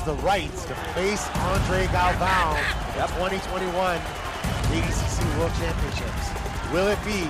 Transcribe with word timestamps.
has 0.00 0.06
the 0.06 0.22
rights 0.22 0.64
to 0.64 0.74
face 0.94 1.28
Andre 1.36 1.86
Galvão 1.86 2.54
at 2.96 3.08
2021 3.18 3.98
ADCC 4.72 5.38
World 5.38 5.52
Championships. 5.58 6.72
Will 6.72 6.88
it 6.88 6.98
be 7.04 7.26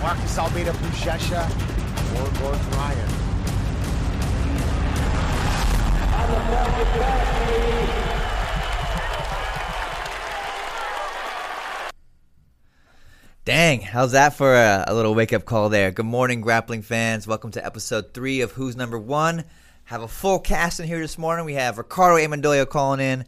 Marcus 0.00 0.38
Almeida 0.38 0.72
Buchecha 0.72 1.44
or 2.16 2.40
Gordon 2.40 2.70
Ryan? 2.72 3.08
Dang, 13.44 13.80
how's 13.80 14.12
that 14.12 14.34
for 14.34 14.54
a, 14.54 14.84
a 14.86 14.94
little 14.94 15.14
wake 15.14 15.32
up 15.32 15.44
call 15.44 15.68
there? 15.68 15.90
Good 15.90 16.06
morning, 16.06 16.40
grappling 16.40 16.82
fans. 16.82 17.26
Welcome 17.26 17.50
to 17.52 17.64
episode 17.64 18.14
three 18.14 18.42
of 18.42 18.52
Who's 18.52 18.76
Number 18.76 18.98
One. 18.98 19.44
Have 19.90 20.02
a 20.02 20.06
full 20.06 20.38
cast 20.38 20.78
in 20.78 20.86
here 20.86 21.00
this 21.00 21.18
morning. 21.18 21.44
We 21.44 21.54
have 21.54 21.76
Riccardo 21.76 22.24
Amendoya 22.24 22.68
calling 22.68 23.00
in, 23.00 23.24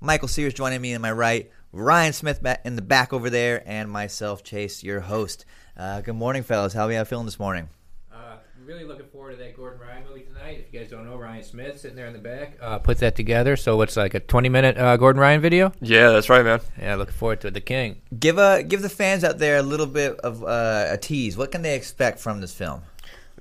Michael 0.00 0.28
Sears 0.28 0.54
joining 0.54 0.80
me 0.80 0.92
in 0.92 1.02
my 1.02 1.10
right, 1.10 1.50
Ryan 1.72 2.12
Smith 2.12 2.40
in 2.64 2.76
the 2.76 2.82
back 2.82 3.12
over 3.12 3.28
there, 3.28 3.64
and 3.66 3.90
myself, 3.90 4.44
Chase, 4.44 4.84
your 4.84 5.00
host. 5.00 5.44
Uh, 5.76 6.02
good 6.02 6.14
morning, 6.14 6.44
fellas. 6.44 6.72
How 6.72 6.84
are 6.86 6.92
you 6.92 7.04
feeling 7.04 7.24
this 7.24 7.40
morning? 7.40 7.68
Uh, 8.12 8.36
really 8.64 8.84
looking 8.84 9.06
forward 9.06 9.32
to 9.32 9.38
that 9.38 9.56
Gordon 9.56 9.80
Ryan 9.80 10.04
movie 10.08 10.20
tonight. 10.20 10.60
If 10.60 10.72
you 10.72 10.78
guys 10.78 10.88
don't 10.88 11.04
know, 11.04 11.16
Ryan 11.16 11.42
Smith 11.42 11.80
sitting 11.80 11.96
there 11.96 12.06
in 12.06 12.12
the 12.12 12.20
back 12.20 12.58
uh, 12.60 12.78
put 12.78 12.98
that 12.98 13.16
together. 13.16 13.56
So 13.56 13.82
it's 13.82 13.96
like 13.96 14.14
a 14.14 14.20
20 14.20 14.48
minute 14.48 14.78
uh, 14.78 14.96
Gordon 14.96 15.20
Ryan 15.20 15.40
video. 15.40 15.72
Yeah, 15.80 16.10
that's 16.10 16.28
right, 16.28 16.44
man. 16.44 16.60
Yeah, 16.80 16.94
looking 16.94 17.14
forward 17.14 17.40
to 17.40 17.48
it. 17.48 17.54
The 17.54 17.60
King. 17.60 18.02
Give 18.16 18.38
a 18.38 18.62
give 18.62 18.82
the 18.82 18.88
fans 18.88 19.24
out 19.24 19.38
there 19.38 19.56
a 19.56 19.62
little 19.62 19.88
bit 19.88 20.20
of 20.20 20.44
uh, 20.44 20.86
a 20.90 20.96
tease. 20.96 21.36
What 21.36 21.50
can 21.50 21.62
they 21.62 21.74
expect 21.74 22.20
from 22.20 22.40
this 22.40 22.54
film? 22.54 22.82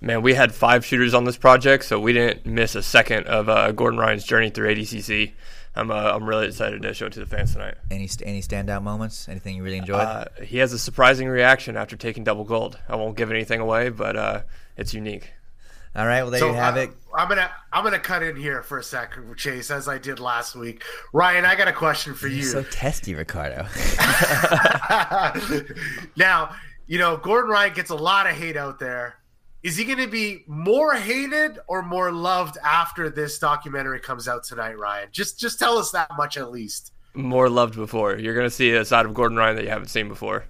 Man, 0.04 0.22
we 0.22 0.34
had 0.34 0.54
five 0.54 0.86
shooters 0.86 1.14
on 1.14 1.24
this 1.24 1.38
project, 1.38 1.86
so 1.86 1.98
we 1.98 2.12
didn't 2.12 2.46
miss 2.46 2.76
a 2.76 2.84
second 2.84 3.26
of 3.28 3.48
uh, 3.48 3.72
Gordon 3.72 3.98
Ryan's 3.98 4.26
journey 4.26 4.50
through 4.50 4.76
ADCC. 4.76 5.32
I'm 5.78 5.92
uh, 5.92 5.96
I'm 5.96 6.28
really 6.28 6.48
excited 6.48 6.82
to 6.82 6.94
show 6.94 7.06
it 7.06 7.14
to 7.14 7.22
the 7.22 7.26
fans 7.26 7.54
tonight. 7.54 7.76
Any 7.90 8.10
any 8.22 8.42
standout 8.42 8.84
moments? 8.84 9.30
Anything 9.30 9.56
you 9.56 9.64
really 9.64 9.78
enjoyed? 9.78 10.02
Uh, 10.02 10.26
he 10.44 10.58
has 10.58 10.74
a 10.74 10.78
surprising 10.78 11.30
reaction 11.30 11.78
after 11.78 11.96
taking 11.96 12.26
double 12.26 12.44
gold. 12.44 12.78
I 12.90 12.98
won't 12.98 13.16
give 13.16 13.32
anything 13.32 13.62
away, 13.62 13.88
but 13.90 14.18
uh, 14.18 14.42
it's 14.76 14.94
unique. 14.94 15.32
All 15.96 16.06
right, 16.06 16.22
well 16.22 16.32
there 16.32 16.40
So, 16.42 16.48
you 16.48 16.54
have 16.54 16.76
uh, 16.76 16.82
it. 16.82 16.90
I'm 17.16 17.30
gonna 17.30 17.50
I'm 17.72 17.86
gonna 17.86 17.98
cut 17.98 18.24
in 18.24 18.36
here 18.36 18.62
for 18.62 18.80
a 18.80 18.84
second, 18.84 19.38
Chase, 19.38 19.72
as 19.72 19.88
I 19.88 20.00
did 20.00 20.20
last 20.20 20.54
week. 20.54 20.84
Ryan, 21.14 21.46
I 21.46 21.56
got 21.56 21.70
a 21.70 21.74
question 21.74 22.14
for 22.14 22.28
You're 22.28 22.40
you. 22.40 22.44
so 22.44 22.64
testy, 22.64 23.16
Riccardo. 23.16 23.68
now, 26.18 26.54
you 26.88 27.00
know, 27.00 27.16
Gordon 27.16 27.50
Ryan 27.52 27.74
gets 27.74 27.90
a 27.90 27.96
lot 27.96 28.28
of 28.28 28.36
hate 28.36 28.58
out 28.58 28.80
there. 28.80 29.16
Is 29.64 29.78
he 29.78 29.86
going 29.86 30.00
to 30.00 30.08
be 30.08 30.44
more 30.46 30.94
hated 30.94 31.58
or 31.68 31.82
more 31.82 32.12
loved 32.12 32.58
after 32.64 33.10
this 33.10 33.40
documentary 33.40 34.02
comes 34.02 34.28
out 34.28 34.44
tonight, 34.44 34.78
Ryan? 34.78 35.08
Just 35.12 35.40
just 35.40 35.58
tell 35.58 35.78
us 35.78 35.92
that 35.92 36.10
much 36.18 36.36
at 36.36 36.52
least. 36.52 36.92
More 37.14 37.50
loved 37.50 37.76
before. 37.76 38.18
You're 38.18 38.36
gonna 38.36 38.50
see 38.50 38.72
a 38.72 38.84
side 38.84 39.06
of 39.06 39.14
Gordon 39.14 39.38
Ryan 39.38 39.56
that 39.56 39.64
you 39.64 39.70
haven't 39.70 39.90
seen 39.90 40.10
before. 40.10 40.46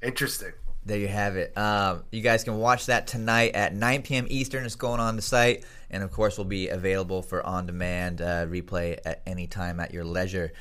Interesting. 0.00 0.52
There 0.86 0.98
you 0.98 1.08
have 1.08 1.36
it. 1.36 1.56
Um, 1.58 2.04
you 2.12 2.20
guys 2.20 2.44
can 2.44 2.58
watch 2.58 2.86
that 2.86 3.08
tonight 3.08 3.56
at 3.56 3.74
9 3.74 4.02
p.m. 4.02 4.26
Eastern. 4.30 4.64
It's 4.64 4.76
going 4.76 5.00
on 5.00 5.16
the 5.16 5.22
site, 5.22 5.64
and 5.90 6.04
of 6.04 6.12
course, 6.12 6.38
will 6.38 6.44
be 6.44 6.68
available 6.68 7.22
for 7.22 7.44
on-demand 7.44 8.22
uh, 8.22 8.46
replay 8.46 8.96
at 9.04 9.20
any 9.26 9.48
time 9.48 9.80
at 9.80 9.92
your 9.92 10.04
leisure. 10.04 10.52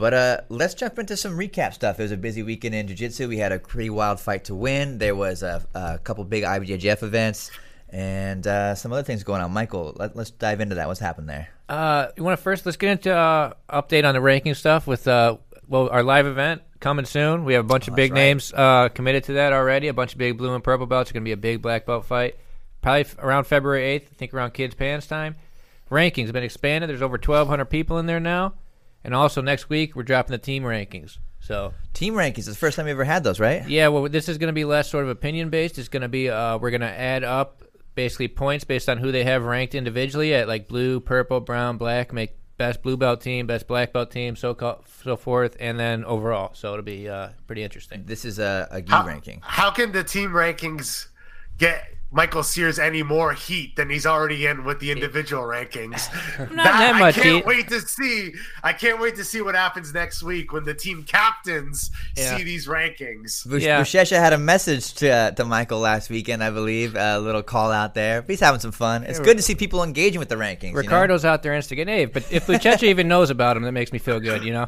But 0.00 0.14
uh, 0.14 0.40
let's 0.48 0.74
jump 0.74 0.98
into 0.98 1.16
some 1.16 1.36
recap 1.36 1.74
stuff. 1.74 2.00
It 2.00 2.02
was 2.04 2.12
a 2.12 2.16
busy 2.16 2.42
weekend 2.42 2.74
in 2.74 2.88
jiu-jitsu. 2.88 3.28
We 3.28 3.36
had 3.38 3.52
a 3.52 3.58
pretty 3.58 3.90
wild 3.90 4.18
fight 4.18 4.44
to 4.44 4.54
win. 4.54 4.98
There 4.98 5.14
was 5.14 5.42
a, 5.42 5.64
a 5.74 5.98
couple 5.98 6.24
big 6.24 6.42
IBJJF 6.44 7.02
events 7.02 7.50
and 7.90 8.46
uh, 8.46 8.74
some 8.74 8.92
other 8.92 9.02
things 9.02 9.22
going 9.24 9.42
on. 9.42 9.52
Michael, 9.52 9.94
let, 9.96 10.16
us 10.16 10.30
dive 10.30 10.60
into 10.60 10.76
that. 10.76 10.88
What's 10.88 11.00
happened 11.00 11.28
there? 11.28 11.48
Uh, 11.68 12.08
you 12.16 12.24
want 12.24 12.36
to 12.38 12.42
first? 12.42 12.64
Let's 12.66 12.76
get 12.78 12.90
into 12.92 13.14
uh, 13.14 13.52
update 13.68 14.04
on 14.04 14.14
the 14.14 14.20
ranking 14.20 14.54
stuff 14.54 14.86
with 14.86 15.06
uh, 15.06 15.36
well 15.68 15.88
our 15.90 16.02
live 16.02 16.26
event 16.26 16.62
coming 16.80 17.04
soon. 17.04 17.44
We 17.44 17.54
have 17.54 17.64
a 17.64 17.68
bunch 17.68 17.88
Oh, 17.88 17.92
of 17.92 17.96
big 17.96 18.12
right. 18.12 18.16
names 18.18 18.52
uh, 18.52 18.88
committed 18.88 19.24
to 19.24 19.34
that 19.34 19.52
already. 19.52 19.88
A 19.88 19.94
bunch 19.94 20.12
of 20.12 20.18
big 20.18 20.38
blue 20.38 20.54
and 20.54 20.64
purple 20.64 20.86
belts. 20.86 21.10
It's 21.10 21.12
going 21.12 21.22
to 21.22 21.28
be 21.28 21.32
a 21.32 21.36
big 21.36 21.62
black 21.62 21.84
belt 21.86 22.06
fight. 22.06 22.36
Probably 22.80 23.02
f- 23.02 23.16
around 23.18 23.44
February 23.44 23.84
eighth. 23.84 24.08
I 24.10 24.14
think 24.14 24.32
around 24.32 24.52
kids' 24.54 24.74
pans 24.74 25.06
time. 25.06 25.36
Rankings 25.90 26.24
have 26.26 26.32
been 26.32 26.44
expanded. 26.44 26.88
There's 26.88 27.02
over 27.02 27.18
1,200 27.18 27.64
people 27.66 27.98
in 27.98 28.06
there 28.06 28.20
now. 28.20 28.54
And 29.04 29.14
also 29.14 29.40
next 29.40 29.68
week 29.68 29.94
we're 29.96 30.02
dropping 30.02 30.32
the 30.32 30.38
team 30.38 30.62
rankings. 30.62 31.18
So 31.40 31.72
Team 31.94 32.14
rankings. 32.14 32.38
It's 32.38 32.46
the 32.48 32.54
first 32.54 32.76
time 32.76 32.84
we 32.86 32.92
ever 32.92 33.04
had 33.04 33.24
those, 33.24 33.40
right? 33.40 33.66
yeah, 33.68 33.88
well, 33.88 34.08
this 34.08 34.28
is 34.28 34.38
going 34.38 34.48
to 34.48 34.52
be 34.52 34.64
less 34.64 34.90
sort 34.90 35.04
of 35.04 35.10
opinion 35.10 35.50
based. 35.50 35.78
It's 35.78 35.88
going 35.88 36.02
to 36.02 36.08
be 36.08 36.28
uh, 36.30 36.58
we're 36.58 36.70
going 36.70 36.82
to 36.82 36.86
add 36.86 37.24
up 37.24 37.62
basically 37.94 38.28
points 38.28 38.64
based 38.64 38.88
on 38.88 38.98
who 38.98 39.10
they 39.10 39.24
have 39.24 39.44
ranked 39.44 39.74
individually 39.74 40.34
at 40.34 40.46
like 40.48 40.68
blue, 40.68 41.00
purple, 41.00 41.40
brown, 41.40 41.76
black. 41.78 42.12
Make 42.12 42.36
best 42.58 42.82
blue 42.82 42.96
belt 42.98 43.22
team, 43.22 43.46
best 43.46 43.66
black 43.66 43.92
belt 43.92 44.10
team, 44.10 44.36
so 44.36 44.54
co- 44.54 44.82
so 45.02 45.16
forth, 45.16 45.56
and 45.58 45.78
then 45.80 46.04
overall. 46.04 46.52
So 46.54 46.72
it'll 46.74 46.84
be 46.84 47.08
uh, 47.08 47.30
pretty 47.46 47.62
interesting. 47.62 48.04
This 48.04 48.24
is 48.26 48.38
a, 48.38 48.68
a 48.70 48.82
gi 48.82 48.92
How, 48.92 49.06
ranking. 49.06 49.40
how 49.42 49.70
can 49.70 49.92
the 49.92 50.04
team 50.04 50.30
rankings 50.30 51.08
get 51.58 51.82
Michael 52.12 52.42
Sears 52.42 52.80
any 52.80 53.04
more 53.04 53.32
heat 53.34 53.76
than 53.76 53.88
he's 53.88 54.04
already 54.04 54.46
in 54.46 54.64
with 54.64 54.80
the 54.80 54.90
individual 54.90 55.44
rankings? 55.44 56.10
Not 56.54 56.64
that 56.64 56.96
much 56.98 57.16
I 57.18 57.22
can't 57.22 57.36
heat. 57.36 57.46
wait 57.46 57.68
to 57.68 57.80
see. 57.80 58.32
I 58.64 58.72
can't 58.72 59.00
wait 59.00 59.14
to 59.16 59.24
see 59.24 59.40
what 59.42 59.54
happens 59.54 59.94
next 59.94 60.20
week 60.24 60.52
when 60.52 60.64
the 60.64 60.74
team 60.74 61.04
captains 61.04 61.92
Yeah. 62.16 62.36
see 62.36 62.42
these 62.42 62.66
rankings. 62.66 63.46
Bush- 63.48 63.62
Yeah. 63.62 63.80
Buchecha 63.82 64.18
had 64.18 64.32
a 64.32 64.38
message 64.38 64.94
to 64.94 65.08
uh, 65.08 65.30
to 65.32 65.44
Michael 65.44 65.78
last 65.78 66.10
weekend, 66.10 66.42
I 66.42 66.50
believe. 66.50 66.96
A 66.96 67.18
little 67.20 67.44
call 67.44 67.70
out 67.70 67.94
there. 67.94 68.24
He's 68.26 68.40
having 68.40 68.60
some 68.60 68.72
fun. 68.72 69.04
It's 69.04 69.20
good 69.20 69.36
to 69.36 69.42
see 69.42 69.54
people 69.54 69.84
engaging 69.84 70.18
with 70.18 70.28
the 70.28 70.34
rankings. 70.36 70.62
you 70.64 70.72
know? 70.72 70.78
Riccardo's 70.80 71.24
out 71.24 71.44
there 71.44 71.54
instigating. 71.54 71.94
Hey, 71.94 72.04
but 72.06 72.24
if 72.32 72.48
Buchecha 72.48 72.82
even 72.84 73.06
knows 73.06 73.30
about 73.30 73.56
him, 73.56 73.62
that 73.62 73.72
makes 73.72 73.92
me 73.92 74.00
feel 74.00 74.18
good. 74.18 74.42
You 74.42 74.52
know, 74.54 74.62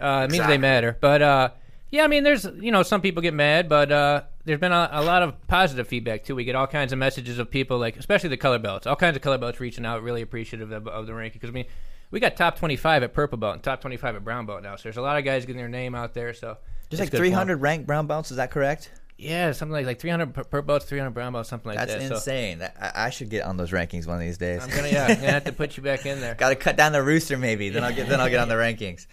uh, 0.00 0.24
it 0.24 0.30
means 0.30 0.34
Exactly. 0.34 0.54
they 0.54 0.58
matter. 0.58 0.98
But 1.00 1.22
uh, 1.22 1.48
yeah, 1.90 2.04
I 2.04 2.08
mean, 2.08 2.24
there's 2.24 2.44
you 2.60 2.70
know 2.72 2.82
some 2.82 3.00
people 3.00 3.22
get 3.22 3.32
mad, 3.32 3.70
but 3.70 3.90
uh, 3.90 4.22
there's 4.48 4.58
been 4.60 4.72
a, 4.72 4.88
a 4.92 5.02
lot 5.02 5.22
of 5.22 5.46
positive 5.46 5.86
feedback 5.86 6.24
too. 6.24 6.34
We 6.34 6.44
get 6.44 6.56
all 6.56 6.66
kinds 6.66 6.92
of 6.92 6.98
messages 6.98 7.38
of 7.38 7.50
people 7.50 7.78
like, 7.78 7.96
especially 7.96 8.30
the 8.30 8.36
color 8.36 8.58
belts, 8.58 8.86
all 8.86 8.96
kinds 8.96 9.14
of 9.16 9.22
color 9.22 9.38
belts 9.38 9.60
reaching 9.60 9.86
out, 9.86 10.02
really 10.02 10.22
appreciative 10.22 10.72
of, 10.72 10.88
of 10.88 11.06
the 11.06 11.14
ranking. 11.14 11.38
Because 11.38 11.50
I 11.50 11.52
mean, 11.52 11.66
we 12.10 12.18
got 12.18 12.36
top 12.36 12.58
25 12.58 13.02
at 13.02 13.12
purple 13.12 13.38
belt 13.38 13.54
and 13.54 13.62
top 13.62 13.80
25 13.82 14.16
at 14.16 14.24
brown 14.24 14.46
belt 14.46 14.62
now. 14.62 14.76
So 14.76 14.84
there's 14.84 14.96
a 14.96 15.02
lot 15.02 15.18
of 15.18 15.24
guys 15.24 15.44
getting 15.44 15.58
their 15.60 15.68
name 15.68 15.94
out 15.94 16.14
there. 16.14 16.32
So 16.34 16.56
There's 16.88 17.00
it's 17.00 17.06
like 17.06 17.10
good 17.10 17.18
for 17.18 17.24
'em. 17.24 17.30
300 17.32 17.56
ranked 17.60 17.86
brown 17.86 18.06
belts. 18.06 18.30
Is 18.30 18.38
that 18.38 18.50
correct? 18.50 18.90
Yeah, 19.18 19.52
something 19.52 19.72
like 19.72 19.84
like 19.84 19.98
300 20.00 20.32
purple 20.32 20.62
belts, 20.62 20.86
300 20.86 21.10
brown 21.10 21.32
belts, 21.34 21.48
something 21.48 21.68
like 21.68 21.76
That's 21.78 21.92
that. 21.92 22.00
That's 22.00 22.12
insane. 22.12 22.58
That- 22.60 22.76
I, 22.80 23.06
I 23.06 23.10
should 23.10 23.28
get 23.28 23.44
on 23.44 23.56
those 23.56 23.72
rankings 23.72 24.06
one 24.06 24.16
of 24.16 24.22
these 24.22 24.38
days. 24.38 24.62
I'm 24.62 24.70
gonna 24.70 24.88
yeah, 24.88 25.06
I'm 25.08 25.16
gonna 25.16 25.32
have 25.32 25.44
to 25.44 25.52
put 25.52 25.76
you 25.76 25.82
back 25.82 26.06
in 26.06 26.20
there. 26.20 26.34
Got 26.38 26.50
to 26.50 26.56
cut 26.56 26.76
down 26.76 26.92
the 26.92 27.02
rooster, 27.02 27.36
maybe. 27.36 27.68
Then 27.68 27.84
I'll 27.84 27.94
get 27.94 28.08
then 28.08 28.20
I'll 28.20 28.30
get 28.30 28.40
on 28.40 28.48
the 28.48 28.54
rankings. 28.66 29.06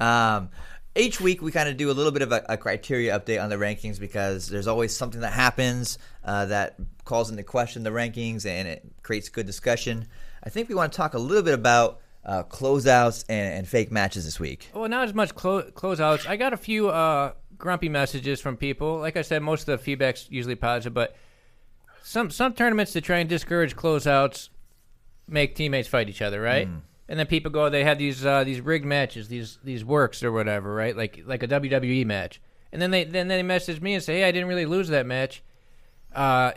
Um, 0.00 0.48
each 0.96 1.20
week 1.20 1.40
we 1.42 1.52
kind 1.52 1.68
of 1.68 1.76
do 1.76 1.90
a 1.90 1.92
little 1.92 2.12
bit 2.12 2.22
of 2.22 2.32
a, 2.32 2.44
a 2.48 2.56
criteria 2.56 3.18
update 3.18 3.42
on 3.42 3.48
the 3.50 3.56
rankings 3.56 4.00
because 4.00 4.48
there's 4.48 4.66
always 4.66 4.96
something 4.96 5.20
that 5.20 5.32
happens 5.32 5.98
uh, 6.24 6.46
that 6.46 6.76
calls 7.04 7.30
into 7.30 7.42
question 7.42 7.82
the 7.82 7.90
rankings 7.90 8.46
and 8.46 8.66
it 8.66 8.84
creates 9.02 9.28
good 9.28 9.46
discussion. 9.46 10.06
I 10.42 10.50
think 10.50 10.68
we 10.68 10.74
want 10.74 10.92
to 10.92 10.96
talk 10.96 11.14
a 11.14 11.18
little 11.18 11.42
bit 11.42 11.54
about 11.54 12.00
uh, 12.24 12.42
closeouts 12.42 13.24
and, 13.28 13.54
and 13.54 13.68
fake 13.68 13.90
matches 13.90 14.24
this 14.24 14.40
week. 14.40 14.68
Well, 14.74 14.88
not 14.88 15.04
as 15.04 15.14
much 15.14 15.34
clo- 15.34 15.70
closeouts. 15.70 16.26
I 16.26 16.36
got 16.36 16.52
a 16.52 16.56
few 16.56 16.88
uh, 16.88 17.32
grumpy 17.56 17.88
messages 17.88 18.40
from 18.40 18.56
people. 18.56 18.98
Like 18.98 19.16
I 19.16 19.22
said, 19.22 19.42
most 19.42 19.62
of 19.62 19.78
the 19.78 19.78
feedback's 19.78 20.26
usually 20.30 20.56
positive, 20.56 20.92
but 20.92 21.16
some 22.02 22.30
some 22.30 22.54
tournaments 22.54 22.92
to 22.92 23.00
try 23.00 23.18
and 23.18 23.28
discourage 23.28 23.76
closeouts 23.76 24.48
make 25.28 25.54
teammates 25.54 25.88
fight 25.88 26.08
each 26.08 26.22
other, 26.22 26.40
right? 26.40 26.68
And 27.10 27.18
then 27.18 27.26
people 27.26 27.50
go, 27.50 27.68
they 27.68 27.82
have 27.82 27.98
these 27.98 28.24
uh, 28.24 28.44
these 28.44 28.60
rigged 28.60 28.84
matches, 28.86 29.26
these 29.26 29.58
these 29.64 29.84
works 29.84 30.22
or 30.22 30.30
whatever, 30.30 30.72
right? 30.72 30.96
Like 30.96 31.22
like 31.26 31.42
a 31.42 31.48
WWE 31.48 32.06
match. 32.06 32.40
And 32.72 32.80
then 32.80 32.92
they 32.92 33.02
then 33.02 33.26
they 33.26 33.42
message 33.42 33.80
me 33.80 33.94
and 33.94 34.02
say, 34.02 34.20
hey, 34.20 34.24
I 34.28 34.30
didn't 34.30 34.48
really 34.48 34.64
lose 34.64 34.86
that 34.88 35.06
match. 35.06 35.42
Uh, 36.14 36.52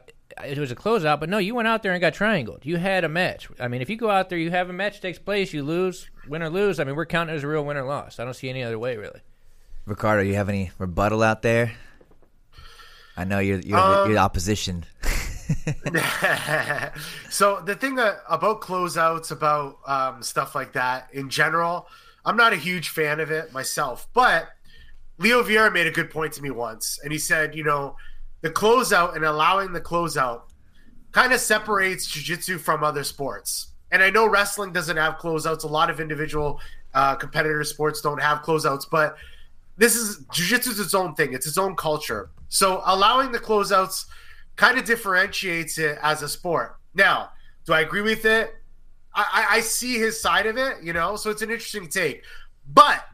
it 0.46 0.60
was 0.60 0.72
a 0.72 0.76
closeout, 0.76 1.20
but 1.20 1.28
no, 1.28 1.40
you 1.40 1.56
went 1.56 1.68
out 1.68 1.82
there 1.82 1.92
and 1.92 2.00
got 2.00 2.14
triangled. 2.14 2.68
You 2.68 2.78
had 2.78 3.04
a 3.04 3.10
match. 3.10 3.50
I 3.60 3.68
mean, 3.68 3.82
if 3.82 3.90
you 3.90 3.96
go 3.98 4.12
out 4.12 4.30
there, 4.30 4.38
you 4.38 4.52
have 4.52 4.70
a 4.70 4.74
match 4.74 5.02
takes 5.02 5.18
place, 5.18 5.54
you 5.54 5.64
lose, 5.64 6.08
win 6.28 6.44
or 6.44 6.52
lose. 6.52 6.80
I 6.80 6.84
mean, 6.84 6.96
we're 6.96 7.08
counting 7.08 7.34
it 7.34 7.38
as 7.38 7.44
a 7.44 7.48
real 7.48 7.66
win 7.66 7.78
or 7.78 7.84
loss. 7.84 8.20
I 8.20 8.24
don't 8.24 8.36
see 8.36 8.50
any 8.50 8.62
other 8.64 8.78
way, 8.78 8.96
really. 8.96 9.22
Riccardo, 9.86 10.22
you 10.22 10.36
have 10.36 10.50
any 10.50 10.70
rebuttal 10.78 11.24
out 11.24 11.42
there? 11.42 11.74
I 13.18 13.24
know 13.26 13.40
you're 13.40 13.60
you're, 13.60 13.78
Um, 13.78 14.08
you're 14.08 14.16
the 14.16 14.22
opposition. 14.22 14.86
so 17.30 17.62
the 17.66 17.76
thing 17.76 17.96
that, 17.96 18.24
about 18.30 18.62
closeouts, 18.62 19.32
about 19.32 19.78
um, 19.86 20.24
stuff 20.24 20.56
like 20.56 20.74
that 20.74 21.10
in 21.14 21.30
general, 21.30 21.88
I'm 22.26 22.38
not 22.38 22.54
a 22.54 22.58
huge 22.58 22.90
fan 22.90 23.20
of 23.20 23.32
it 23.32 23.52
myself. 23.54 24.08
But 24.14 24.50
Leo 25.18 25.44
Vieira 25.44 25.72
made 25.72 25.88
a 25.88 25.92
good 25.92 26.10
point 26.10 26.34
to 26.34 26.42
me 26.42 26.52
once, 26.52 27.00
and 27.04 27.12
he 27.12 27.20
said, 27.20 27.56
you 27.56 27.64
know, 27.64 27.96
the 28.42 28.50
closeout 28.50 29.16
and 29.16 29.24
allowing 29.26 29.74
the 29.74 29.82
closeout 29.82 30.42
kind 31.12 31.32
of 31.32 31.40
separates 31.40 32.06
jiu-jitsu 32.08 32.58
from 32.58 32.84
other 32.84 33.04
sports. 33.04 33.68
And 33.92 34.02
I 34.02 34.10
know 34.10 34.28
wrestling 34.28 34.74
doesn't 34.74 34.98
have 34.98 35.18
closeouts. 35.18 35.64
A 35.64 35.68
lot 35.68 35.90
of 35.90 36.00
individual 36.00 36.60
uh, 36.94 37.16
competitor 37.16 37.64
sports 37.64 38.02
don't 38.02 38.22
have 38.22 38.40
closeouts, 38.40 38.86
but 38.90 39.16
this 39.78 39.96
is 39.96 40.26
jiu-jitsu 40.34 40.72
is 40.72 40.80
its 40.80 40.94
own 40.94 41.16
thing. 41.16 41.34
It's 41.34 41.48
its 41.48 41.58
own 41.58 41.76
culture. 41.76 42.30
So 42.50 42.82
allowing 42.86 43.32
the 43.32 43.40
closeouts 43.40 44.06
kind 44.56 44.78
of 44.78 44.86
differentiates 44.86 45.78
it 45.78 45.98
as 46.02 46.22
a 46.22 46.30
sport. 46.30 46.78
Now, 46.94 47.32
do 47.66 47.74
I 47.74 47.82
agree 47.82 48.02
with 48.02 48.26
it? 48.26 48.56
I, 49.16 49.48
I, 49.52 49.60
see 49.60 50.00
his 50.00 50.20
side 50.20 50.48
of 50.48 50.58
it, 50.58 50.82
you 50.82 50.92
know, 50.92 51.16
so 51.18 51.30
it's 51.30 51.44
an 51.44 51.52
interesting 51.52 51.88
take. 51.88 52.24
But 52.74 53.06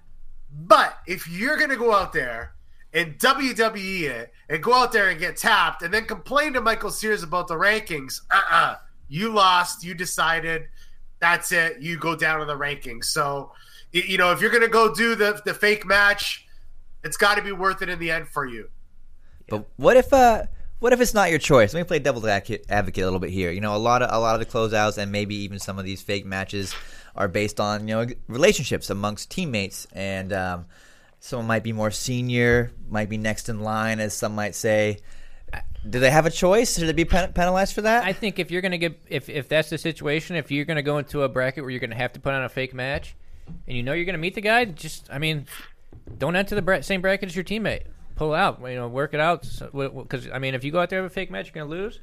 but 0.51 0.97
if 1.07 1.27
you're 1.27 1.57
gonna 1.57 1.75
go 1.75 1.93
out 1.93 2.13
there 2.13 2.53
and 2.93 3.17
WWE 3.19 4.03
it 4.03 4.31
and 4.47 4.63
go 4.63 4.73
out 4.73 4.93
there 4.93 5.09
and 5.09 5.19
get 5.19 5.35
tapped 5.35 5.81
and 5.81 5.93
then 5.93 6.05
complain 6.05 6.53
to 6.53 6.61
Michael 6.61 6.89
Sears 6.89 7.21
about 7.21 7.47
the 7.47 7.55
rankings, 7.55 8.21
uh-uh. 8.31 8.75
You 9.09 9.29
lost, 9.29 9.83
you 9.83 9.93
decided 9.93 10.67
that's 11.19 11.51
it, 11.51 11.81
you 11.81 11.97
go 11.97 12.15
down 12.15 12.41
in 12.41 12.47
the 12.47 12.57
rankings. 12.57 13.05
So 13.05 13.51
you 13.91 14.17
know, 14.17 14.31
if 14.31 14.39
you're 14.39 14.51
gonna 14.51 14.67
go 14.67 14.93
do 14.93 15.15
the 15.15 15.41
the 15.43 15.53
fake 15.53 15.85
match, 15.85 16.47
it's 17.03 17.17
gotta 17.17 17.41
be 17.41 17.51
worth 17.51 17.81
it 17.81 17.89
in 17.89 17.99
the 17.99 18.11
end 18.11 18.29
for 18.29 18.45
you. 18.45 18.69
But 19.49 19.65
what 19.75 19.97
if 19.97 20.13
uh 20.13 20.43
what 20.79 20.93
if 20.93 21.01
it's 21.01 21.13
not 21.13 21.29
your 21.29 21.39
choice? 21.39 21.73
Let 21.73 21.81
me 21.81 21.83
play 21.85 21.99
devil's 21.99 22.25
advocate 22.25 22.67
a 22.69 23.05
little 23.05 23.19
bit 23.19 23.31
here. 23.31 23.51
You 23.51 23.61
know, 23.61 23.75
a 23.75 23.77
lot 23.77 24.01
of 24.01 24.09
a 24.11 24.19
lot 24.19 24.39
of 24.39 24.39
the 24.39 24.51
closeouts 24.51 24.97
and 24.97 25.11
maybe 25.11 25.35
even 25.35 25.59
some 25.59 25.77
of 25.77 25.85
these 25.85 26.01
fake 26.01 26.25
matches 26.25 26.73
are 27.15 27.27
based 27.27 27.59
on 27.59 27.87
you 27.87 27.95
know 27.95 28.07
relationships 28.27 28.89
amongst 28.89 29.29
teammates, 29.29 29.87
and 29.91 30.31
um, 30.31 30.65
someone 31.19 31.47
might 31.47 31.63
be 31.63 31.73
more 31.73 31.91
senior, 31.91 32.71
might 32.89 33.09
be 33.09 33.17
next 33.17 33.49
in 33.49 33.59
line, 33.59 33.99
as 33.99 34.13
some 34.13 34.35
might 34.35 34.55
say. 34.55 34.99
Do 35.89 35.99
they 35.99 36.11
have 36.11 36.25
a 36.25 36.29
choice? 36.29 36.77
Should 36.77 36.87
they 36.87 36.93
be 36.93 37.05
pen- 37.05 37.31
penalized 37.31 37.73
for 37.73 37.81
that? 37.81 38.03
I 38.03 38.11
think 38.11 38.37
if 38.37 38.51
you're 38.51 38.61
going 38.61 38.73
to 38.73 38.77
get 38.77 39.01
if 39.09 39.29
if 39.29 39.49
that's 39.49 39.69
the 39.69 39.77
situation, 39.77 40.35
if 40.35 40.51
you're 40.51 40.65
going 40.65 40.77
to 40.77 40.83
go 40.83 40.97
into 40.97 41.23
a 41.23 41.29
bracket 41.29 41.63
where 41.63 41.71
you're 41.71 41.79
going 41.79 41.89
to 41.89 41.95
have 41.95 42.13
to 42.13 42.19
put 42.19 42.33
on 42.33 42.43
a 42.43 42.49
fake 42.49 42.73
match, 42.73 43.15
and 43.67 43.75
you 43.75 43.83
know 43.83 43.93
you're 43.93 44.05
going 44.05 44.13
to 44.13 44.19
meet 44.19 44.35
the 44.35 44.41
guy, 44.41 44.65
just 44.65 45.09
I 45.11 45.19
mean, 45.19 45.47
don't 46.17 46.35
enter 46.35 46.55
the 46.55 46.61
bra- 46.61 46.81
same 46.81 47.01
bracket 47.01 47.29
as 47.29 47.35
your 47.35 47.45
teammate. 47.45 47.83
Pull 48.19 48.33
out, 48.33 48.59
you 48.61 48.75
know, 48.75 48.89
work 48.89 49.13
it 49.13 49.21
out. 49.21 49.47
Because 49.73 50.27
I 50.29 50.39
mean, 50.39 50.53
if 50.53 50.65
you 50.65 50.73
go 50.73 50.81
out 50.81 50.89
there 50.89 51.01
with 51.01 51.13
a 51.13 51.15
fake 51.15 51.31
match, 51.31 51.45
you're 51.45 51.65
going 51.65 51.71
to 51.71 51.83
lose. 51.83 52.01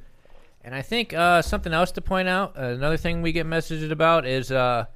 And 0.64 0.74
I 0.74 0.80
think 0.80 1.12
uh, 1.12 1.42
something 1.42 1.74
else 1.74 1.92
to 1.92 2.00
point 2.00 2.26
out, 2.26 2.56
uh, 2.56 2.62
another 2.62 2.96
thing 2.96 3.20
we 3.20 3.32
get 3.32 3.44
messages 3.44 3.90
about 3.90 4.26
is 4.26 4.50
uh, 4.50 4.86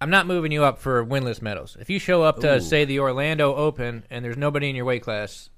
I'm 0.00 0.10
not 0.10 0.28
moving 0.28 0.52
you 0.52 0.62
up 0.62 0.78
for 0.78 1.04
winless 1.04 1.42
medals. 1.42 1.76
If 1.80 1.90
you 1.90 1.98
show 1.98 2.22
up 2.22 2.38
to 2.42 2.54
Ooh. 2.54 2.60
say 2.60 2.84
the 2.84 3.00
Orlando 3.00 3.56
Open 3.56 4.04
and 4.08 4.24
there's 4.24 4.36
nobody 4.36 4.70
in 4.70 4.76
your 4.76 4.84
weight 4.84 5.02
class, 5.02 5.50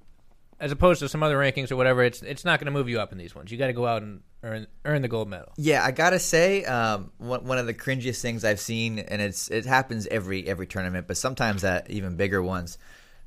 as 0.59 0.73
opposed 0.73 1.01
to 1.01 1.09
some 1.11 1.23
other 1.23 1.37
rankings 1.37 1.71
or 1.71 1.77
whatever, 1.77 2.03
it's 2.03 2.23
it's 2.23 2.47
not 2.47 2.59
going 2.59 2.65
to 2.65 2.73
move 2.73 2.89
you 2.89 2.99
up 2.99 3.13
in 3.13 3.19
these 3.19 3.35
ones. 3.35 3.53
You 3.53 3.59
got 3.59 3.67
to 3.67 3.75
go 3.75 3.87
out 3.87 4.03
and 4.03 4.23
earn 4.43 4.67
earn 4.87 5.03
the 5.03 5.09
gold 5.09 5.29
medal. 5.29 5.53
Yeah, 5.59 5.85
I 5.85 5.91
gotta 5.91 6.19
say, 6.19 6.65
um, 6.65 7.13
one, 7.19 7.45
one 7.45 7.59
of 7.59 7.67
the 7.67 7.75
cringiest 7.75 8.23
things 8.23 8.43
I've 8.43 8.59
seen, 8.59 8.99
and 8.99 9.21
it's 9.21 9.51
it 9.51 9.67
happens 9.67 10.07
every 10.07 10.49
every 10.49 10.67
tournament, 10.67 11.07
but 11.07 11.17
sometimes 11.17 11.63
at 11.63 11.91
even 11.91 12.17
bigger 12.17 12.43
ones, 12.43 12.79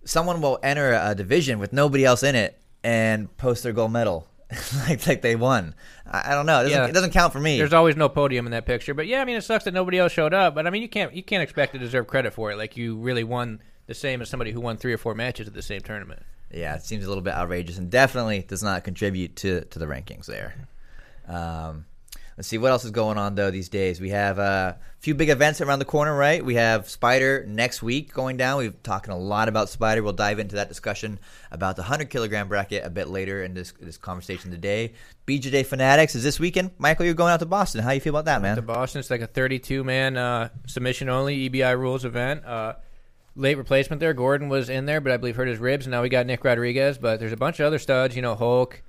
someone 0.04 0.42
will 0.42 0.60
enter 0.64 0.94
a 0.94 1.16
division 1.16 1.60
with 1.60 1.74
nobody 1.74 2.06
else 2.06 2.24
in 2.24 2.36
it 2.36 2.60
and 2.84 3.36
post 3.38 3.64
their 3.64 3.74
gold 3.74 3.92
medal, 3.92 4.28
like 4.88 5.06
like 5.08 5.22
they 5.22 5.36
won. 5.36 5.76
I, 6.06 6.32
I 6.32 6.36
don't 6.36 6.46
know. 6.46 6.62
It 6.62 6.64
doesn't, 6.64 6.78
Yeah. 6.84 6.88
it 6.88 6.94
doesn't 6.94 7.12
count 7.12 7.32
for 7.34 7.40
me. 7.40 7.58
There's 7.58 7.74
always 7.74 7.96
no 7.96 8.10
podium 8.10 8.46
in 8.46 8.52
that 8.52 8.66
picture, 8.66 8.94
but 8.94 9.08
yeah, 9.08 9.22
I 9.22 9.26
mean 9.26 9.36
it 9.36 9.44
sucks 9.44 9.66
that 9.66 9.74
nobody 9.74 10.00
else 10.00 10.12
showed 10.12 10.34
up. 10.34 10.56
But 10.56 10.68
I 10.68 10.70
mean 10.70 10.82
you 10.82 10.90
can't 10.90 11.14
you 11.14 11.24
can't 11.24 11.44
expect 11.44 11.74
to 11.74 11.80
deserve 11.80 12.08
credit 12.08 12.34
for 12.34 12.52
it. 12.52 12.58
Like 12.58 12.76
you 12.78 12.98
really 12.98 13.24
won 13.24 13.62
the 13.88 13.94
same 13.94 14.22
as 14.22 14.30
somebody 14.30 14.52
who 14.52 14.60
won 14.62 14.78
three 14.78 14.94
or 14.94 14.98
four 14.98 15.14
matches 15.16 15.48
at 15.48 15.54
the 15.54 15.62
same 15.62 15.82
tournament. 15.82 16.24
Yeah, 16.54 16.76
it 16.76 16.84
seems 16.84 17.06
a 17.06 17.08
little 17.08 17.24
bit 17.24 17.34
outrageous, 17.34 17.78
and 17.78 17.90
definitely 17.90 18.42
does 18.42 18.62
not 18.64 18.84
contribute 18.84 19.36
to 19.38 19.62
to 19.66 19.80
the 19.80 19.86
rankings 19.86 20.26
there. 20.26 20.56
Um, 21.28 21.86
let's 22.38 22.48
see 22.48 22.58
what 22.58 22.72
else 22.72 22.86
is 22.86 22.92
going 22.92 23.18
on 23.18 23.36
though 23.36 23.52
these 23.52 23.70
days. 23.70 24.00
We 24.02 24.10
have 24.10 24.40
uh, 24.40 24.74
a 24.76 24.78
few 25.00 25.16
big 25.16 25.30
events 25.30 25.62
around 25.62 25.80
the 25.80 25.86
corner, 25.86 26.16
right? 26.16 26.44
We 26.44 26.56
have 26.56 26.86
Spyder 26.86 27.46
next 27.46 27.82
week 27.82 28.14
going 28.14 28.38
down. 28.38 28.60
We've 28.60 28.84
talking 28.84 29.14
a 29.14 29.18
lot 29.18 29.48
about 29.48 29.68
Spyder. 29.68 30.04
We'll 30.04 30.14
dive 30.14 30.40
into 30.40 30.56
that 30.56 30.70
discussion 30.70 31.20
about 31.52 31.76
the 31.76 31.84
hundred 31.84 32.10
kilogram 32.10 32.48
bracket 32.48 32.86
a 32.86 32.90
bit 32.90 33.08
later 33.08 33.44
in 33.44 33.54
this 33.54 33.74
this 33.80 33.98
conversation 33.98 34.52
today. 34.52 34.94
BJJ 35.28 35.66
Fanatics 35.66 36.16
is 36.16 36.24
this 36.24 36.40
weekend. 36.40 36.72
Michael, 36.78 37.06
you're 37.06 37.14
going 37.14 37.32
out 37.32 37.40
to 37.40 37.46
Boston. 37.46 37.82
How 37.82 37.92
you 37.92 38.02
feel 38.02 38.16
about 38.16 38.26
that, 38.26 38.42
man? 38.42 38.56
To 38.56 38.62
Boston, 38.62 39.00
it's 39.00 39.10
like 39.10 39.22
a 39.22 39.28
32 39.28 39.84
man 39.84 40.18
uh, 40.18 40.50
submission 40.68 41.10
only 41.10 41.50
EBI 41.50 41.78
rules 41.78 42.06
event. 42.06 42.46
Uh, 42.46 42.74
late 43.36 43.58
replacement 43.58 44.00
there. 44.00 44.14
Gordon 44.14 44.50
was 44.50 44.70
in 44.70 44.86
there, 44.86 45.02
but 45.02 45.12
I 45.12 45.18
believe 45.18 45.36
hurt 45.36 45.48
his 45.48 45.60
ribs. 45.60 45.86
And 45.86 45.92
now 45.92 46.02
we 46.02 46.10
got 46.10 46.26
Nick 46.26 46.44
Rodriguez, 46.44 46.98
but 46.98 47.20
there's 47.20 47.32
a 47.32 47.38
bunch 47.38 47.60
of 47.60 47.66
other 47.66 47.80
studs. 47.80 48.16
You 48.16 48.22
know, 48.22 48.36
Hulk, 48.36 48.82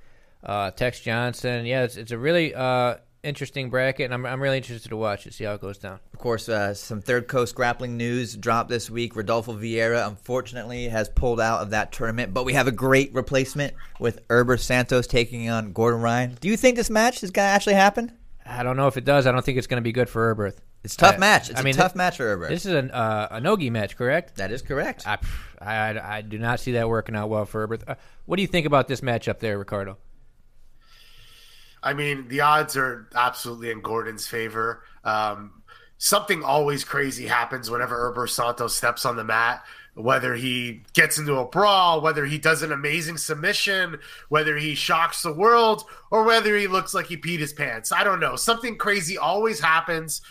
uh, 0.43 0.71
Tex 0.71 0.99
Johnson. 0.99 1.65
Yeah, 1.65 1.83
it's, 1.83 1.97
it's 1.97 2.11
a 2.11 2.17
really 2.17 2.53
uh, 2.53 2.95
interesting 3.23 3.69
bracket, 3.69 4.05
and 4.05 4.13
I'm, 4.13 4.25
I'm 4.25 4.41
really 4.41 4.57
interested 4.57 4.89
to 4.89 4.97
watch 4.97 5.25
it, 5.25 5.33
see 5.33 5.43
how 5.45 5.53
it 5.53 5.61
goes 5.61 5.77
down. 5.77 5.99
Of 6.13 6.19
course, 6.19 6.47
uh, 6.49 6.73
some 6.73 7.01
Third 7.01 7.27
Coast 7.27 7.55
grappling 7.55 7.97
news 7.97 8.35
dropped 8.35 8.69
this 8.69 8.89
week. 8.89 9.15
Rodolfo 9.15 9.53
Vieira, 9.57 10.07
unfortunately, 10.07 10.89
has 10.89 11.09
pulled 11.09 11.39
out 11.39 11.61
of 11.61 11.69
that 11.71 11.91
tournament, 11.91 12.33
but 12.33 12.45
we 12.45 12.53
have 12.53 12.67
a 12.67 12.71
great 12.71 13.13
replacement 13.13 13.73
with 13.99 14.27
Erberth 14.27 14.59
Santos 14.61 15.07
taking 15.07 15.49
on 15.49 15.71
Gordon 15.73 16.01
Ryan. 16.01 16.37
Do 16.39 16.47
you 16.49 16.57
think 16.57 16.75
this 16.75 16.89
match 16.89 17.23
is 17.23 17.31
going 17.31 17.45
to 17.47 17.51
actually 17.51 17.75
happen? 17.75 18.11
I 18.45 18.61
don't 18.63 18.75
know 18.77 18.87
if 18.87 18.97
it 18.97 19.05
does. 19.05 19.25
I 19.25 19.31
don't 19.31 19.43
think 19.43 19.57
it's 19.57 19.67
going 19.67 19.81
to 19.81 19.83
be 19.83 19.93
good 19.93 20.09
for 20.09 20.35
Erberth. 20.35 20.57
It's 20.83 20.95
a 20.95 20.97
tough 20.97 21.15
I- 21.15 21.19
match. 21.19 21.49
It's 21.49 21.57
I 21.59 21.61
a 21.61 21.63
mean, 21.63 21.75
tough 21.75 21.93
thi- 21.93 21.97
match 21.97 22.17
for 22.17 22.37
Erberth. 22.37 22.49
This 22.49 22.65
is 22.65 22.73
an, 22.73 22.91
uh, 22.91 23.29
a 23.31 23.39
nogi 23.39 23.69
match, 23.69 23.95
correct? 23.95 24.35
that 24.35 24.51
is 24.51 24.61
correct. 24.61 25.07
I, 25.07 25.17
I, 25.61 26.17
I 26.17 26.21
do 26.21 26.37
not 26.37 26.59
see 26.59 26.73
that 26.73 26.89
working 26.89 27.15
out 27.15 27.29
well 27.29 27.45
for 27.45 27.65
Erberth. 27.65 27.83
Uh, 27.87 27.95
what 28.25 28.35
do 28.35 28.41
you 28.41 28.47
think 28.49 28.65
about 28.65 28.89
this 28.89 28.99
matchup 28.99 29.39
there, 29.39 29.57
Riccardo? 29.57 29.97
I 31.83 31.93
mean, 31.93 32.27
the 32.29 32.41
odds 32.41 32.77
are 32.77 33.09
absolutely 33.13 33.69
in 33.69 33.81
Gordon's 33.81 34.25
favor. 34.25 34.83
Um, 35.03 35.61
something 35.97 36.43
always 36.43 36.83
crazy 36.83 37.27
happens 37.27 37.69
whenever 37.69 38.11
Erberth 38.11 38.29
Santos 38.29 38.75
steps 38.75 39.05
on 39.05 39.15
the 39.15 39.23
mat. 39.23 39.63
Whether 39.95 40.33
he 40.33 40.83
gets 40.93 41.19
into 41.19 41.35
a 41.35 41.45
brawl, 41.45 42.01
whether 42.01 42.25
he 42.25 42.39
does 42.39 42.63
an 42.63 42.71
amazing 42.71 43.17
submission, 43.17 43.99
whether 44.29 44.57
he 44.57 44.73
shocks 44.73 45.21
the 45.21 45.31
world, 45.31 45.83
or 46.09 46.23
whether 46.23 46.57
he 46.57 46.65
looks 46.65 46.95
like 46.95 47.05
he 47.05 47.17
peed 47.17 47.37
his 47.37 47.53
pants. 47.53 47.91
I 47.91 48.03
don't 48.03 48.19
know. 48.19 48.35
Something 48.35 48.75
crazy 48.75 49.19
always 49.19 49.59
happens. 49.59 50.23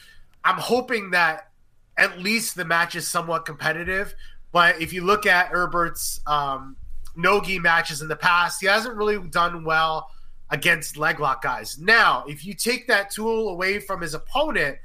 I'm 0.43 0.59
hoping 0.59 1.13
that 1.13 1.51
at 1.97 2.19
least 2.19 2.57
the 2.57 2.65
match 2.65 2.97
is 2.97 3.07
somewhat 3.07 3.45
competitive. 3.45 4.17
But 4.51 4.81
if 4.81 4.93
you 4.93 5.05
look 5.05 5.27
at 5.27 5.53
Erberth's 5.53 6.21
um, 6.27 6.77
no-gi 7.15 7.61
matches 7.61 8.03
in 8.03 8.09
the 8.09 8.17
past, 8.17 8.61
he 8.61 8.67
hasn't 8.67 8.97
really 8.97 9.19
done 9.29 9.65
well 9.65 10.11
against 10.53 10.99
leg 10.99 11.19
lock 11.19 11.43
guys. 11.43 11.79
Now, 11.79 12.25
if 12.29 12.45
you 12.45 12.53
take 12.55 12.87
that 12.87 13.11
tool 13.11 13.49
away 13.49 13.81
from 13.81 14.03
his 14.03 14.13
opponent, 14.13 14.79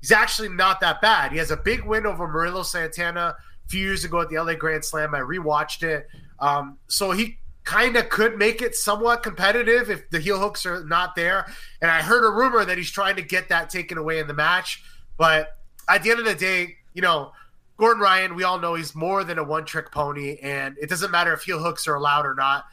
he's 0.00 0.12
actually 0.12 0.50
not 0.50 0.80
that 0.80 1.00
bad. 1.00 1.32
He 1.32 1.38
has 1.38 1.50
a 1.50 1.56
big 1.56 1.82
win 1.84 2.06
over 2.06 2.28
Murillo 2.28 2.62
Santana 2.62 3.34
a 3.64 3.68
few 3.68 3.80
years 3.80 4.04
ago 4.04 4.20
at 4.20 4.28
the 4.28 4.38
LA 4.38 4.54
Grand 4.54 4.84
Slam. 4.84 5.14
I 5.14 5.20
rewatched 5.20 5.82
it. 5.82 6.06
Um, 6.40 6.76
so 6.88 7.10
he 7.10 7.38
kind 7.64 7.96
of 7.96 8.10
could 8.10 8.36
make 8.36 8.60
it 8.60 8.76
somewhat 8.76 9.22
competitive 9.22 9.88
if 9.90 10.10
the 10.10 10.20
heel 10.20 10.38
hooks 10.38 10.66
are 10.66 10.84
not 10.84 11.16
there. 11.16 11.46
And 11.80 11.90
I 11.90 12.02
heard 12.02 12.22
a 12.22 12.30
rumor 12.30 12.66
that 12.66 12.76
he's 12.76 12.90
trying 12.90 13.16
to 13.16 13.22
get 13.22 13.48
that 13.48 13.70
taken 13.70 13.96
away 13.96 14.18
in 14.18 14.26
the 14.26 14.34
match. 14.34 14.84
But 15.16 15.56
at 15.88 16.02
the 16.02 16.10
end 16.10 16.20
of 16.20 16.26
the 16.26 16.34
day, 16.34 16.76
you 16.92 17.00
know, 17.00 17.32
Gordon 17.78 18.02
Ryan, 18.02 18.34
we 18.34 18.44
all 18.44 18.58
know 18.58 18.74
he's 18.74 18.94
more 18.94 19.24
than 19.24 19.38
a 19.38 19.42
one 19.42 19.64
trick 19.64 19.90
pony. 19.90 20.36
And 20.42 20.76
it 20.76 20.90
doesn't 20.90 21.10
matter 21.10 21.32
if 21.32 21.44
heel 21.44 21.60
hooks 21.60 21.88
are 21.88 21.94
allowed 21.94 22.26
or 22.26 22.34
not. 22.34 22.66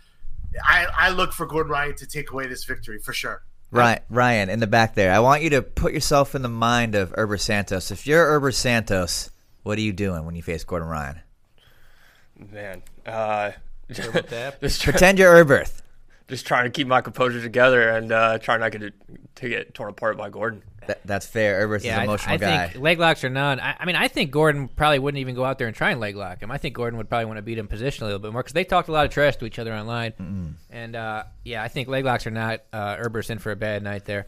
I, 0.64 0.88
I 0.98 1.10
look 1.10 1.34
for 1.34 1.46
Gordon 1.46 1.72
Ryan 1.72 1.96
to 1.96 2.08
take 2.08 2.32
away 2.32 2.48
this 2.48 2.64
victory 2.66 3.00
for 3.00 3.14
sure. 3.14 3.44
Ryan, 3.72 4.00
Ryan, 4.10 4.50
in 4.50 4.60
the 4.60 4.68
back 4.68 4.96
there, 4.96 5.14
I 5.14 5.20
want 5.20 5.44
you 5.44 5.50
to 5.52 5.62
put 5.62 5.94
yourself 5.94 6.36
in 6.36 6.42
the 6.42 6.50
mind 6.50 6.94
of 6.94 7.14
Erberth 7.14 7.40
Santos. 7.40 7.90
If 7.90 8.06
you're 8.06 8.40
Erberth 8.40 8.56
Santos, 8.56 9.32
what 9.64 9.78
are 9.78 9.82
you 9.82 9.94
doing 9.94 10.26
when 10.26 10.36
you 10.36 10.42
face 10.42 10.66
Gordon 10.66 10.90
Ryan? 10.90 11.22
Man, 12.52 12.84
uh, 13.06 13.52
just, 13.92 14.82
try, 14.82 14.92
Pretend 14.92 15.20
you're 15.20 15.34
Erberth. 15.34 15.82
just 16.28 16.46
trying 16.46 16.66
to 16.66 16.70
keep 16.70 16.88
my 16.88 17.00
composure 17.00 17.42
together 17.42 17.90
and 17.90 18.12
uh, 18.12 18.38
try 18.40 18.58
not 18.58 18.74
get 18.74 18.94
to 19.36 19.50
get 19.50 19.74
torn 19.74 19.90
apart 19.90 20.18
by 20.18 20.30
Gordon. 20.30 20.64
That, 20.92 21.08
that's 21.08 21.26
fair. 21.26 21.66
Erberth's 21.66 21.86
Yeah, 21.86 21.98
an 22.00 22.04
emotional 22.04 22.34
I, 22.34 22.38
guy. 22.38 22.68
think 22.68 22.84
leg 22.84 23.00
locks 23.00 23.24
are 23.24 23.30
none. 23.30 23.60
I, 23.62 23.76
I 23.80 23.86
mean, 23.86 23.96
I 23.96 24.08
think 24.10 24.30
Gordon 24.32 24.68
probably 24.68 25.00
wouldn't 25.00 25.20
even 25.20 25.36
go 25.36 25.46
out 25.46 25.58
there 25.58 25.68
and 25.68 25.76
try 25.76 25.92
and 25.92 26.00
leg 26.02 26.16
lock 26.18 26.42
him. 26.42 26.52
I 26.52 26.58
think 26.58 26.76
Gordon 26.76 26.98
would 26.98 27.08
probably 27.08 27.26
want 27.26 27.38
to 27.38 27.42
beat 27.42 27.58
him 27.58 27.68
positionally 27.70 28.02
a 28.02 28.06
little 28.06 28.20
bit 28.20 28.34
more 28.34 28.42
because 28.44 28.54
they 28.54 28.66
talked 28.66 28.90
a 28.90 28.92
lot 28.92 29.06
of 29.06 29.12
trash 29.12 29.38
to 29.38 29.46
each 29.46 29.58
other 29.60 29.74
online. 29.74 30.58
And 30.70 30.96
uh, 30.96 31.24
yeah, 31.46 31.64
I 31.64 31.70
think 31.70 31.88
leg 31.88 32.04
locks 32.04 32.28
are 32.28 32.32
not. 32.32 32.62
Uh, 32.74 32.98
Erberth's 32.98 33.30
in 33.30 33.40
for 33.40 33.52
a 33.52 33.56
bad 33.56 33.84
night 33.84 34.04
there. 34.06 34.28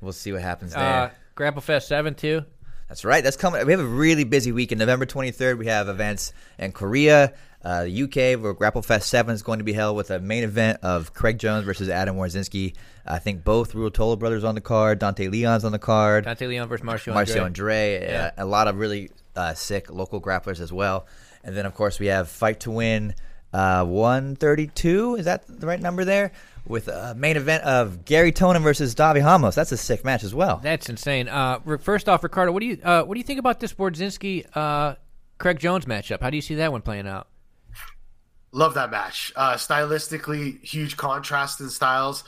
We'll 0.00 0.12
see 0.12 0.32
what 0.32 0.42
happens 0.42 0.74
there. 0.74 0.82
Uh, 0.82 1.10
Grapple 1.34 1.60
Fest 1.62 1.88
seven 1.88 2.14
too. 2.14 2.44
That's 2.88 3.04
right. 3.04 3.24
That's 3.24 3.36
coming. 3.36 3.66
We 3.66 3.72
have 3.72 3.80
a 3.80 3.84
really 3.84 4.22
busy 4.22 4.52
weekend. 4.52 4.78
November 4.78 5.06
23rd, 5.06 5.58
we 5.58 5.66
have 5.66 5.88
events 5.88 6.32
in 6.56 6.70
Korea, 6.70 7.34
uh, 7.66 7.82
the 7.82 8.02
UK, 8.04 8.40
where 8.40 8.52
Grapple 8.52 8.80
Fest 8.80 9.08
7 9.08 9.34
is 9.34 9.42
going 9.42 9.58
to 9.58 9.64
be 9.64 9.72
held 9.72 9.96
with 9.96 10.12
a 10.12 10.20
main 10.20 10.44
event 10.44 10.78
of 10.84 11.12
Craig 11.12 11.36
Jones 11.36 11.64
versus 11.64 11.88
Adam 11.88 12.14
Wardzinski. 12.14 12.76
I 13.04 13.18
think 13.18 13.42
both 13.42 13.72
Ruotolo 13.72 14.16
brothers 14.16 14.44
on 14.44 14.54
the 14.54 14.60
card. 14.60 15.00
Dante 15.00 15.26
Leon's 15.26 15.64
on 15.64 15.72
the 15.72 15.78
card. 15.80 16.26
Dante 16.26 16.46
Leon 16.46 16.68
versus 16.68 16.86
Marcio. 16.86 17.12
Marcio 17.12 17.42
Andre. 17.42 17.96
Andre. 17.96 18.02
Yeah. 18.04 18.30
Uh, 18.38 18.44
a 18.44 18.46
lot 18.46 18.68
of 18.68 18.78
really 18.78 19.10
uh, 19.34 19.54
sick 19.54 19.90
local 19.90 20.20
grapplers 20.20 20.60
as 20.60 20.72
well. 20.72 21.06
And 21.42 21.56
then, 21.56 21.66
of 21.66 21.74
course, 21.74 21.98
we 21.98 22.06
have 22.06 22.28
Fight 22.28 22.60
to 22.60 22.70
Win 22.70 23.16
uh, 23.52 23.84
132. 23.84 25.16
Is 25.16 25.24
that 25.24 25.42
the 25.48 25.66
right 25.66 25.80
number 25.80 26.04
there? 26.04 26.30
With 26.68 26.86
a 26.86 27.16
main 27.16 27.36
event 27.36 27.64
of 27.64 28.04
Gary 28.04 28.30
Tonon 28.30 28.62
versus 28.62 28.94
Davi 28.94 29.24
Ramos. 29.24 29.56
That's 29.56 29.72
a 29.72 29.76
sick 29.76 30.04
match 30.04 30.22
as 30.22 30.32
well. 30.32 30.60
That's 30.62 30.88
insane. 30.88 31.28
Uh, 31.28 31.58
first 31.80 32.08
off, 32.08 32.22
Riccardo, 32.22 32.52
what 32.52 32.60
do 32.60 32.66
you 32.66 32.78
uh, 32.84 33.02
what 33.02 33.14
do 33.14 33.18
you 33.18 33.24
think 33.24 33.40
about 33.40 33.58
this 33.58 33.72
Wardzinski 33.74 34.46
uh, 34.54 34.94
Craig 35.38 35.58
Jones 35.58 35.84
matchup? 35.84 36.20
How 36.20 36.30
do 36.30 36.36
you 36.36 36.42
see 36.42 36.54
that 36.56 36.70
one 36.70 36.82
playing 36.82 37.08
out? 37.08 37.26
Love 38.56 38.72
that 38.74 38.90
match. 38.90 39.32
Uh, 39.36 39.54
stylistically, 39.54 40.64
huge 40.64 40.96
contrast 40.96 41.60
in 41.60 41.68
styles. 41.68 42.24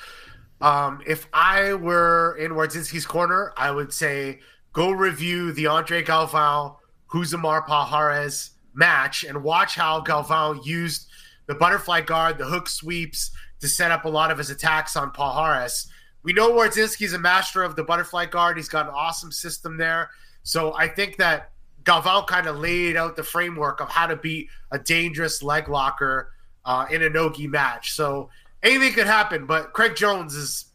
Um, 0.61 1.01
if 1.07 1.27
I 1.33 1.73
were 1.73 2.37
in 2.39 2.53
Wardzinski's 2.53 3.07
corner, 3.07 3.55
I 3.57 3.71
would 3.71 3.93
say 3.93 4.41
go 4.73 4.91
review 4.91 5.53
the 5.53 5.69
Andre 5.69 6.03
Galvão 6.03 6.77
Rousimar 7.11 7.67
Palhares 7.67 8.51
match 8.75 9.25
and 9.25 9.43
watch 9.43 9.75
how 9.75 10.03
Galvão 10.03 10.65
used 10.67 11.09
the 11.47 11.55
butterfly 11.55 12.03
guard, 12.03 12.37
the 12.37 12.45
hook 12.45 12.69
sweeps 12.69 13.31
to 13.61 13.69
set 13.69 13.91
up 13.91 14.05
a 14.05 14.09
lot 14.09 14.31
of 14.31 14.37
his 14.37 14.51
attacks 14.51 14.97
on 14.97 15.11
Palhares. 15.13 15.89
We 16.23 16.35
know 16.35 16.51
Wardzinski's 16.51 17.15
a 17.15 17.19
master 17.19 17.63
of 17.63 17.75
the 17.75 17.85
butterfly 17.85 18.27
guard. 18.27 18.59
He's 18.59 18.69
got 18.69 18.87
an 18.87 18.95
awesome 18.95 19.33
system 19.33 19.79
there. 19.79 20.11
So 20.43 20.75
I 20.75 20.89
think 20.89 21.17
that 21.17 21.53
Galvão 21.89 22.27
kind 22.27 22.47
of 22.47 22.59
laid 22.59 22.97
out 22.97 23.17
the 23.17 23.25
framework 23.25 23.81
of 23.81 23.89
how 23.89 24.07
to 24.07 24.17
beat 24.17 24.49
a 24.71 24.79
dangerous 24.79 25.43
leg 25.43 25.69
locker 25.69 26.31
uh, 26.65 26.85
in 26.91 27.03
a 27.03 27.09
nogi 27.09 27.47
match. 27.47 27.95
So 27.95 28.29
anything 28.63 28.93
could 28.93 29.07
happen, 29.07 29.47
but 29.47 29.73
Craig 29.73 29.97
Jones 29.97 30.35
is 30.35 30.67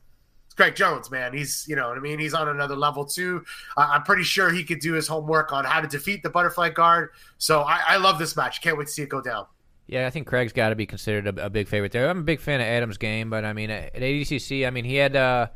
Craig 0.56 0.76
Jones, 0.76 1.12
man. 1.12 1.34
He's, 1.34 1.66
you 1.68 1.76
know 1.76 1.90
what 1.90 1.98
I 1.98 2.02
mean? 2.02 2.18
He's 2.18 2.34
on 2.34 2.48
another 2.50 2.76
level 2.76 3.06
too. 3.06 3.44
Uh, 3.78 3.90
I'm 3.92 4.04
pretty 4.04 4.24
sure 4.24 4.52
he 4.52 4.64
could 4.64 4.80
do 4.80 4.94
his 4.94 5.08
homework 5.08 5.54
on 5.54 5.66
how 5.66 5.82
to 5.82 5.88
defeat 5.88 6.24
the 6.24 6.30
butterfly 6.30 6.70
guard. 6.70 7.10
So 7.38 7.62
I, 7.62 7.82
I 7.88 7.98
love 7.98 8.18
this 8.18 8.36
match. 8.36 8.62
Can't 8.62 8.78
wait 8.78 8.88
to 8.88 8.94
see 8.94 9.04
it 9.04 9.10
go 9.10 9.22
down. 9.22 9.46
Yeah, 9.86 10.08
I 10.08 10.10
think 10.10 10.28
Craig's 10.28 10.54
got 10.54 10.70
to 10.70 10.76
be 10.76 10.86
considered 10.86 11.28
a, 11.28 11.46
a, 11.46 11.50
big 11.50 11.68
favorite 11.68 11.92
there. 11.92 12.10
I'm 12.10 12.20
a 12.20 12.24
big 12.24 12.40
fan 12.40 12.62
of 12.62 12.68
Adams' 12.68 12.98
game, 12.98 13.30
but 13.30 13.44
I 13.44 13.54
mean, 13.54 13.70
at 13.70 13.94
ADCC, 13.94 14.66
I 14.66 14.70
mean, 14.70 14.86
he 14.86 14.96
had 14.96 15.16
uh, 15.16 15.48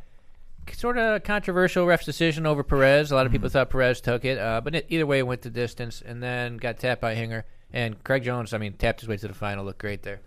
sort 0.73 0.97
of 0.97 1.23
controversial 1.23 1.85
ref's 1.85 2.05
decision 2.05 2.45
over 2.45 2.63
Perez. 2.63 3.11
A 3.11 3.15
lot 3.15 3.25
of 3.25 3.31
people 3.31 3.47
mm-hmm. 3.47 3.53
thought 3.53 3.69
Perez 3.69 4.01
took 4.01 4.25
it, 4.25 4.37
uh, 4.37 4.61
but 4.63 4.75
it, 4.75 4.85
either 4.89 5.05
way, 5.05 5.19
it 5.19 5.27
went 5.27 5.41
the 5.41 5.49
distance 5.49 6.01
and 6.05 6.21
then 6.21 6.57
got 6.57 6.79
tapped 6.79 7.01
by 7.01 7.15
Hinger. 7.15 7.45
And 7.71 8.01
Craig 8.03 8.23
Jones, 8.23 8.53
I 8.53 8.57
mean, 8.57 8.73
tapped 8.73 9.01
his 9.01 9.09
way 9.09 9.17
to 9.17 9.27
the 9.27 9.33
final. 9.33 9.65
Looked 9.65 9.79
great 9.79 10.03
there. 10.03 10.21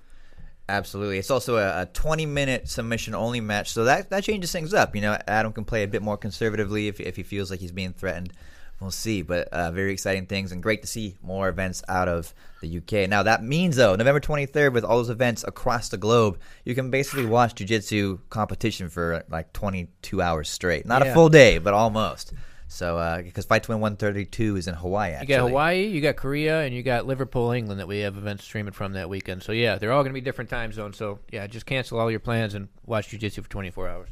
Absolutely. 0.68 1.18
It's 1.18 1.30
also 1.30 1.56
a, 1.56 1.82
a 1.82 1.86
20 1.86 2.26
minute 2.26 2.68
submission 2.68 3.14
only 3.14 3.40
match, 3.40 3.70
so 3.72 3.84
that, 3.84 4.10
that 4.10 4.22
changes 4.22 4.52
things 4.52 4.72
up. 4.72 4.94
You 4.94 5.02
know, 5.02 5.18
Adam 5.26 5.52
can 5.52 5.64
play 5.64 5.82
a 5.82 5.88
bit 5.88 6.02
more 6.02 6.16
conservatively 6.16 6.88
if, 6.88 7.00
if 7.00 7.16
he 7.16 7.22
feels 7.22 7.50
like 7.50 7.60
he's 7.60 7.72
being 7.72 7.92
threatened. 7.92 8.32
We'll 8.80 8.90
see, 8.90 9.20
but 9.20 9.48
uh, 9.48 9.70
very 9.72 9.92
exciting 9.92 10.24
things 10.24 10.52
and 10.52 10.62
great 10.62 10.80
to 10.80 10.88
see 10.88 11.16
more 11.22 11.50
events 11.50 11.82
out 11.86 12.08
of 12.08 12.32
the 12.62 12.78
UK. 12.78 13.10
Now, 13.10 13.22
that 13.24 13.44
means, 13.44 13.76
though, 13.76 13.94
November 13.94 14.20
23rd, 14.20 14.72
with 14.72 14.84
all 14.84 14.96
those 14.96 15.10
events 15.10 15.44
across 15.46 15.90
the 15.90 15.98
globe, 15.98 16.38
you 16.64 16.74
can 16.74 16.90
basically 16.90 17.26
watch 17.26 17.56
Jiu 17.56 17.66
Jitsu 17.66 18.20
competition 18.30 18.88
for 18.88 19.22
like 19.28 19.52
22 19.52 20.22
hours 20.22 20.48
straight. 20.48 20.86
Not 20.86 21.04
yeah. 21.04 21.10
a 21.10 21.14
full 21.14 21.28
day, 21.28 21.58
but 21.58 21.74
almost. 21.74 22.32
So, 22.68 22.96
uh, 22.96 23.20
because 23.20 23.44
Fight 23.44 23.68
132 23.68 24.56
is 24.56 24.66
in 24.66 24.74
Hawaii, 24.74 25.10
actually. 25.10 25.34
You 25.34 25.40
got 25.40 25.48
Hawaii, 25.48 25.86
you 25.86 26.00
got 26.00 26.16
Korea, 26.16 26.62
and 26.62 26.74
you 26.74 26.82
got 26.82 27.04
Liverpool, 27.04 27.50
England 27.50 27.80
that 27.80 27.88
we 27.88 27.98
have 27.98 28.16
events 28.16 28.44
streaming 28.44 28.72
from 28.72 28.94
that 28.94 29.10
weekend. 29.10 29.42
So, 29.42 29.52
yeah, 29.52 29.76
they're 29.76 29.92
all 29.92 30.02
going 30.02 30.12
to 30.12 30.18
be 30.18 30.22
different 30.22 30.48
time 30.48 30.72
zones. 30.72 30.96
So, 30.96 31.18
yeah, 31.30 31.46
just 31.48 31.66
cancel 31.66 31.98
all 31.98 32.10
your 32.10 32.20
plans 32.20 32.54
and 32.54 32.68
watch 32.86 33.08
Jiu 33.08 33.18
Jitsu 33.18 33.42
for 33.42 33.50
24 33.50 33.88
hours. 33.88 34.08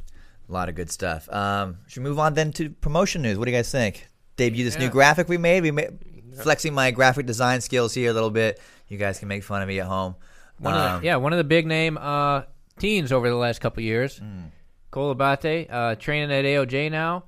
A 0.47 0.53
lot 0.53 0.69
of 0.69 0.75
good 0.75 0.91
stuff. 0.91 1.33
Um, 1.33 1.79
should 1.87 2.03
we 2.03 2.11
move 2.11 2.19
on 2.19 2.35
then 2.35 2.53
to 2.53 2.69
promotion 2.69 3.23
news? 3.23 3.39
What 3.39 3.47
do 3.47 3.51
you 3.51 3.57
guys 3.57 3.71
think? 3.71 4.09
Debut 4.39 4.65
this 4.65 4.75
yeah. 4.75 4.81
new 4.81 4.89
graphic 4.89 5.29
we 5.29 5.37
made. 5.37 5.63
We 5.63 5.71
made 5.71 5.99
flexing 6.41 6.73
my 6.73 6.91
graphic 6.91 7.27
design 7.27 7.61
skills 7.61 7.93
here 7.93 8.11
a 8.11 8.15
little 8.15 8.31
bit. 8.31 8.59
You 8.89 8.97
guys 8.97 9.19
can 9.19 9.29
make 9.29 9.45
fun 9.45 9.61
of 9.61 9.69
me 9.69 9.81
at 9.81 9.87
home. 9.87 10.15
One 10.59 10.75
um, 10.75 10.81
of 10.81 11.01
the, 11.01 11.07
yeah, 11.07 11.17
one 11.17 11.33
of 11.35 11.37
the 11.37 11.45
big 11.45 11.67
name 11.67 11.99
uh, 11.99 12.43
teens 12.79 13.13
over 13.13 13.29
the 13.29 13.37
last 13.37 13.61
couple 13.61 13.83
years. 13.83 14.19
Mm. 14.19 14.51
Cole 14.91 15.11
Abate, 15.11 15.71
uh, 15.71 15.97
training 15.97 16.33
at 16.33 16.45
AOJ 16.45 16.91
now. 16.91 17.25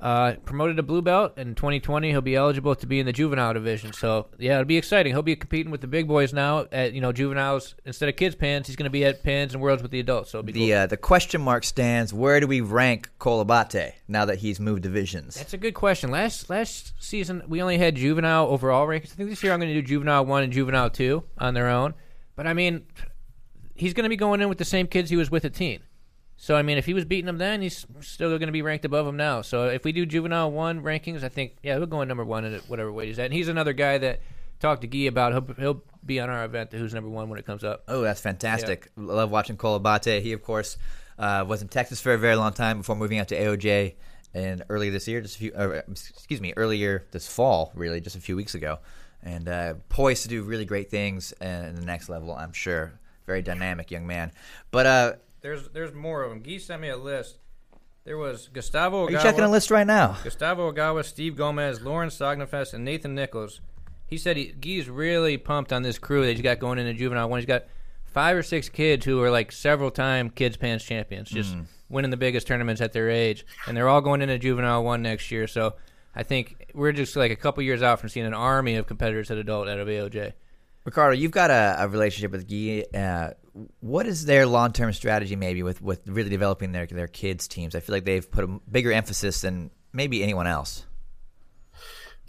Uh, 0.00 0.34
promoted 0.46 0.78
to 0.78 0.82
blue 0.82 1.02
belt 1.02 1.36
in 1.36 1.54
2020. 1.54 2.08
He'll 2.08 2.22
be 2.22 2.34
eligible 2.34 2.74
to 2.74 2.86
be 2.86 3.00
in 3.00 3.04
the 3.06 3.12
juvenile 3.12 3.52
division. 3.52 3.92
So 3.92 4.28
yeah, 4.38 4.54
it'll 4.54 4.64
be 4.64 4.78
exciting. 4.78 5.12
He'll 5.12 5.20
be 5.20 5.36
competing 5.36 5.70
with 5.70 5.82
the 5.82 5.86
big 5.86 6.08
boys 6.08 6.32
now 6.32 6.64
at 6.72 6.94
you 6.94 7.02
know 7.02 7.12
juveniles 7.12 7.74
instead 7.84 8.08
of 8.08 8.16
kids 8.16 8.34
pins. 8.34 8.66
He's 8.66 8.76
going 8.76 8.84
to 8.84 8.90
be 8.90 9.04
at 9.04 9.22
pins 9.22 9.52
and 9.52 9.62
worlds 9.62 9.82
with 9.82 9.90
the 9.90 10.00
adults. 10.00 10.30
So 10.30 10.40
the 10.40 10.52
cool. 10.52 10.72
uh, 10.72 10.86
the 10.86 10.96
question 10.96 11.42
mark 11.42 11.64
stands. 11.64 12.14
Where 12.14 12.40
do 12.40 12.46
we 12.46 12.62
rank 12.62 13.10
Cole 13.18 13.42
Abate 13.44 13.92
now 14.08 14.24
that 14.24 14.38
he's 14.38 14.58
moved 14.58 14.82
divisions? 14.82 15.34
That's 15.34 15.52
a 15.52 15.58
good 15.58 15.74
question. 15.74 16.10
Last 16.10 16.48
last 16.48 16.94
season 16.98 17.42
we 17.46 17.60
only 17.60 17.76
had 17.76 17.96
juvenile 17.96 18.46
overall 18.46 18.86
rankings. 18.86 19.12
I 19.12 19.16
think 19.16 19.28
this 19.28 19.42
year 19.42 19.52
I'm 19.52 19.60
going 19.60 19.74
to 19.74 19.80
do 19.82 19.86
juvenile 19.86 20.24
one 20.24 20.42
and 20.42 20.52
juvenile 20.52 20.88
two 20.88 21.24
on 21.36 21.52
their 21.52 21.68
own. 21.68 21.92
But 22.36 22.46
I 22.46 22.54
mean, 22.54 22.86
he's 23.74 23.92
going 23.92 24.04
to 24.04 24.08
be 24.08 24.16
going 24.16 24.40
in 24.40 24.48
with 24.48 24.56
the 24.56 24.64
same 24.64 24.86
kids 24.86 25.10
he 25.10 25.16
was 25.16 25.30
with 25.30 25.44
at 25.44 25.52
teen. 25.52 25.80
So 26.42 26.56
I 26.56 26.62
mean, 26.62 26.78
if 26.78 26.86
he 26.86 26.94
was 26.94 27.04
beating 27.04 27.28
him 27.28 27.36
then, 27.36 27.60
he's 27.60 27.86
still 28.00 28.30
going 28.30 28.46
to 28.48 28.52
be 28.52 28.62
ranked 28.62 28.86
above 28.86 29.06
him 29.06 29.18
now. 29.18 29.42
So 29.42 29.66
if 29.66 29.84
we 29.84 29.92
do 29.92 30.06
juvenile 30.06 30.50
one 30.50 30.82
rankings, 30.82 31.22
I 31.22 31.28
think 31.28 31.56
yeah, 31.62 31.76
he'll 31.76 31.84
go 31.84 32.00
in 32.00 32.08
number 32.08 32.24
one 32.24 32.46
at 32.46 32.62
whatever 32.62 32.90
weight 32.90 33.08
he's 33.08 33.18
at. 33.18 33.26
And 33.26 33.34
he's 33.34 33.48
another 33.48 33.74
guy 33.74 33.98
that 33.98 34.20
talked 34.58 34.80
to 34.80 34.86
Guy 34.86 35.00
about. 35.00 35.32
He'll, 35.32 35.54
he'll 35.58 35.82
be 36.04 36.18
on 36.18 36.30
our 36.30 36.46
event. 36.46 36.72
Who's 36.72 36.94
number 36.94 37.10
one 37.10 37.28
when 37.28 37.38
it 37.38 37.44
comes 37.44 37.62
up? 37.62 37.84
Oh, 37.88 38.00
that's 38.00 38.22
fantastic! 38.22 38.90
Yeah. 38.96 39.04
Love 39.04 39.30
watching 39.30 39.58
Cole 39.58 39.74
Abate. 39.74 40.22
He 40.22 40.32
of 40.32 40.42
course 40.42 40.78
uh, 41.18 41.44
was 41.46 41.60
in 41.60 41.68
Texas 41.68 42.00
for 42.00 42.14
a 42.14 42.18
very 42.18 42.36
long 42.36 42.54
time 42.54 42.78
before 42.78 42.96
moving 42.96 43.18
out 43.18 43.28
to 43.28 43.38
AOJ. 43.38 43.96
And 44.32 44.64
earlier 44.70 44.90
this 44.90 45.06
year, 45.06 45.20
just 45.20 45.36
a 45.36 45.38
few, 45.40 45.52
uh, 45.52 45.82
excuse 45.90 46.40
me, 46.40 46.54
earlier 46.56 47.04
this 47.10 47.28
fall, 47.28 47.70
really, 47.74 48.00
just 48.00 48.16
a 48.16 48.20
few 48.20 48.34
weeks 48.34 48.54
ago, 48.54 48.78
and 49.22 49.46
uh, 49.46 49.74
poised 49.90 50.22
to 50.22 50.30
do 50.30 50.42
really 50.42 50.64
great 50.64 50.90
things 50.90 51.32
in 51.38 51.74
the 51.74 51.84
next 51.84 52.08
level. 52.08 52.34
I'm 52.34 52.54
sure. 52.54 52.98
Very 53.26 53.42
dynamic 53.42 53.90
young 53.90 54.06
man. 54.06 54.32
But 54.70 54.86
uh, 54.86 55.12
there's 55.40 55.68
there's 55.68 55.92
more 55.92 56.22
of 56.22 56.30
them. 56.30 56.42
Gee 56.42 56.58
sent 56.58 56.82
me 56.82 56.88
a 56.88 56.96
list. 56.96 57.38
There 58.04 58.16
was 58.16 58.48
Gustavo. 58.48 59.06
Ogawa, 59.06 59.08
Are 59.08 59.12
you 59.12 59.18
checking 59.18 59.44
a 59.44 59.50
list 59.50 59.70
right 59.70 59.86
now? 59.86 60.16
Gustavo 60.24 60.72
Ogawa, 60.72 61.04
Steve 61.04 61.36
Gomez, 61.36 61.80
Lauren 61.80 62.08
Sognefest, 62.08 62.74
and 62.74 62.84
Nathan 62.84 63.14
Nichols. 63.14 63.60
He 64.06 64.16
said 64.16 64.36
he, 64.36 64.52
Guy's 64.52 64.88
really 64.88 65.36
pumped 65.36 65.72
on 65.72 65.82
this 65.82 65.98
crew 65.98 66.24
that 66.24 66.32
he's 66.32 66.40
got 66.40 66.58
going 66.58 66.78
into 66.78 66.94
juvenile 66.94 67.28
one. 67.28 67.38
He's 67.38 67.46
got 67.46 67.66
five 68.06 68.36
or 68.36 68.42
six 68.42 68.68
kids 68.68 69.04
who 69.04 69.22
are 69.22 69.30
like 69.30 69.52
several 69.52 69.90
time 69.90 70.30
kids 70.30 70.56
pans 70.56 70.82
champions, 70.82 71.28
just 71.28 71.54
mm. 71.54 71.66
winning 71.88 72.10
the 72.10 72.16
biggest 72.16 72.46
tournaments 72.46 72.80
at 72.80 72.92
their 72.92 73.08
age, 73.10 73.46
and 73.66 73.76
they're 73.76 73.88
all 73.88 74.00
going 74.00 74.22
into 74.22 74.38
juvenile 74.38 74.82
one 74.82 75.02
next 75.02 75.30
year. 75.30 75.46
So 75.46 75.74
I 76.14 76.22
think 76.22 76.70
we're 76.74 76.92
just 76.92 77.14
like 77.16 77.30
a 77.30 77.36
couple 77.36 77.62
years 77.62 77.82
out 77.82 78.00
from 78.00 78.08
seeing 78.08 78.26
an 78.26 78.34
army 78.34 78.76
of 78.76 78.86
competitors 78.86 79.30
at 79.30 79.38
adult 79.38 79.68
at 79.68 79.78
of 79.78 79.86
AOJ. 79.86 80.32
Riccardo, 80.84 81.14
you've 81.14 81.30
got 81.30 81.50
a, 81.50 81.76
a 81.78 81.88
relationship 81.88 82.32
with 82.32 82.48
Guy. 82.48 82.84
Uh, 82.98 83.34
what 83.80 84.06
is 84.06 84.24
their 84.24 84.46
long 84.46 84.72
term 84.72 84.92
strategy, 84.92 85.36
maybe 85.36 85.62
with, 85.62 85.82
with 85.82 86.06
really 86.08 86.30
developing 86.30 86.72
their 86.72 86.86
their 86.86 87.08
kids 87.08 87.48
teams? 87.48 87.74
I 87.74 87.80
feel 87.80 87.94
like 87.94 88.04
they've 88.04 88.30
put 88.30 88.44
a 88.44 88.60
bigger 88.70 88.92
emphasis 88.92 89.40
than 89.40 89.70
maybe 89.92 90.22
anyone 90.22 90.46
else. 90.46 90.86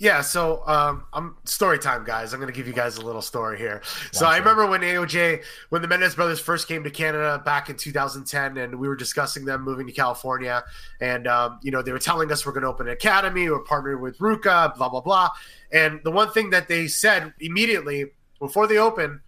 Yeah, 0.02 0.22
so 0.22 0.64
um, 0.66 1.04
I'm 1.14 1.38
story 1.44 1.78
time, 1.78 2.04
guys. 2.04 2.34
I'm 2.34 2.40
going 2.40 2.52
to 2.52 2.58
give 2.58 2.66
you 2.66 2.74
guys 2.74 2.98
a 2.98 3.06
little 3.06 3.22
story 3.22 3.60
here. 3.60 3.84
So 4.12 4.26
I 4.26 4.40
remember 4.40 4.66
when 4.66 4.82
AOJ, 4.82 5.44
when 5.70 5.84
the 5.84 5.88
Mendes 5.88 6.16
brothers 6.16 6.40
first 6.40 6.68
came 6.68 6.84
to 6.86 6.90
Canada 6.90 7.40
back 7.46 7.70
in 7.70 7.76
2010, 7.76 8.58
and 8.58 8.80
we 8.80 8.88
were 8.88 8.96
discussing 8.96 9.46
them 9.46 9.62
moving 9.62 9.86
to 9.86 9.94
California, 9.94 10.64
and 11.02 11.28
um, 11.28 11.60
you 11.62 11.70
know 11.70 11.84
they 11.84 11.92
were 11.92 12.00
telling 12.00 12.32
us 12.32 12.48
we're 12.48 12.52
going 12.52 12.64
to 12.64 12.70
open 12.70 12.88
an 12.88 12.94
academy, 12.94 13.48
we're 13.48 13.64
partnering 13.64 14.02
with 14.02 14.18
RVCA, 14.18 14.76
blah 14.76 14.90
blah 14.90 15.02
blah. 15.02 15.30
And 15.72 16.02
the 16.04 16.10
one 16.10 16.32
thing 16.32 16.50
that 16.50 16.68
they 16.68 16.88
said 16.88 17.32
immediately 17.40 18.06
before 18.40 18.66
they 18.66 18.80
open, 18.80 19.22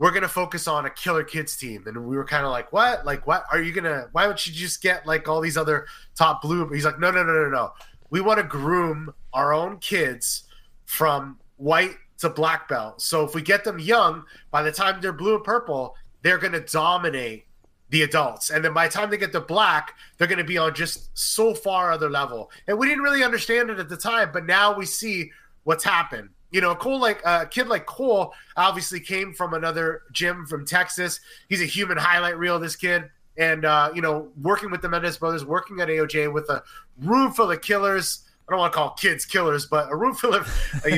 we're 0.00 0.10
gonna 0.12 0.26
focus 0.26 0.66
on 0.66 0.86
a 0.86 0.90
killer 0.90 1.22
kids 1.22 1.56
team. 1.58 1.84
And 1.86 2.06
we 2.06 2.16
were 2.16 2.24
kind 2.24 2.46
of 2.46 2.50
like, 2.50 2.72
what? 2.72 3.04
Like, 3.04 3.26
what 3.26 3.44
are 3.52 3.60
you 3.60 3.70
gonna? 3.70 4.08
Why 4.12 4.24
don't 4.24 4.46
you 4.46 4.52
just 4.52 4.82
get 4.82 5.06
like 5.06 5.28
all 5.28 5.42
these 5.42 5.58
other 5.58 5.86
top 6.16 6.40
blue? 6.40 6.66
He's 6.70 6.86
like, 6.86 6.98
no, 6.98 7.10
no, 7.10 7.22
no, 7.22 7.32
no, 7.34 7.48
no. 7.50 7.72
We 8.08 8.22
want 8.22 8.38
to 8.38 8.44
groom 8.44 9.12
our 9.34 9.52
own 9.52 9.76
kids 9.76 10.44
from 10.86 11.38
white 11.58 11.96
to 12.20 12.30
black 12.30 12.66
belt. 12.66 13.02
So 13.02 13.24
if 13.24 13.34
we 13.34 13.42
get 13.42 13.62
them 13.62 13.78
young, 13.78 14.24
by 14.50 14.62
the 14.62 14.72
time 14.72 15.02
they're 15.02 15.12
blue 15.12 15.34
and 15.34 15.44
purple, 15.44 15.94
they're 16.22 16.38
gonna 16.38 16.60
dominate 16.60 17.44
the 17.90 18.02
adults. 18.02 18.48
And 18.48 18.64
then 18.64 18.72
by 18.72 18.88
the 18.88 18.94
time 18.94 19.10
they 19.10 19.18
get 19.18 19.32
to 19.32 19.40
black, 19.40 19.96
they're 20.16 20.28
to 20.28 20.44
be 20.44 20.56
on 20.56 20.74
just 20.74 21.10
so 21.12 21.52
far 21.52 21.92
other 21.92 22.08
level. 22.08 22.50
And 22.66 22.78
we 22.78 22.88
didn't 22.88 23.02
really 23.02 23.22
understand 23.22 23.68
it 23.68 23.78
at 23.78 23.90
the 23.90 23.96
time, 23.98 24.30
but 24.32 24.46
now 24.46 24.74
we 24.74 24.86
see 24.86 25.30
what's 25.64 25.84
happened. 25.84 26.30
You 26.50 26.60
know, 26.60 26.74
Cole 26.74 27.00
like 27.00 27.20
a 27.22 27.28
uh, 27.28 27.44
kid 27.44 27.68
like 27.68 27.86
Cole 27.86 28.32
obviously 28.56 29.00
came 29.00 29.32
from 29.32 29.54
another 29.54 30.02
gym 30.12 30.46
from 30.46 30.66
Texas. 30.66 31.20
He's 31.48 31.62
a 31.62 31.66
human 31.66 31.96
highlight 31.96 32.38
reel. 32.38 32.58
This 32.58 32.76
kid, 32.76 33.10
and 33.36 33.64
uh, 33.64 33.90
you 33.94 34.02
know, 34.02 34.28
working 34.40 34.70
with 34.70 34.82
the 34.82 34.88
Mendes 34.88 35.16
brothers, 35.16 35.44
working 35.44 35.80
at 35.80 35.88
AOJ 35.88 36.32
with 36.32 36.48
a 36.50 36.62
room 36.98 37.32
full 37.32 37.50
of 37.50 37.60
killers. 37.62 38.26
I 38.48 38.52
don't 38.52 38.60
want 38.60 38.72
to 38.72 38.76
call 38.76 38.90
kids 38.94 39.24
killers, 39.24 39.66
but 39.66 39.92
a 39.92 39.96
room 39.96 40.12
full 40.12 40.34
of 40.34 40.44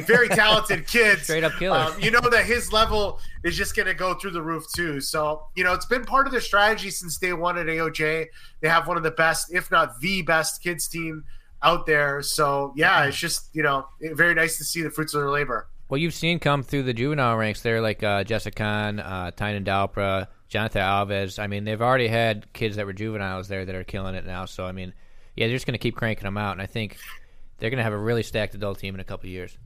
very 0.06 0.28
talented 0.30 0.86
kids. 0.86 1.24
Straight 1.24 1.44
up 1.44 1.52
killers. 1.58 1.90
Um, 1.90 2.00
you 2.00 2.10
know 2.10 2.20
that 2.20 2.46
his 2.46 2.72
level 2.72 3.20
is 3.44 3.58
just 3.58 3.76
going 3.76 3.84
to 3.84 3.94
go 3.94 4.14
through 4.14 4.30
the 4.30 4.40
roof 4.40 4.64
too. 4.74 5.02
So 5.02 5.42
you 5.54 5.62
know, 5.62 5.74
it's 5.74 5.84
been 5.84 6.04
part 6.04 6.26
of 6.26 6.32
their 6.32 6.40
strategy 6.40 6.88
since 6.88 7.18
day 7.18 7.34
one 7.34 7.58
at 7.58 7.66
AOJ. 7.66 8.26
They 8.62 8.68
have 8.68 8.88
one 8.88 8.96
of 8.96 9.02
the 9.02 9.10
best, 9.10 9.52
if 9.52 9.70
not 9.70 10.00
the 10.00 10.22
best, 10.22 10.62
kids 10.62 10.88
team 10.88 11.24
out 11.62 11.86
there. 11.86 12.22
So 12.22 12.72
yeah, 12.76 13.04
it's 13.04 13.16
just 13.16 13.54
you 13.54 13.62
know 13.62 13.86
very 14.00 14.34
nice 14.34 14.58
to 14.58 14.64
see 14.64 14.82
the 14.82 14.90
fruits 14.90 15.14
of 15.14 15.20
their 15.20 15.30
labor. 15.30 15.68
Well, 15.88 15.98
you've 15.98 16.14
seen 16.14 16.38
come 16.38 16.62
through 16.62 16.84
the 16.84 16.94
juvenile 16.94 17.36
ranks 17.36 17.60
there, 17.60 17.82
like 17.82 18.02
uh, 18.02 18.24
Jessica 18.24 18.56
Khan, 18.56 18.98
uh, 18.98 19.30
Tainan 19.36 19.64
Dalpra, 19.64 20.28
Jonathan 20.48 20.80
Alves. 20.80 21.38
I 21.38 21.46
mean, 21.46 21.64
they've 21.64 21.82
already 21.82 22.08
had 22.08 22.50
kids 22.54 22.76
that 22.76 22.86
were 22.86 22.94
juveniles 22.94 23.48
there 23.48 23.64
that 23.64 23.74
are 23.74 23.84
killing 23.84 24.14
it 24.14 24.24
now. 24.24 24.46
So 24.46 24.64
I 24.64 24.72
mean, 24.72 24.94
yeah, 25.36 25.46
they're 25.46 25.56
just 25.56 25.66
going 25.66 25.74
to 25.74 25.78
keep 25.78 25.96
cranking 25.96 26.24
them 26.24 26.38
out, 26.38 26.52
and 26.52 26.62
I 26.62 26.66
think 26.66 26.96
they're 27.58 27.70
going 27.70 27.78
to 27.78 27.84
have 27.84 27.92
a 27.92 27.98
really 27.98 28.22
stacked 28.22 28.54
adult 28.54 28.78
team 28.78 28.94
in 28.94 29.00
a 29.00 29.04
couple 29.04 29.28
years. 29.28 29.56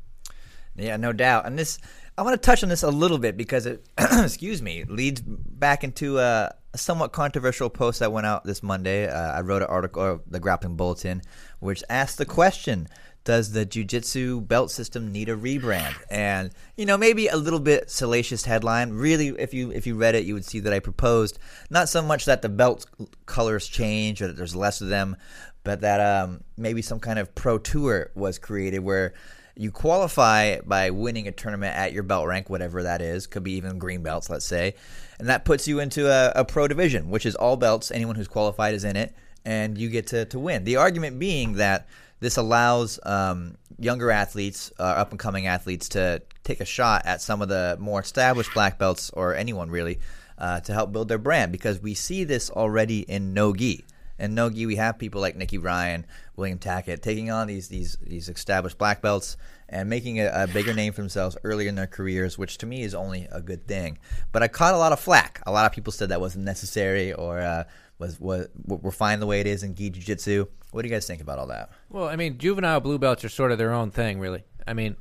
Yeah, 0.76 0.97
no 0.97 1.12
doubt. 1.12 1.47
And 1.47 1.59
this, 1.59 1.79
I 2.19 2.23
want 2.23 2.35
to 2.35 2.45
touch 2.45 2.62
on 2.62 2.69
this 2.69 2.83
a 2.83 2.91
little 2.91 3.19
bit 3.19 3.37
because 3.37 3.67
it, 3.67 3.87
excuse 3.99 4.61
me, 4.61 4.85
leads 4.85 5.23
back 5.23 5.85
into 5.85 6.19
a, 6.19 6.55
somewhat 6.76 7.12
controversial 7.12 7.71
post 7.71 8.00
that 8.00 8.12
went 8.12 8.26
out 8.26 8.45
this 8.45 8.62
Monday. 8.62 9.09
Uh, 9.09 9.33
I 9.33 9.40
wrote 9.40 9.62
an 9.62 9.68
article, 9.68 10.02
or 10.02 10.21
the 10.26 10.40
Grappling 10.40 10.76
Bulletin, 10.76 11.23
which 11.61 11.83
asked 11.88 12.18
the 12.18 12.26
question: 12.26 12.88
Does 13.25 13.52
the 13.52 13.64
jiu-jitsu 13.64 14.42
belt 14.42 14.71
system 14.71 15.12
need 15.12 15.28
a 15.28 15.37
rebrand? 15.37 15.95
And 16.11 16.50
you 16.76 16.87
know, 16.87 16.97
maybe 16.99 17.28
a 17.28 17.37
little 17.37 17.61
bit 17.61 17.90
salacious 17.90 18.45
headline. 18.45 18.92
Really, 18.92 19.28
if 19.28 19.54
you 19.54 19.71
if 19.71 19.87
you 19.87 19.97
read 19.97 20.14
it, 20.14 20.25
you 20.25 20.35
would 20.35 20.45
see 20.45 20.61
that 20.61 20.73
I 20.73 20.80
proposed 20.80 21.38
not 21.71 21.88
so 21.88 22.02
much 22.02 22.25
that 22.25 22.42
the 22.42 22.49
belt 22.49 22.87
colors 23.26 23.66
change 23.66 24.23
or 24.23 24.28
that 24.28 24.37
there's 24.37 24.56
less 24.56 24.80
of 24.80 24.88
them, 24.88 25.16
but 25.64 25.80
that 25.80 26.00
um, 26.00 26.42
maybe 26.56 26.83
some 26.83 27.00
kind 27.00 27.18
of 27.18 27.35
pro 27.35 27.59
tour 27.59 28.11
was 28.14 28.38
created 28.38 28.80
where 28.80 29.14
you 29.57 29.71
qualify 29.71 30.61
by 30.61 30.91
winning 30.91 31.27
a 31.27 31.33
tournament 31.33 31.75
at 31.77 31.93
your 31.93 32.03
belt 32.03 32.27
rank, 32.27 32.51
whatever 32.51 32.83
that 32.83 33.01
is. 33.01 33.27
Could 33.27 33.43
be 33.43 33.53
even 33.53 33.79
green 33.79 34.03
belts, 34.03 34.29
let's 34.29 34.45
say. 34.45 34.75
And 35.19 35.29
that 35.29 35.47
puts 35.47 35.67
you 35.67 35.81
into 35.81 36.11
a, 36.11 36.41
a 36.41 36.45
pro 36.45 36.69
division, 36.69 37.11
which 37.11 37.25
is 37.25 37.35
all 37.35 37.57
belts. 37.57 37.91
Anyone 37.91 38.17
who's 38.17 38.29
qualified 38.29 38.75
is 38.75 38.85
in 38.85 38.97
it, 38.97 39.15
and 39.45 39.79
you 39.79 39.89
get 39.89 40.09
to, 40.09 40.27
to 40.27 40.39
win. 40.39 40.65
The 40.65 40.77
argument 40.77 41.19
being 41.19 41.55
that 41.55 41.89
this 42.21 42.37
allows 42.37 43.01
um, 43.05 43.57
younger 43.79 44.11
athletes, 44.11 44.73
uh, 44.79 44.83
up 44.83 45.11
and 45.11 45.19
coming 45.19 45.47
athletes, 45.47 45.89
to 45.91 46.23
take 46.45 46.61
a 46.61 46.67
shot 46.67 47.07
at 47.07 47.23
some 47.23 47.41
of 47.41 47.49
the 47.49 47.79
more 47.81 48.01
established 48.01 48.53
black 48.53 48.79
belts, 48.79 49.11
or 49.11 49.35
anyone 49.35 49.71
really, 49.71 50.01
uh, 50.37 50.61
to 50.61 50.75
help 50.75 50.93
build 50.93 51.09
their 51.09 51.19
brand. 51.19 51.51
Because 51.51 51.81
we 51.81 51.95
see 51.95 52.25
this 52.25 52.51
already 52.51 53.01
in 53.01 53.33
no 53.33 53.55
gi. 53.55 53.87
In 54.18 54.35
no 54.35 54.50
gi, 54.50 54.66
we 54.66 54.76
have 54.76 54.99
people 54.99 55.20
like 55.20 55.37
Nicky 55.37 55.58
Ryan, 55.58 56.06
William 56.37 56.58
Tackett 56.58 57.02
taking 57.02 57.30
on 57.30 57.46
these 57.46 57.68
these 57.68 57.96
these 58.02 58.28
established 58.28 58.78
black 58.78 59.02
belts 59.02 59.37
and 59.68 59.90
making 59.90 60.20
a, 60.20 60.30
a, 60.32 60.46
bigger 60.46 60.73
name 60.73 60.92
for 60.92 61.02
themselves 61.02 61.37
earlier 61.42 61.68
in 61.68 61.75
their 61.75 61.88
careers, 61.88 62.38
which 62.38 62.56
to 62.58 62.66
me 62.66 62.82
is 62.82 62.94
only 62.94 63.26
a 63.32 63.40
good 63.40 63.66
thing. 63.66 63.99
But 64.30 64.42
I 64.42 64.49
caught 64.49 64.75
a 64.75 64.78
lot 64.78 64.92
of 64.92 65.00
flack. 65.00 65.42
A 65.44 65.50
lot 65.50 65.66
of 65.66 65.73
people 65.73 65.92
said 65.92 66.11
that 66.11 66.20
wasn't 66.20 66.44
necessary 66.44 67.12
or 67.12 67.40
uh, 67.40 67.64
was 67.99 68.20
was 68.20 68.49
we're 68.64 68.90
fine 68.90 69.20
the 69.20 69.26
way 69.26 69.40
it 69.40 69.46
is 69.46 69.62
in 69.62 69.75
gi 69.75 69.90
jiu-jitsu. 69.90 70.46
What 70.70 70.82
do 70.82 70.88
you 70.88 70.94
guys 70.94 71.06
think 71.06 71.20
about 71.20 71.38
all 71.38 71.46
that? 71.49 71.70
Well, 71.90 72.08
I 72.08 72.16
mean, 72.16 72.38
juvenile 72.38 72.80
blue 72.80 72.99
belts 72.99 73.25
are 73.25 73.28
sort 73.28 73.52
of 73.52 73.58
their 73.58 73.73
own 73.73 73.90
thing, 73.90 74.20
really. 74.20 74.44
I 74.66 74.75
mean, 74.75 74.96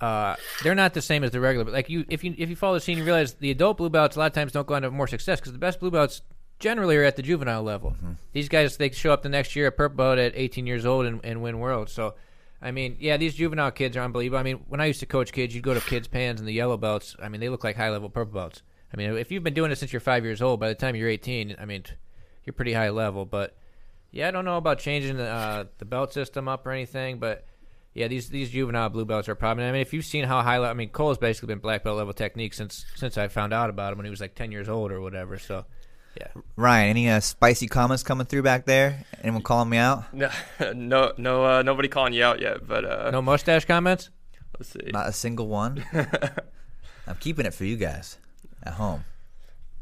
uh, 0.00 0.36
they're 0.62 0.74
not 0.74 0.94
the 0.94 1.00
same 1.00 1.24
as 1.24 1.30
the 1.30 1.40
regular. 1.40 1.64
But 1.64 1.72
like 1.72 1.88
you, 1.88 2.04
if 2.08 2.24
you 2.24 2.34
if 2.36 2.50
you 2.50 2.56
follow 2.56 2.74
the 2.74 2.80
scene, 2.80 2.98
you 2.98 3.04
realize 3.04 3.34
the 3.34 3.50
adult 3.50 3.78
blue 3.78 3.90
belts 3.90 4.16
a 4.16 4.18
lot 4.18 4.26
of 4.26 4.32
times 4.32 4.52
don't 4.52 4.66
go 4.66 4.74
on 4.74 4.82
to 4.82 4.90
more 4.90 5.06
success 5.06 5.40
because 5.40 5.52
the 5.52 5.58
best 5.58 5.80
blue 5.80 5.90
belts 5.90 6.22
generally 6.62 6.96
are 6.96 7.02
at 7.02 7.16
the 7.16 7.22
juvenile 7.22 7.62
level. 7.62 7.90
Mm-hmm. 7.90 8.12
These 8.32 8.48
guys 8.48 8.76
they 8.76 8.90
show 8.90 9.12
up 9.12 9.22
the 9.22 9.28
next 9.28 9.54
year 9.54 9.66
at 9.66 9.76
purple 9.76 9.96
belt 9.96 10.18
at 10.18 10.32
18 10.34 10.66
years 10.66 10.86
old 10.86 11.04
and, 11.04 11.20
and 11.24 11.42
win 11.42 11.58
worlds. 11.58 11.92
So, 11.92 12.14
I 12.62 12.70
mean, 12.70 12.96
yeah, 13.00 13.16
these 13.16 13.34
juvenile 13.34 13.72
kids 13.72 13.96
are 13.96 14.00
unbelievable. 14.00 14.38
I 14.38 14.44
mean, 14.44 14.60
when 14.68 14.80
I 14.80 14.86
used 14.86 15.00
to 15.00 15.06
coach 15.06 15.32
kids, 15.32 15.54
you'd 15.54 15.64
go 15.64 15.74
to 15.74 15.80
kids' 15.80 16.08
pans 16.08 16.40
and 16.40 16.48
the 16.48 16.52
yellow 16.52 16.76
belts. 16.76 17.16
I 17.20 17.28
mean, 17.28 17.40
they 17.40 17.48
look 17.48 17.64
like 17.64 17.76
high 17.76 17.90
level 17.90 18.08
purple 18.08 18.34
belts. 18.34 18.62
I 18.94 18.96
mean, 18.96 19.16
if 19.16 19.32
you've 19.32 19.42
been 19.42 19.54
doing 19.54 19.72
it 19.72 19.76
since 19.76 19.92
you're 19.92 20.00
five 20.00 20.24
years 20.24 20.40
old, 20.40 20.60
by 20.60 20.68
the 20.68 20.74
time 20.74 20.94
you're 20.94 21.08
18, 21.08 21.56
I 21.58 21.64
mean, 21.64 21.84
you're 22.44 22.54
pretty 22.54 22.72
high 22.72 22.90
level. 22.90 23.26
But 23.26 23.56
yeah, 24.12 24.28
I 24.28 24.30
don't 24.30 24.44
know 24.44 24.56
about 24.56 24.78
changing 24.78 25.16
the 25.16 25.28
uh, 25.28 25.64
the 25.78 25.84
belt 25.84 26.12
system 26.12 26.48
up 26.48 26.66
or 26.66 26.70
anything, 26.70 27.18
but. 27.18 27.46
Yeah, 27.94 28.08
these 28.08 28.30
these 28.30 28.48
juvenile 28.48 28.88
blue 28.88 29.04
belts 29.04 29.28
are 29.28 29.32
a 29.32 29.36
problem. 29.36 29.68
I 29.68 29.70
mean, 29.70 29.82
if 29.82 29.92
you've 29.92 30.06
seen 30.06 30.24
how 30.24 30.40
high, 30.40 30.56
level, 30.56 30.70
I 30.70 30.72
mean, 30.72 30.88
Cole 30.88 31.10
has 31.10 31.18
basically 31.18 31.48
been 31.48 31.58
black 31.58 31.84
belt 31.84 31.98
level 31.98 32.14
technique 32.14 32.54
since 32.54 32.86
since 32.94 33.18
I 33.18 33.28
found 33.28 33.52
out 33.52 33.68
about 33.68 33.92
him 33.92 33.98
when 33.98 34.06
he 34.06 34.10
was 34.10 34.22
like 34.22 34.34
ten 34.34 34.50
years 34.50 34.66
old 34.66 34.90
or 34.90 35.02
whatever. 35.02 35.38
So, 35.38 35.66
yeah. 36.16 36.28
Ryan, 36.56 36.90
any 36.90 37.08
uh, 37.08 37.20
spicy 37.20 37.66
comments 37.66 38.02
coming 38.02 38.26
through 38.26 38.42
back 38.42 38.66
there? 38.66 39.04
Anyone 39.22 39.42
calling 39.42 39.68
me 39.68 39.78
out? 39.78 40.04
No, 40.12 40.30
no, 40.74 41.12
no, 41.16 41.44
uh, 41.44 41.62
nobody 41.62 41.88
calling 41.88 42.12
you 42.12 42.24
out 42.24 42.40
yet. 42.40 42.66
But 42.66 42.84
uh, 42.84 43.10
no 43.10 43.22
mustache 43.22 43.64
comments. 43.64 44.10
Let's 44.58 44.70
see. 44.70 44.90
Not 44.92 45.08
a 45.08 45.12
single 45.12 45.48
one. 45.48 45.84
I'm 47.06 47.16
keeping 47.16 47.46
it 47.46 47.54
for 47.54 47.64
you 47.64 47.76
guys 47.76 48.18
at 48.62 48.74
home. 48.74 49.04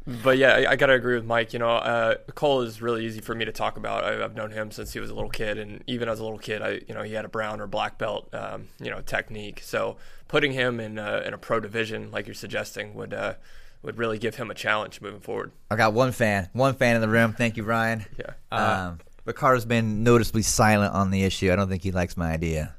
But 0.07 0.39
yeah, 0.39 0.55
I, 0.55 0.73
I 0.73 0.77
gotta 0.77 0.95
agree 0.95 1.15
with 1.15 1.25
Mike. 1.25 1.53
You 1.53 1.59
know, 1.59 1.69
uh, 1.69 2.15
Cole 2.35 2.63
is 2.63 2.81
really 2.81 3.05
easy 3.05 3.21
for 3.21 3.35
me 3.35 3.45
to 3.45 3.53
talk 3.53 3.77
about. 3.77 4.03
I, 4.03 4.13
have 4.15 4.35
known 4.35 4.51
him 4.51 4.71
since 4.71 4.93
he 4.93 5.01
was 5.01 5.11
a 5.11 5.15
little 5.15 5.31
kid, 5.31 5.59
and 5.59 5.85
even 5.87 6.09
as 6.09 6.19
a 6.21 6.23
little 6.23 6.39
kid, 6.39 6.63
I 6.63 6.81
you 6.89 6.95
know 6.95 7.03
he 7.03 7.13
had 7.13 7.25
a 7.25 7.29
brown 7.29 7.61
or 7.61 7.67
black 7.67 7.99
belt, 7.99 8.33
um, 8.35 8.69
you 8.81 8.91
know, 8.91 9.03
technique. 9.03 9.61
So 9.63 9.99
putting 10.27 10.53
him 10.53 10.81
in 10.81 10.99
a, 10.99 11.19
in 11.19 11.35
a 11.35 11.39
pro 11.39 11.61
division 11.61 12.11
like 12.11 12.27
you're 12.27 12.35
suggesting 12.35 12.95
would 12.95 13.13
uh, 13.13 13.35
would 13.83 13.99
really 13.99 14.19
give 14.19 14.35
him 14.37 14.51
a 14.51 14.55
challenge 14.55 15.01
moving 15.01 15.21
forward. 15.21 15.53
I 15.71 15.77
got 15.77 15.93
one 15.93 16.13
fan, 16.13 16.49
one 16.53 16.75
fan 16.75 16.97
in 16.97 17.03
the 17.03 17.09
room. 17.09 17.33
Thank 17.33 17.57
you, 17.57 17.65
Ryan. 17.65 18.05
Yeah. 18.19 18.33
Um, 18.53 18.99
Riccardo's 19.25 19.65
been 19.65 20.03
noticeably 20.03 20.43
silent 20.43 20.95
on 20.95 21.11
the 21.11 21.25
issue. 21.25 21.53
I 21.53 21.57
don't 21.57 21.69
think 21.69 21.83
he 21.83 21.93
likes 21.93 22.17
my 22.17 22.31
idea. 22.31 22.75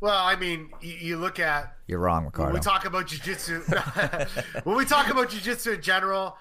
Well, 0.00 0.16
I 0.16 0.36
mean, 0.36 0.70
you, 0.80 0.94
you 0.94 1.16
look 1.16 1.40
at 1.40 1.76
you're 1.86 1.98
wrong, 1.98 2.24
Riccardo. 2.24 2.52
When 2.52 2.60
we 2.60 2.64
talk 2.64 2.84
about 2.84 3.06
jujitsu, 3.06 4.64
when 4.64 4.76
we 4.76 4.84
talk 4.84 5.10
about 5.10 5.30
jujitsu 5.30 5.74
in 5.74 5.82
general, 5.82 6.36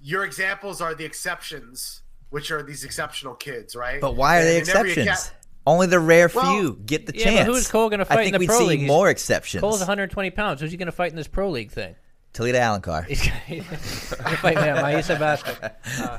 your 0.00 0.24
examples 0.24 0.80
are 0.80 0.94
the 0.94 1.04
exceptions, 1.04 2.02
which 2.30 2.50
are 2.50 2.62
these 2.62 2.84
exceptional 2.84 3.34
kids, 3.34 3.74
right? 3.74 4.00
But 4.00 4.14
why 4.16 4.38
are 4.38 4.44
they 4.44 4.58
exceptions? 4.58 5.32
Only 5.64 5.86
the 5.86 6.00
rare 6.00 6.28
few 6.28 6.40
well, 6.40 6.72
get 6.72 7.06
the 7.06 7.16
yeah, 7.16 7.24
chance. 7.24 7.46
Who's 7.46 7.70
Cole 7.70 7.88
going 7.88 8.00
to 8.00 8.04
fight 8.04 8.18
I 8.18 8.22
think 8.24 8.28
in 8.28 8.32
the 8.32 8.38
we'd 8.40 8.48
pro 8.48 8.58
see 8.58 8.66
league? 8.66 8.82
more 8.82 9.08
exceptions. 9.08 9.60
Cole's 9.60 9.78
120 9.78 10.30
pounds. 10.30 10.60
Who's 10.60 10.72
he 10.72 10.76
going 10.76 10.86
to 10.86 10.92
fight 10.92 11.10
in 11.10 11.16
this 11.16 11.28
pro 11.28 11.50
league 11.50 11.70
thing? 11.70 11.94
Toledo 12.32 12.58
Alencar. 12.58 13.06
He's 13.06 13.28
going 13.28 13.62
to 13.62 14.60
Maisa 14.82 15.18
Basket. 15.18 15.76
Uh, 16.00 16.18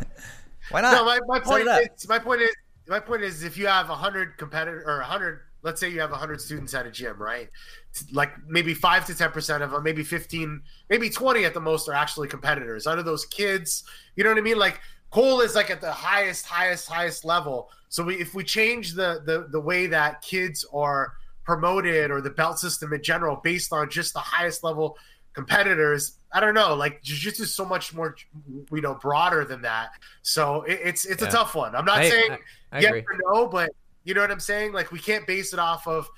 Why 0.69 0.81
not? 0.81 0.93
No, 0.93 1.05
my, 1.05 1.19
my 1.27 1.39
point 1.39 1.67
is 1.67 2.07
my 2.07 2.19
point 2.19 2.41
is 2.41 2.51
my 2.87 2.99
point 2.99 3.21
is 3.23 3.43
if 3.43 3.57
you 3.57 3.67
have 3.67 3.87
hundred 3.87 4.37
competitor 4.37 4.83
or 4.85 5.01
hundred, 5.01 5.41
let's 5.61 5.79
say 5.79 5.89
you 5.89 5.99
have 5.99 6.11
hundred 6.11 6.41
students 6.41 6.73
at 6.73 6.85
a 6.85 6.91
gym, 6.91 7.21
right? 7.21 7.49
Like 8.11 8.31
maybe 8.47 8.73
five 8.73 9.05
to 9.07 9.15
ten 9.15 9.31
percent 9.31 9.63
of 9.63 9.71
them, 9.71 9.83
maybe 9.83 10.03
fifteen, 10.03 10.61
maybe 10.89 11.09
twenty 11.09 11.45
at 11.45 11.53
the 11.53 11.61
most 11.61 11.87
are 11.89 11.93
actually 11.93 12.27
competitors. 12.27 12.87
Out 12.87 12.99
of 12.99 13.05
those 13.05 13.25
kids, 13.25 13.83
you 14.15 14.23
know 14.23 14.29
what 14.29 14.37
I 14.37 14.41
mean? 14.41 14.59
Like 14.59 14.79
Cole 15.09 15.41
is 15.41 15.55
like 15.55 15.69
at 15.69 15.81
the 15.81 15.91
highest, 15.91 16.45
highest, 16.45 16.87
highest 16.87 17.25
level. 17.25 17.69
So 17.89 18.03
we, 18.03 18.15
if 18.15 18.33
we 18.33 18.43
change 18.43 18.93
the 18.93 19.21
the 19.25 19.47
the 19.51 19.59
way 19.59 19.87
that 19.87 20.21
kids 20.21 20.65
are 20.73 21.13
promoted 21.43 22.09
or 22.09 22.21
the 22.21 22.29
belt 22.29 22.57
system 22.57 22.93
in 22.93 23.03
general 23.03 23.35
based 23.43 23.73
on 23.73 23.89
just 23.89 24.13
the 24.13 24.19
highest 24.19 24.63
level 24.63 24.97
competitors 25.33 26.19
i 26.31 26.39
don't 26.39 26.53
know 26.53 26.73
like 26.75 27.01
jiu-jitsu 27.03 27.43
is 27.43 27.53
so 27.53 27.65
much 27.65 27.93
more 27.93 28.15
you 28.71 28.81
know 28.81 28.93
broader 28.95 29.43
than 29.45 29.61
that 29.61 29.89
so 30.21 30.61
it, 30.63 30.79
it's 30.83 31.05
it's 31.05 31.21
Yeah. 31.21 31.27
a 31.29 31.31
tough 31.31 31.55
one 31.55 31.75
i'm 31.75 31.85
not 31.85 31.99
I- 31.99 32.09
saying 32.09 32.31
I- 32.71 32.77
I 32.77 32.79
yes 32.81 32.89
agree. 32.89 33.01
or 33.01 33.33
no 33.33 33.47
but 33.47 33.71
you 34.03 34.13
know 34.13 34.21
what 34.21 34.31
i'm 34.31 34.39
saying 34.39 34.73
like 34.73 34.91
we 34.91 34.99
can't 34.99 35.25
base 35.27 35.53
it 35.53 35.59
off 35.59 35.87
of 35.87 36.09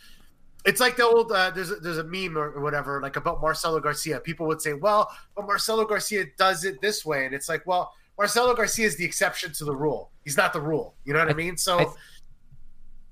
it's 0.65 0.79
like 0.81 0.97
the 0.97 1.05
old 1.05 1.31
uh, 1.31 1.51
there's 1.51 1.69
a, 1.71 1.75
there's 1.75 1.99
a 1.99 2.03
meme 2.03 2.35
or 2.37 2.59
whatever 2.59 2.99
like 2.99 3.17
about 3.17 3.39
Marcelo 3.39 3.79
Garcia. 3.79 4.19
People 4.19 4.47
would 4.47 4.59
say, 4.63 4.73
"Well, 4.73 5.07
but 5.35 5.45
Marcelo 5.45 5.85
Garcia 5.85 6.25
does 6.39 6.63
it 6.65 6.81
this 6.81 7.05
way," 7.05 7.27
and 7.27 7.35
it's 7.35 7.47
like, 7.47 7.61
well, 7.67 7.93
Marcelo 8.17 8.55
Garcia 8.55 8.87
is 8.87 8.95
the 8.97 9.05
exception 9.05 9.53
to 9.53 9.63
the 9.63 9.75
rule. 9.75 10.09
He's 10.23 10.37
not 10.37 10.53
the 10.53 10.59
rule. 10.61 10.95
You 11.05 11.13
know 11.13 11.19
what 11.19 11.29
I- 11.29 11.33
mean? 11.35 11.55
So, 11.55 11.93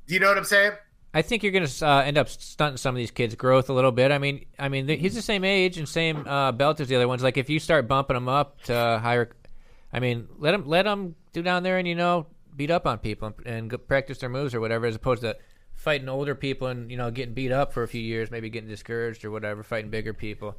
do 0.08 0.14
you 0.16 0.20
know 0.20 0.30
what 0.30 0.38
I'm 0.40 0.46
saying? 0.46 0.72
I 1.14 1.22
think 1.22 1.44
you're 1.44 1.52
going 1.52 1.68
to 1.68 1.88
uh, 1.88 2.02
end 2.02 2.18
up 2.18 2.28
stunting 2.28 2.78
some 2.78 2.96
of 2.96 2.98
these 2.98 3.12
kids' 3.12 3.36
growth 3.36 3.70
a 3.70 3.74
little 3.74 3.92
bit. 3.92 4.12
I 4.12 4.18
mean, 4.18 4.46
I 4.58 4.70
mean, 4.70 4.88
he's 4.88 5.14
the 5.14 5.22
same 5.22 5.44
age 5.44 5.78
and 5.78 5.88
same 5.88 6.28
uh, 6.28 6.52
belt 6.52 6.80
as 6.80 6.88
the 6.88 6.96
other 6.96 7.08
ones. 7.08 7.22
Like 7.22 7.38
if 7.38 7.50
you 7.50 7.60
start 7.60 7.88
bumping 7.88 8.16
them 8.16 8.28
up 8.28 8.62
to 8.64 8.74
higher, 8.74 9.30
I 9.92 10.00
mean, 10.00 10.28
let 10.40 10.52
them 10.52 10.68
let 10.68 10.84
them 10.84 11.16
do 11.32 11.42
down 11.44 11.64
there 11.64 11.78
and 11.78 11.88
you 11.88 11.96
know 11.96 12.28
beat 12.56 12.72
up 12.72 12.88
on 12.88 12.98
people 13.00 13.34
and, 13.46 13.72
and 13.72 13.88
practice 13.88 14.20
their 14.20 14.30
moves 14.30 14.56
or 14.56 14.60
whatever, 14.60 14.86
as 14.86 14.96
opposed 14.96 15.22
to 15.22 15.38
fighting 15.76 16.10
older 16.10 16.36
people 16.36 16.68
and 16.68 16.90
you 16.90 16.98
know 16.98 17.12
getting 17.12 17.34
beat 17.34 17.52
up 17.52 17.74
for 17.74 17.84
a 17.84 17.88
few 17.88 18.02
years, 18.02 18.32
maybe 18.32 18.50
getting 18.50 18.70
discouraged 18.70 19.24
or 19.24 19.32
whatever, 19.32 19.64
fighting 19.64 19.92
bigger 19.92 20.14
people. 20.14 20.56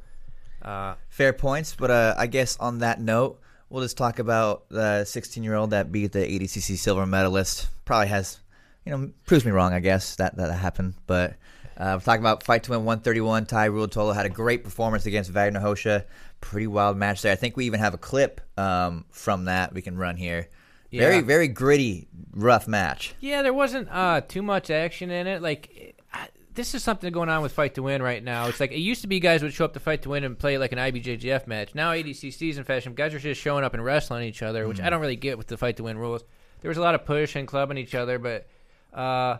Uh, 0.61 0.95
Fair 1.09 1.33
points, 1.33 1.75
but 1.77 1.91
uh, 1.91 2.15
I 2.17 2.27
guess 2.27 2.57
on 2.57 2.79
that 2.79 2.99
note, 2.99 3.39
we'll 3.69 3.83
just 3.83 3.97
talk 3.97 4.19
about 4.19 4.69
the 4.69 5.05
16 5.05 5.43
year 5.43 5.55
old 5.55 5.71
that 5.71 5.91
beat 5.91 6.11
the 6.11 6.19
ADCC 6.19 6.77
silver 6.77 7.05
medalist. 7.05 7.67
Probably 7.85 8.07
has, 8.07 8.39
you 8.85 8.91
know, 8.97 9.11
proves 9.25 9.45
me 9.45 9.51
wrong, 9.51 9.73
I 9.73 9.79
guess, 9.79 10.15
that 10.17 10.37
that 10.37 10.51
happened. 10.53 10.95
But 11.07 11.31
uh, 11.77 11.95
we're 11.97 11.99
talking 11.99 12.21
about 12.21 12.43
fight 12.43 12.63
to 12.63 12.71
win 12.71 12.85
131. 12.85 13.45
Ty 13.45 13.69
Ruotolo 13.69 14.13
had 14.15 14.25
a 14.25 14.29
great 14.29 14.63
performance 14.63 15.05
against 15.05 15.31
Wagner 15.31 15.61
Rocha. 15.61 16.05
Pretty 16.41 16.67
wild 16.67 16.97
match 16.97 17.21
there. 17.21 17.31
I 17.31 17.35
think 17.35 17.57
we 17.57 17.65
even 17.65 17.79
have 17.79 17.93
a 17.93 17.97
clip 17.97 18.41
um, 18.57 19.05
from 19.11 19.45
that 19.45 19.73
we 19.73 19.81
can 19.81 19.97
run 19.97 20.15
here. 20.17 20.49
Very, 20.91 21.15
Yeah. 21.15 21.21
very 21.21 21.47
gritty, 21.47 22.07
rough 22.31 22.67
match. 22.67 23.15
Yeah, 23.19 23.41
there 23.41 23.53
wasn't 23.53 23.89
uh, 23.91 24.21
too 24.21 24.41
much 24.43 24.69
action 24.69 25.09
in 25.09 25.27
it. 25.27 25.41
Like, 25.41 25.95
I, 26.13 26.27
this 26.53 26.73
is 26.75 26.83
something 26.83 27.11
going 27.11 27.27
on 27.27 27.41
with 27.41 27.51
Fight 27.51 27.73
to 27.75 27.83
Win 27.83 28.01
right 28.01 28.23
now. 28.23 28.47
It's 28.47 28.59
like 28.61 28.71
it 28.71 28.77
used 28.79 29.01
to 29.01 29.07
be 29.07 29.19
guys 29.19 29.41
would 29.43 29.51
show 29.53 29.65
up 29.65 29.73
to 29.73 29.79
Fight 29.79 30.03
to 30.03 30.09
Win 30.09 30.23
and 30.23 30.37
play 30.39 30.57
like 30.57 30.71
an 30.71 30.77
IBJJF 30.77 31.47
match. 31.47 31.75
Now 31.75 31.91
ADCC's 31.91 32.57
in 32.57 32.63
fashion. 32.63 32.93
Guys 32.93 33.13
are 33.13 33.19
just 33.19 33.41
showing 33.41 33.65
up 33.65 33.73
and 33.73 33.83
wrestling 33.83 34.23
each 34.25 34.41
other, 34.43 34.67
which 34.67 34.79
I 34.79 34.89
don't 34.89 35.01
really 35.01 35.15
get 35.17 35.37
with 35.37 35.47
the 35.47 35.57
Fight 35.57 35.75
to 35.77 35.83
Win 35.83 35.97
rules. 35.97 36.23
There 36.61 36.69
was 36.69 36.77
a 36.77 36.81
lot 36.81 36.95
of 36.95 37.03
push 37.03 37.35
and 37.35 37.45
clubbing 37.47 37.77
each 37.77 37.95
other, 37.95 38.17
but 38.19 38.47
uh, 38.95 39.39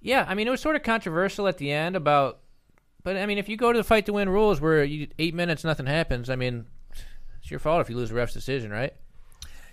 yeah, 0.00 0.24
I 0.28 0.34
mean 0.34 0.46
it 0.46 0.50
was 0.50 0.60
sort 0.60 0.76
of 0.76 0.82
controversial 0.82 1.48
at 1.48 1.58
the 1.58 1.72
end 1.72 1.96
about. 1.96 2.40
But 3.02 3.16
I 3.16 3.26
mean, 3.26 3.38
if 3.38 3.48
you 3.48 3.56
go 3.56 3.72
to 3.72 3.78
the 3.78 3.84
Fight 3.84 4.06
to 4.06 4.12
Win 4.12 4.28
rules 4.28 4.60
where 4.60 4.82
you, 4.82 5.06
eight 5.18 5.32
minutes 5.32 5.62
nothing 5.62 5.86
happens, 5.86 6.28
I 6.28 6.34
mean, 6.34 6.66
it's 7.40 7.50
your 7.50 7.60
fault 7.60 7.80
if 7.80 7.88
you 7.88 7.96
lose 7.96 8.08
the 8.08 8.16
ref's 8.16 8.34
decision, 8.34 8.72
right? 8.72 8.92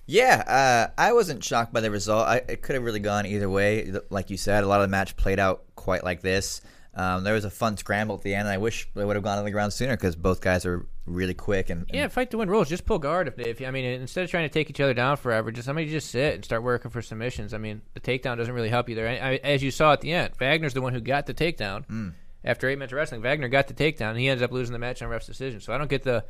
Yeah, 0.06 0.44
uh, 0.46 1.02
I 1.02 1.14
wasn't 1.14 1.44
shocked 1.44 1.74
by 1.74 1.82
the 1.82 1.90
result. 1.90 2.28
I, 2.28 2.38
it 2.48 2.62
could 2.62 2.76
have 2.76 2.84
really 2.84 3.00
gone 3.00 3.26
either 3.26 3.50
way. 3.50 3.92
Like 4.10 4.30
you 4.30 4.38
said, 4.38 4.64
a 4.64 4.68
lot 4.68 4.82
of 4.82 4.84
the 4.84 4.92
match 4.92 5.16
played 5.16 5.40
out 5.40 5.64
quite 5.76 6.04
like 6.04 6.22
this. 6.22 6.62
Um, 6.96 7.24
there 7.24 7.34
was 7.34 7.44
a 7.44 7.50
fun 7.50 7.76
scramble 7.78 8.16
at 8.16 8.22
the 8.22 8.36
end. 8.36 8.42
and 8.48 8.54
I 8.54 8.58
wish 8.60 8.88
they 8.94 9.04
would 9.04 9.16
have 9.16 9.24
gone 9.24 9.40
on 9.40 9.46
the 9.46 9.52
ground 9.52 9.74
sooner 9.74 9.94
because 9.98 10.16
both 10.16 10.42
guys 10.42 10.64
are 10.66 10.86
really 11.08 11.34
quick 11.34 11.72
and, 11.72 11.82
and 11.90 11.96
Yeah, 11.96 12.08
fight 12.08 12.30
to 12.32 12.38
win 12.38 12.50
rules. 12.50 12.70
Just 12.70 12.86
pull 12.86 13.00
guard 13.00 13.28
if, 13.28 13.40
if 13.40 13.62
I 13.68 13.72
mean 13.72 13.84
instead 13.86 14.24
of 14.24 14.30
trying 14.30 14.48
to 14.48 14.54
take 14.54 14.70
each 14.70 14.80
other 14.80 14.94
down 14.94 15.18
forever, 15.18 15.52
just 15.52 15.66
somebody 15.66 15.90
just 15.90 16.12
sit 16.12 16.36
and 16.36 16.46
start 16.46 16.62
working 16.62 16.92
for 16.92 17.02
submissions. 17.02 17.54
I 17.54 17.58
mean, 17.58 17.82
the 17.96 18.00
takedown 18.00 18.38
doesn't 18.38 18.54
really 18.54 18.70
help 18.70 18.90
you 18.90 18.96
there. 18.96 19.08
I, 19.08 19.32
I, 19.32 19.36
as 19.44 19.64
you 19.64 19.72
saw 19.72 19.94
at 19.94 20.02
the 20.02 20.14
end, 20.14 20.34
Wagner's 20.40 20.76
the 20.76 20.82
one 20.82 20.94
who 20.94 21.02
got 21.02 21.26
the 21.26 21.34
takedown 21.34 21.86
Mm. 21.88 22.14
after 22.46 22.70
eight 22.70 22.78
minutes 22.78 22.94
of 22.94 22.98
wrestling. 22.98 23.22
Wagner 23.24 23.48
got 23.48 23.68
the 23.68 23.74
takedown. 23.74 24.12
and 24.12 24.20
He 24.20 24.30
ends 24.30 24.44
up 24.44 24.52
losing 24.52 24.74
the 24.74 24.80
match 24.80 25.02
on 25.02 25.10
ref's 25.10 25.26
decision. 25.26 25.62
So 25.62 25.74
I 25.74 25.80
don't 25.80 25.90
get 25.90 26.04
the 26.04 26.24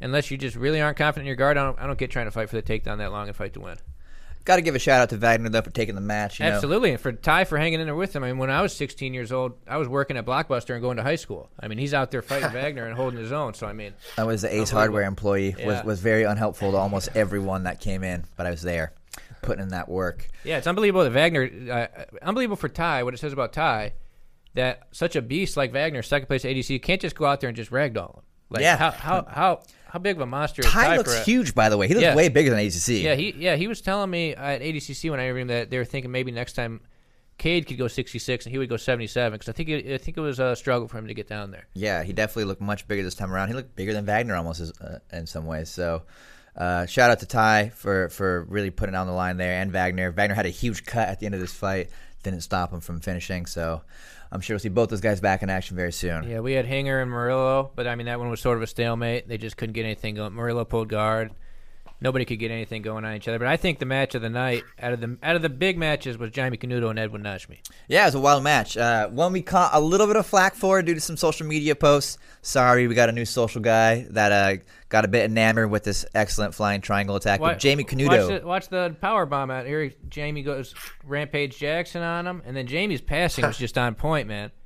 unless 0.00 0.30
you 0.30 0.38
just 0.38 0.56
really 0.56 0.80
aren't 0.80 0.96
confident 0.96 1.24
in 1.24 1.26
your 1.26 1.36
guard. 1.36 1.56
I 1.58 1.64
don't, 1.64 1.78
I 1.78 1.86
don't 1.86 1.98
get 1.98 2.10
trying 2.10 2.26
to 2.26 2.30
fight 2.30 2.48
for 2.50 2.56
the 2.56 2.62
takedown 2.62 2.98
that 2.98 3.12
long 3.12 3.28
and 3.28 3.36
fight 3.36 3.52
to 3.54 3.60
win. 3.60 3.76
Got 4.46 4.56
to 4.56 4.62
give 4.62 4.74
a 4.74 4.78
shout 4.78 5.02
out 5.02 5.10
to 5.10 5.18
Wagner 5.18 5.50
though 5.50 5.60
for 5.60 5.70
taking 5.70 5.94
the 5.94 6.00
match. 6.00 6.40
You 6.40 6.46
know? 6.46 6.52
Absolutely, 6.52 6.92
and 6.92 7.00
for 7.00 7.12
Ty 7.12 7.44
for 7.44 7.58
hanging 7.58 7.80
in 7.80 7.86
there 7.86 7.94
with 7.94 8.16
him. 8.16 8.24
I 8.24 8.28
mean, 8.28 8.38
when 8.38 8.48
I 8.48 8.62
was 8.62 8.74
16 8.74 9.12
years 9.12 9.30
old, 9.32 9.52
I 9.68 9.76
was 9.76 9.88
working 9.88 10.16
at 10.16 10.24
Blockbuster 10.24 10.72
and 10.72 10.80
going 10.80 10.96
to 10.96 11.02
high 11.02 11.16
school. 11.16 11.50
I 11.60 11.68
mean, 11.68 11.76
he's 11.76 11.92
out 11.92 12.10
there 12.10 12.22
fighting 12.22 12.50
Wagner 12.54 12.86
and 12.86 12.96
holding 12.96 13.18
his 13.20 13.32
own. 13.32 13.52
So 13.52 13.66
I 13.66 13.74
mean, 13.74 13.92
I 14.16 14.24
was 14.24 14.40
the 14.42 14.54
Ace 14.54 14.70
Hardware 14.70 15.02
employee. 15.04 15.54
was 15.56 15.64
Yeah. 15.76 15.82
was 15.84 16.00
very 16.00 16.22
unhelpful 16.22 16.70
to 16.70 16.76
almost 16.78 17.10
everyone 17.14 17.64
that 17.64 17.80
came 17.80 18.02
in, 18.02 18.24
but 18.36 18.46
I 18.46 18.50
was 18.50 18.62
there, 18.62 18.92
putting 19.42 19.62
in 19.62 19.68
that 19.68 19.88
work. 19.88 20.28
Yeah, 20.44 20.58
it's 20.58 20.66
unbelievable 20.66 21.04
that 21.04 21.12
Wagner, 21.12 21.50
uh, 21.70 22.04
unbelievable 22.22 22.56
for 22.56 22.68
Ty. 22.68 23.02
What 23.02 23.12
it 23.14 23.18
says 23.18 23.32
about 23.34 23.52
Ty, 23.52 23.92
that 24.54 24.88
such 24.92 25.16
a 25.16 25.22
beast 25.22 25.56
like 25.56 25.72
Wagner, 25.72 26.02
second 26.02 26.26
place 26.28 26.44
ADC, 26.44 26.70
you 26.70 26.80
can't 26.80 27.00
just 27.00 27.14
go 27.16 27.26
out 27.26 27.40
there 27.40 27.48
and 27.48 27.56
just 27.56 27.70
ragdoll 27.70 28.16
him. 28.16 28.22
Like, 28.48 28.62
Yeah. 28.62 28.76
how 28.76 28.90
how 28.92 29.24
how 29.28 29.62
how 29.96 30.00
big 30.00 30.16
of 30.16 30.20
a 30.22 30.26
monster 30.26 30.60
is 30.60 30.66
Ty 30.68 30.82
Ty 30.88 30.96
looks 30.98 31.24
huge, 31.24 31.54
by 31.54 31.70
the 31.70 31.78
way. 31.78 31.88
He 31.88 31.94
looks 31.94 32.02
Yeah. 32.04 32.14
way 32.14 32.28
bigger 32.28 32.50
than 32.50 32.58
ACC. 32.58 33.02
Yeah, 33.02 33.14
he 33.14 33.34
yeah 33.38 33.56
he 33.56 33.66
was 33.66 33.80
telling 33.80 34.10
me 34.10 34.34
at 34.34 34.60
ADCC 34.60 35.10
when 35.10 35.18
I 35.20 35.24
interviewed 35.24 35.42
him 35.42 35.48
that 35.48 35.70
they 35.70 35.78
were 35.78 35.84
thinking 35.86 36.10
maybe 36.10 36.30
next 36.32 36.52
time. 36.52 36.80
Kade 37.38 37.66
could 37.66 37.76
go 37.76 37.86
66 37.86 38.46
and 38.46 38.50
he 38.50 38.56
would 38.56 38.70
go 38.70 38.78
77 38.78 39.32
because 39.32 39.50
I 39.50 39.52
think 39.52 39.68
it, 39.68 39.92
I 39.94 39.98
think 39.98 40.16
it 40.16 40.20
was 40.22 40.38
a 40.38 40.56
struggle 40.56 40.88
for 40.88 40.96
him 40.96 41.06
to 41.08 41.12
get 41.12 41.28
down 41.28 41.50
there. 41.50 41.66
Yeah, 41.74 42.02
he 42.02 42.14
definitely 42.14 42.44
looked 42.44 42.62
much 42.62 42.88
bigger 42.88 43.02
this 43.02 43.14
time 43.14 43.30
around. 43.30 43.48
He 43.48 43.54
looked 43.54 43.76
bigger 43.76 43.92
than 43.92 44.06
Wagner 44.06 44.34
almost 44.36 44.60
as- 44.62 44.72
uh, 44.80 45.00
in 45.12 45.26
some 45.26 45.44
ways. 45.44 45.68
So, 45.68 46.04
uh, 46.56 46.86
shout 46.86 47.10
out 47.10 47.18
to 47.20 47.26
Ty 47.26 47.72
for 47.74 48.08
for 48.08 48.44
really 48.44 48.70
putting 48.70 48.94
on 48.94 49.06
the 49.06 49.12
line 49.12 49.36
there, 49.36 49.60
and 49.60 49.70
Wagner. 49.70 50.10
Wagner 50.12 50.34
had 50.34 50.46
a 50.46 50.50
huge 50.50 50.86
cut 50.86 51.08
at 51.08 51.20
the 51.20 51.26
end 51.26 51.34
of 51.34 51.40
this 51.42 51.52
fight, 51.52 51.90
didn't 52.30 52.42
stop 52.42 52.72
him 52.72 52.80
from 52.80 53.00
finishing. 53.00 53.46
So, 53.46 53.82
I'm 54.30 54.40
sure 54.40 54.54
we'll 54.54 54.60
see 54.60 54.68
both 54.68 54.90
those 54.90 55.00
guys 55.00 55.20
back 55.20 55.42
in 55.42 55.50
action 55.50 55.76
very 55.76 55.92
soon. 55.92 56.28
Yeah, 56.28 56.40
we 56.40 56.52
had 56.52 56.66
Hanger 56.66 57.00
and 57.00 57.10
Murillo, 57.10 57.70
but 57.74 57.86
I 57.86 57.94
mean 57.94 58.06
that 58.06 58.18
one 58.18 58.28
was 58.28 58.40
sort 58.40 58.56
of 58.56 58.62
a 58.62 58.66
stalemate. 58.66 59.28
They 59.28 59.38
just 59.38 59.56
couldn't 59.56 59.74
get 59.74 59.84
anything 59.84 60.16
going. 60.16 60.34
Murillo 60.34 60.64
pulled 60.64 60.88
guard. 60.88 61.32
Nobody 62.00 62.26
could 62.26 62.38
get 62.38 62.50
anything 62.50 62.82
going 62.82 63.04
on 63.06 63.14
each 63.14 63.26
other. 63.26 63.38
But 63.38 63.48
I 63.48 63.56
think 63.56 63.78
the 63.78 63.86
match 63.86 64.14
of 64.14 64.20
the 64.20 64.28
night, 64.28 64.64
out 64.78 64.92
of 64.92 65.00
the 65.00 65.16
out 65.22 65.34
of 65.34 65.42
the 65.42 65.48
big 65.48 65.78
matches, 65.78 66.18
was 66.18 66.30
Jaime 66.34 66.58
Canuto 66.58 66.90
and 66.90 66.98
Edwin 66.98 67.22
Najmi. 67.22 67.58
Yeah, 67.88 68.02
it 68.02 68.08
was 68.08 68.14
a 68.14 68.20
wild 68.20 68.44
match. 68.44 68.76
Uh, 68.76 69.08
one 69.08 69.32
we 69.32 69.40
caught 69.40 69.70
a 69.72 69.80
little 69.80 70.06
bit 70.06 70.16
of 70.16 70.26
flack 70.26 70.54
for 70.54 70.82
due 70.82 70.94
to 70.94 71.00
some 71.00 71.16
social 71.16 71.46
media 71.46 71.74
posts. 71.74 72.18
Sorry, 72.42 72.86
we 72.86 72.94
got 72.94 73.08
a 73.08 73.12
new 73.12 73.24
social 73.24 73.62
guy 73.62 74.06
that 74.10 74.30
uh, 74.30 74.62
got 74.90 75.06
a 75.06 75.08
bit 75.08 75.24
enamored 75.24 75.70
with 75.70 75.84
this 75.84 76.04
excellent 76.14 76.54
flying 76.54 76.82
triangle 76.82 77.16
attack 77.16 77.40
with 77.40 77.62
Jaime 77.62 77.84
Canuto. 77.84 78.08
Watch 78.08 78.40
the, 78.40 78.46
watch 78.46 78.68
the 78.68 78.96
power 79.00 79.24
bomb 79.24 79.50
out 79.50 79.66
here. 79.66 79.90
Jaime 80.14 80.42
goes 80.42 80.74
Rampage 81.04 81.56
Jackson 81.58 82.02
on 82.02 82.26
him, 82.26 82.42
and 82.44 82.54
then 82.54 82.66
Jaime's 82.66 83.00
passing 83.00 83.46
was 83.46 83.56
just 83.56 83.78
on 83.78 83.94
point, 83.94 84.28
man. 84.28 84.50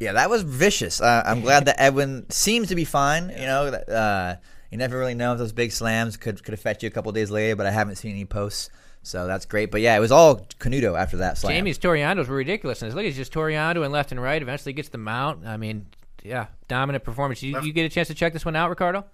Yeah, 0.00 0.12
that 0.14 0.28
was 0.28 0.42
vicious. 0.42 1.00
Uh, 1.00 1.22
I'm 1.24 1.40
glad 1.40 1.66
that 1.66 1.80
Edwin 1.80 2.28
seems 2.28 2.68
to 2.68 2.74
be 2.74 2.84
fine. 2.84 3.28
You 3.30 3.46
know, 3.46 3.66
uh, 3.66 4.36
you 4.74 4.78
never 4.78 4.98
really 4.98 5.14
know 5.14 5.34
if 5.34 5.38
those 5.38 5.52
big 5.52 5.70
slams 5.70 6.16
could 6.16 6.42
could 6.42 6.52
affect 6.52 6.82
you 6.82 6.88
a 6.88 6.90
couple 6.90 7.12
days 7.12 7.30
later, 7.30 7.54
but 7.54 7.64
I 7.64 7.70
haven't 7.70 7.94
seen 7.94 8.10
any 8.10 8.24
posts, 8.24 8.70
so 9.04 9.28
that's 9.28 9.46
great. 9.46 9.70
But 9.70 9.82
yeah, 9.82 9.96
it 9.96 10.00
was 10.00 10.10
all 10.10 10.48
Canuto 10.58 10.98
after 10.98 11.18
that 11.18 11.38
slam. 11.38 11.54
Jamie's 11.54 11.78
toreandos 11.78 12.26
were 12.26 12.34
ridiculous. 12.34 12.82
And 12.82 12.92
look, 12.92 13.04
it's 13.04 13.16
just 13.16 13.32
toreando 13.32 13.84
and 13.84 13.92
left 13.92 14.10
and 14.10 14.20
right. 14.20 14.42
Eventually 14.42 14.72
gets 14.72 14.88
the 14.88 14.98
mount. 14.98 15.46
I 15.46 15.58
mean, 15.58 15.86
yeah, 16.24 16.48
dominant 16.66 17.04
performance. 17.04 17.40
You, 17.40 17.60
you 17.60 17.72
get 17.72 17.84
a 17.84 17.88
chance 17.88 18.08
to 18.08 18.14
check 18.14 18.32
this 18.32 18.44
one 18.44 18.56
out, 18.56 18.68
Riccardo? 18.68 19.04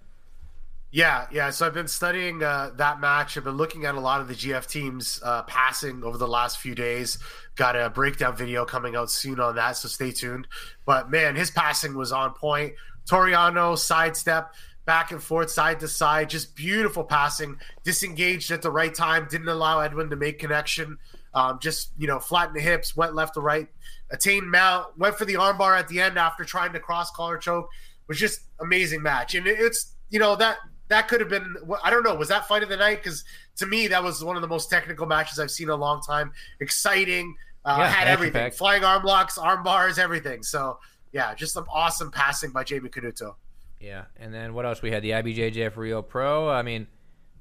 Yeah, 0.89 1.27
yeah. 1.31 1.51
So 1.51 1.67
I've 1.67 1.75
been 1.75 1.87
studying 1.87 2.41
uh, 2.41 2.71
that 2.77 2.99
match. 2.99 3.37
I've 3.37 3.43
been 3.43 3.57
looking 3.57 3.85
at 3.85 3.93
a 3.93 3.99
lot 3.99 4.19
of 4.19 4.27
the 4.27 4.33
GF 4.33 4.65
teams 4.65 5.21
uh, 5.23 5.43
passing 5.43 6.03
over 6.03 6.17
the 6.17 6.27
last 6.27 6.57
few 6.57 6.73
days. 6.73 7.19
Got 7.55 7.75
a 7.75 7.91
breakdown 7.91 8.35
video 8.35 8.65
coming 8.65 8.95
out 8.95 9.11
soon 9.11 9.39
on 9.39 9.53
that, 9.57 9.77
so 9.77 9.87
stay 9.89 10.09
tuned. 10.09 10.47
But 10.87 11.11
man, 11.11 11.35
his 11.35 11.51
passing 11.51 11.95
was 11.95 12.11
on 12.11 12.33
point. 12.33 12.73
Toriano 13.07 13.77
sidestep, 13.77 14.53
back 14.85 15.11
and 15.11 15.21
forth, 15.21 15.49
side 15.49 15.79
to 15.79 15.87
side, 15.87 16.29
just 16.29 16.55
beautiful 16.55 17.03
passing. 17.03 17.57
Disengaged 17.83 18.51
at 18.51 18.61
the 18.61 18.71
right 18.71 18.93
time, 18.93 19.27
didn't 19.29 19.47
allow 19.47 19.79
Edwin 19.79 20.09
to 20.09 20.15
make 20.15 20.39
connection. 20.39 20.97
Um, 21.33 21.59
just 21.61 21.91
you 21.97 22.07
know, 22.07 22.19
flattened 22.19 22.55
the 22.55 22.61
hips, 22.61 22.95
went 22.95 23.15
left 23.15 23.35
to 23.35 23.41
right, 23.41 23.67
attained 24.09 24.49
mount, 24.51 24.97
went 24.97 25.15
for 25.15 25.25
the 25.25 25.35
armbar 25.35 25.77
at 25.77 25.87
the 25.87 26.01
end 26.01 26.17
after 26.17 26.43
trying 26.43 26.73
to 26.73 26.79
cross 26.79 27.11
collar 27.11 27.37
choke. 27.37 27.69
Was 28.07 28.19
just 28.19 28.41
amazing 28.59 29.01
match, 29.01 29.35
and 29.35 29.47
it's 29.47 29.95
you 30.09 30.19
know 30.19 30.35
that 30.35 30.57
that 30.89 31.07
could 31.07 31.21
have 31.21 31.29
been 31.29 31.55
I 31.83 31.89
don't 31.89 32.03
know 32.03 32.13
was 32.13 32.27
that 32.27 32.47
fight 32.47 32.63
of 32.63 32.69
the 32.69 32.75
night 32.75 33.01
because 33.01 33.23
to 33.57 33.65
me 33.65 33.87
that 33.87 34.03
was 34.03 34.23
one 34.23 34.35
of 34.35 34.41
the 34.41 34.47
most 34.47 34.69
technical 34.69 35.05
matches 35.07 35.39
I've 35.39 35.51
seen 35.51 35.67
in 35.67 35.71
a 35.71 35.75
long 35.77 36.01
time. 36.01 36.33
Exciting, 36.59 37.33
uh, 37.63 37.77
Yeah, 37.79 37.87
had 37.87 38.07
everything, 38.09 38.51
flying 38.51 38.83
arm 38.83 39.03
locks, 39.03 39.37
arm 39.37 39.63
bars, 39.63 39.97
everything. 39.97 40.43
So 40.43 40.79
yeah, 41.13 41.33
just 41.33 41.53
some 41.53 41.65
awesome 41.69 42.11
passing 42.11 42.51
by 42.51 42.65
Jaime 42.67 42.89
Canuto. 42.89 43.35
Yeah, 43.81 44.05
and 44.17 44.33
then 44.33 44.53
what 44.53 44.65
else? 44.65 44.81
We 44.81 44.91
had 44.91 45.01
the 45.03 45.11
IBJJF 45.11 45.75
Rio 45.75 46.01
Pro. 46.01 46.47
I 46.49 46.61
mean, 46.61 46.87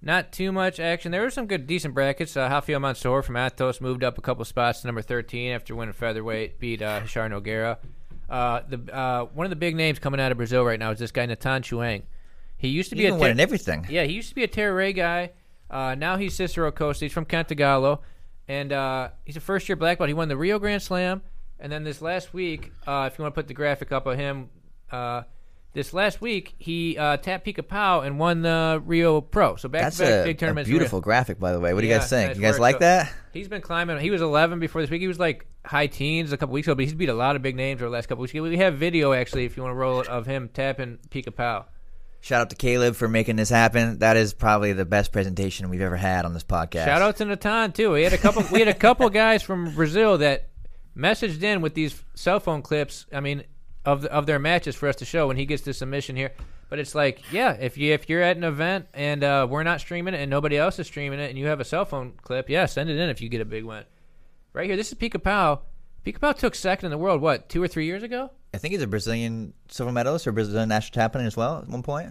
not 0.01 0.33
too 0.33 0.53
much 0.53 0.81
action. 0.81 1.13
There 1.13 1.21
were 1.23 1.31
some 1.31 1.47
good, 1.47 1.67
decent 1.67 1.93
brackets. 1.95 2.37
Uh, 2.37 2.49
Rafael 2.51 2.81
Mansour 2.81 3.23
from 3.23 3.37
Athos 3.37 3.81
moved 3.81 4.03
up 4.03 4.17
a 4.17 4.23
couple 4.23 4.45
spots 4.47 4.81
to 4.81 4.87
number 4.87 5.03
13 5.03 5.53
after 5.53 5.75
winning 5.77 5.93
featherweight, 5.93 6.59
beat 6.59 6.81
uh, 6.81 7.01
Hishar 7.01 7.31
Noguera. 7.31 7.77
Uh, 8.29 8.63
the 8.69 8.95
uh, 8.95 9.25
one 9.35 9.45
of 9.45 9.51
the 9.51 9.57
big 9.57 9.75
names 9.77 9.99
coming 9.99 10.21
out 10.21 10.31
of 10.33 10.39
Brazil 10.39 10.65
right 10.65 10.79
now 10.79 10.91
is 10.93 10.99
this 10.99 11.11
guy 11.11 11.27
Natan 11.27 11.63
Chueng. 11.63 12.03
He 12.57 12.69
used 12.69 12.91
to 12.91 12.97
be 12.97 13.03
He's 13.03 13.11
a 13.11 13.15
ter- 13.15 13.21
winning 13.21 13.41
everything. 13.41 13.87
yeah, 13.91 14.05
he 14.05 14.13
used 14.13 14.29
to 14.31 14.35
be 14.35 14.45
a 14.45 14.49
Terray 14.49 14.95
guy. 14.95 15.33
Uh, 15.71 15.95
now 15.95 16.17
he's 16.17 16.35
Cicero 16.35 16.71
Costa. 16.71 17.05
He's 17.05 17.13
from 17.13 17.25
Cantagalo, 17.27 18.01
and 18.49 18.73
uh, 18.73 19.09
he's 19.25 19.37
a 19.37 19.41
first 19.41 19.69
year 19.69 19.77
black 19.77 19.99
belt. 19.99 20.09
He 20.09 20.15
won 20.15 20.29
the 20.29 20.37
Rio 20.37 20.59
Grand 20.59 20.83
Slam, 20.83 21.23
and 21.59 21.71
then 21.71 21.85
this 21.85 22.01
last 22.01 22.33
week, 22.33 22.73
uh, 22.87 23.09
if 23.11 23.19
you 23.19 23.23
want 23.23 23.35
to 23.35 23.39
put 23.39 23.49
the 23.49 23.55
graphic 23.55 23.93
up 23.93 24.07
of 24.07 24.17
him, 24.19 24.49
uh, 24.91 25.23
this 25.73 25.93
last 25.95 26.21
week 26.21 26.55
he 26.59 26.99
uh, 26.99 27.17
tapped 27.19 27.45
Pica 27.45 27.63
Pau 27.63 28.01
and 28.01 28.19
won 28.19 28.43
the 28.43 28.83
Rio 28.85 29.21
Pro. 29.21 29.57
So 29.57 29.69
back 29.69 29.83
That's 29.83 29.97
to 29.99 30.03
back 30.05 30.13
a, 30.13 30.25
big 30.25 30.39
tournaments. 30.39 30.69
beautiful 30.69 31.01
graphic, 31.01 31.39
by 31.39 31.53
the 31.53 31.61
way. 31.61 31.73
What 31.75 31.81
do 31.83 31.87
you 31.87 31.93
Yeah, 31.93 31.99
guys 32.01 32.11
think? 32.11 32.29
nice 32.29 32.37
you 32.37 32.43
guys 32.43 32.55
work. 32.55 32.61
like 32.61 32.75
So- 32.77 32.79
that? 32.81 33.13
He's 33.33 33.49
been 33.49 33.63
climbing. 33.63 33.99
He 34.01 34.11
was 34.11 34.21
11 34.23 34.59
before 34.59 34.81
this 34.81 34.91
week. 34.91 35.01
He 35.01 35.07
was 35.07 35.19
like 35.21 35.47
high 35.65 35.87
teens 35.87 36.33
a 36.33 36.37
couple 36.37 36.53
weeks 36.53 36.67
ago, 36.67 36.75
but 36.75 36.85
he's 36.85 36.95
beat 36.95 37.09
a 37.09 37.15
lot 37.15 37.37
of 37.37 37.43
big 37.43 37.55
names 37.55 37.81
over 37.81 37.89
the 37.89 37.93
last 37.95 38.09
couple 38.09 38.23
weeks. 38.23 38.35
We 38.35 38.57
have 38.59 38.75
video 38.75 39.13
actually, 39.13 39.45
if 39.45 39.57
you 39.57 39.63
want 39.63 39.73
to 39.73 39.77
roll 39.77 40.01
it, 40.01 40.09
of 40.09 40.27
him 40.27 40.49
tapping 40.53 40.99
Pica 41.11 41.31
Pau. 41.31 41.67
Shout 42.23 42.41
out 42.43 42.51
to 42.51 42.57
Caleb 42.57 42.97
for 42.97 43.09
making 43.09 43.37
this 43.37 43.49
happen. 43.49 44.01
That 44.01 44.17
is 44.17 44.35
probably 44.35 44.73
the 44.75 44.85
best 44.85 45.11
presentation 45.13 45.71
we've 45.71 45.81
ever 45.81 45.97
had 45.97 46.25
on 46.27 46.35
this 46.35 46.43
podcast. 46.45 46.85
Shout 46.85 47.01
out 47.01 47.17
to 47.19 47.25
Natan 47.25 47.73
too. 47.73 47.93
We 47.93 48.03
had 48.03 48.13
a 48.13 48.19
couple. 48.19 48.43
we 48.53 48.59
had 48.59 48.69
a 48.69 48.75
couple 48.75 49.09
guys 49.11 49.43
from 49.43 49.73
Brazil 49.75 50.19
that 50.19 50.49
messaged 50.97 51.43
in 51.43 51.61
with 51.63 51.75
these 51.75 52.03
cell 52.15 52.41
phone 52.41 52.61
clips. 52.63 53.07
I 53.13 53.21
mean, 53.21 53.45
of 53.85 54.03
the, 54.03 54.13
of 54.13 54.27
their 54.27 54.39
matches 54.39 54.77
for 54.77 54.89
us 54.89 54.97
to 54.97 55.05
show 55.05 55.27
when 55.27 55.37
he 55.37 55.47
gets 55.47 55.63
the 55.63 55.73
submission 55.73 56.17
here. 56.17 56.33
But 56.69 56.79
it's 56.79 56.95
like, 56.95 57.33
yeah, 57.33 57.55
if 57.55 57.77
you 57.77 57.93
if 57.93 58.09
you're 58.09 58.23
at 58.23 58.37
an 58.37 58.45
event 58.45 58.87
and 58.95 59.25
uh, 59.25 59.47
we're 59.51 59.65
not 59.65 59.81
streaming 59.81 60.15
it 60.15 60.21
and 60.21 60.31
nobody 60.31 60.57
else 60.57 60.79
is 60.79 60.87
streaming 60.87 61.19
it, 61.19 61.29
and 61.29 61.39
you 61.39 61.47
have 61.47 61.59
a 61.59 61.65
cell 61.65 61.85
phone 61.85 62.13
clip, 62.23 62.49
yeah, 62.49 62.67
send 62.67 62.89
it 62.89 62.97
in 62.97 63.11
if 63.11 63.21
you 63.21 63.29
get 63.29 63.41
a 63.41 63.45
big 63.45 63.65
win. 63.65 63.85
Right 64.53 64.67
here, 64.67 64.77
this 64.77 64.89
is 64.89 64.95
Pica 64.95 65.19
Pau. 65.19 65.63
Pica 66.05 66.21
Pau 66.21 66.33
took 66.33 66.55
second 66.55 66.87
in 66.87 66.91
the 66.91 66.99
world. 66.99 67.21
What 67.21 67.49
two 67.49 67.63
or 67.63 67.69
three 67.69 67.87
years 67.87 68.03
ago? 68.03 68.31
I 68.55 68.59
think 68.59 68.73
he's 68.73 68.83
a 68.83 68.87
Brazilian 68.87 69.53
silver 69.69 69.93
medalist 69.93 70.27
or 70.27 70.33
Brazilian 70.33 70.69
national 70.69 70.95
champion 70.95 71.27
as 71.27 71.37
well 71.37 71.59
at 71.59 71.69
one 71.69 71.83
point. 71.83 72.11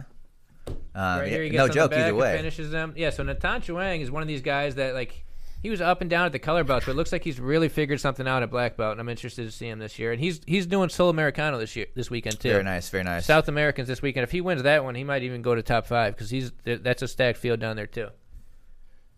Um, 0.67 1.19
right 1.19 1.29
here, 1.29 1.43
he 1.43 1.49
gets 1.49 1.67
no 1.67 1.73
joke 1.73 1.93
either 1.93 2.13
way. 2.13 2.35
Finishes 2.35 2.69
them. 2.69 2.93
Yeah. 2.97 3.11
So 3.11 3.23
Natan 3.23 3.61
Chueng 3.61 4.01
is 4.01 4.11
one 4.11 4.21
of 4.21 4.27
these 4.27 4.41
guys 4.41 4.75
that 4.75 4.93
like 4.93 5.25
he 5.61 5.69
was 5.69 5.81
up 5.81 6.01
and 6.01 6.09
down 6.09 6.25
at 6.25 6.31
the 6.31 6.39
color 6.39 6.63
belts, 6.63 6.85
but 6.85 6.93
it 6.93 6.95
looks 6.95 7.11
like 7.11 7.23
he's 7.23 7.39
really 7.39 7.67
figured 7.69 7.99
something 7.99 8.27
out 8.27 8.43
at 8.43 8.49
black 8.49 8.77
belt, 8.77 8.93
and 8.93 8.99
I'm 9.01 9.09
interested 9.09 9.45
to 9.45 9.51
see 9.51 9.67
him 9.67 9.79
this 9.79 9.99
year. 9.99 10.11
And 10.11 10.19
he's 10.21 10.39
he's 10.47 10.65
doing 10.65 10.89
Sul 10.89 11.09
Americano 11.09 11.57
this 11.57 11.75
year, 11.75 11.87
this 11.95 12.09
weekend 12.09 12.39
too. 12.39 12.49
Very 12.49 12.63
nice, 12.63 12.89
very 12.89 13.03
nice. 13.03 13.25
South 13.25 13.47
Americans 13.47 13.87
this 13.87 14.01
weekend. 14.01 14.23
If 14.23 14.31
he 14.31 14.41
wins 14.41 14.63
that 14.63 14.83
one, 14.83 14.95
he 14.95 15.03
might 15.03 15.23
even 15.23 15.41
go 15.41 15.55
to 15.55 15.61
top 15.61 15.85
five 15.85 16.15
because 16.15 16.29
he's 16.29 16.51
that's 16.63 17.01
a 17.01 17.07
stacked 17.07 17.37
field 17.37 17.59
down 17.59 17.75
there 17.75 17.87
too. 17.87 18.09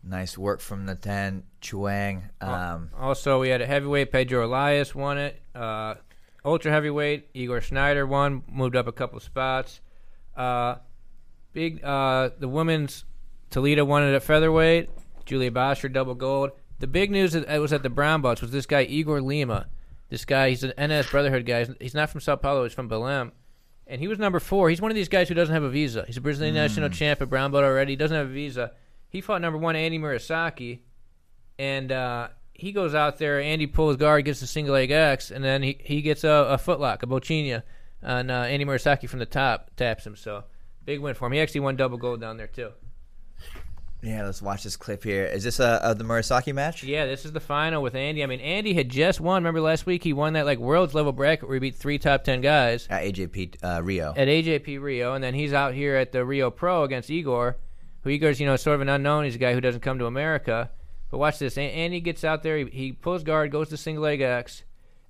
Nice 0.03 0.35
work 0.35 0.61
from 0.61 0.85
Natan 0.85 1.43
Chueng. 1.61 2.23
Um, 2.41 2.89
Also, 2.97 3.39
we 3.39 3.49
had 3.49 3.61
a 3.61 3.67
heavyweight. 3.67 4.11
Pedro 4.11 4.45
Elias 4.47 4.95
won 4.95 5.19
it. 5.19 5.39
Uh, 5.53 5.93
ultra 6.43 6.71
heavyweight. 6.71 7.29
Igor 7.35 7.61
Schneider 7.61 8.07
won. 8.07 8.41
Moved 8.51 8.75
up 8.75 8.87
a 8.87 8.91
couple 8.91 9.19
spots. 9.19 9.79
Uh, 10.35 10.75
big. 11.53 11.83
Uh, 11.83 12.31
the 12.39 12.47
women's 12.47 13.05
Toledo 13.51 13.85
won 13.85 14.01
it 14.03 14.15
at 14.15 14.23
featherweight. 14.23 14.89
Julia 15.25 15.51
Bosher 15.51 15.89
double 15.89 16.15
gold. 16.15 16.51
The 16.79 16.87
big 16.87 17.11
news 17.11 17.33
that 17.33 17.47
was 17.59 17.73
at 17.73 17.83
the 17.83 17.89
brown 17.89 18.21
belts 18.21 18.41
was 18.41 18.51
this 18.51 18.65
guy 18.65 18.81
Igor 18.83 19.21
Lima. 19.21 19.67
This 20.09 20.25
guy, 20.25 20.49
he's 20.49 20.63
an 20.63 20.73
NS 20.77 21.09
Brotherhood 21.09 21.45
guy. 21.45 21.67
He's 21.79 21.93
not 21.93 22.09
from 22.09 22.21
Sao 22.21 22.35
Paulo. 22.35 22.63
He's 22.63 22.73
from 22.73 22.89
Belém. 22.89 23.31
And 23.87 24.01
he 24.01 24.07
was 24.07 24.19
number 24.19 24.39
four. 24.39 24.69
He's 24.69 24.81
one 24.81 24.91
of 24.91 24.95
these 24.95 25.09
guys 25.09 25.29
who 25.29 25.35
doesn't 25.35 25.53
have 25.53 25.63
a 25.63 25.69
visa. 25.69 26.03
He's 26.05 26.17
a 26.17 26.21
Brazilian 26.21 26.55
national 26.55 26.89
champ 26.89 27.21
at 27.21 27.29
brown 27.29 27.51
belt 27.51 27.63
already. 27.63 27.93
He 27.93 27.95
doesn't 27.97 28.15
have 28.15 28.27
a 28.27 28.33
visa. 28.33 28.71
He 29.09 29.21
fought 29.21 29.41
number 29.41 29.57
one 29.59 29.75
Andy 29.75 29.99
Murasaki, 29.99 30.79
and 31.59 31.91
uh, 31.91 32.29
he 32.53 32.71
goes 32.71 32.95
out 32.95 33.17
there. 33.17 33.41
Andy 33.41 33.67
pulls 33.67 33.97
guard, 33.97 34.25
gets 34.25 34.41
a 34.41 34.47
single 34.47 34.73
leg 34.73 34.91
X, 34.91 35.31
and 35.31 35.43
then 35.43 35.61
he, 35.61 35.77
he 35.83 36.01
gets 36.01 36.23
a, 36.23 36.29
a 36.29 36.57
footlock, 36.57 37.03
a 37.03 37.07
Bochinia, 37.07 37.63
and 38.01 38.31
uh, 38.31 38.35
Andy 38.35 38.65
Murasaki 38.65 39.09
from 39.09 39.19
the 39.19 39.25
top 39.25 39.71
taps 39.75 40.05
him. 40.05 40.15
So 40.15 40.45
big 40.85 40.99
win 40.99 41.13
for 41.13 41.27
him. 41.27 41.33
He 41.33 41.39
actually 41.39 41.61
won 41.61 41.75
double 41.75 41.97
gold 41.97 42.21
down 42.21 42.37
there 42.37 42.47
too. 42.47 42.71
Yeah, 44.03 44.25
let's 44.25 44.41
watch 44.41 44.63
this 44.63 44.77
clip 44.77 45.03
here. 45.03 45.25
Is 45.25 45.43
this 45.43 45.59
uh, 45.59 45.79
uh, 45.81 45.93
the 45.93 46.03
Murasaki 46.03 46.53
match? 46.55 46.83
Yeah, 46.83 47.05
this 47.05 47.23
is 47.23 47.33
the 47.33 47.39
final 47.39 47.83
with 47.83 47.93
Andy. 47.93 48.23
I 48.23 48.25
mean, 48.25 48.39
Andy 48.39 48.73
had 48.73 48.89
just 48.89 49.21
won. 49.21 49.43
Remember 49.43 49.61
last 49.61 49.85
week 49.85 50.03
he 50.03 50.11
won 50.11 50.33
that 50.33 50.45
like 50.47 50.57
world's 50.57 50.95
level 50.95 51.11
bracket 51.11 51.47
where 51.47 51.53
he 51.55 51.59
beat 51.59 51.75
three 51.75 51.99
top 51.99 52.23
ten 52.23 52.41
guys 52.41 52.87
At 52.89 53.03
AJP 53.03 53.57
uh, 53.63 53.83
Rio. 53.83 54.09
at 54.17 54.27
AJP 54.27 54.81
Rio, 54.81 55.13
and 55.13 55.23
then 55.23 55.35
he's 55.35 55.53
out 55.53 55.75
here 55.75 55.95
at 55.97 56.11
the 56.11 56.25
Rio 56.25 56.49
Pro 56.49 56.83
against 56.83 57.11
Igor, 57.11 57.57
who 58.01 58.09
Igor's 58.09 58.39
you 58.39 58.47
know 58.47 58.55
sort 58.55 58.75
of 58.75 58.81
an 58.81 58.89
unknown. 58.89 59.25
He's 59.25 59.35
a 59.35 59.39
guy 59.39 59.53
who 59.53 59.61
doesn't 59.61 59.81
come 59.81 59.99
to 59.99 60.07
America. 60.07 60.71
But 61.11 61.19
watch 61.19 61.37
this. 61.37 61.57
A- 61.57 61.61
Andy 61.61 61.99
gets 61.99 62.23
out 62.23 62.41
there. 62.41 62.57
He, 62.57 62.65
he 62.71 62.91
pulls 62.93 63.23
guard, 63.23 63.51
goes 63.51 63.69
to 63.69 63.77
single 63.77 64.03
leg 64.03 64.21
X, 64.21 64.63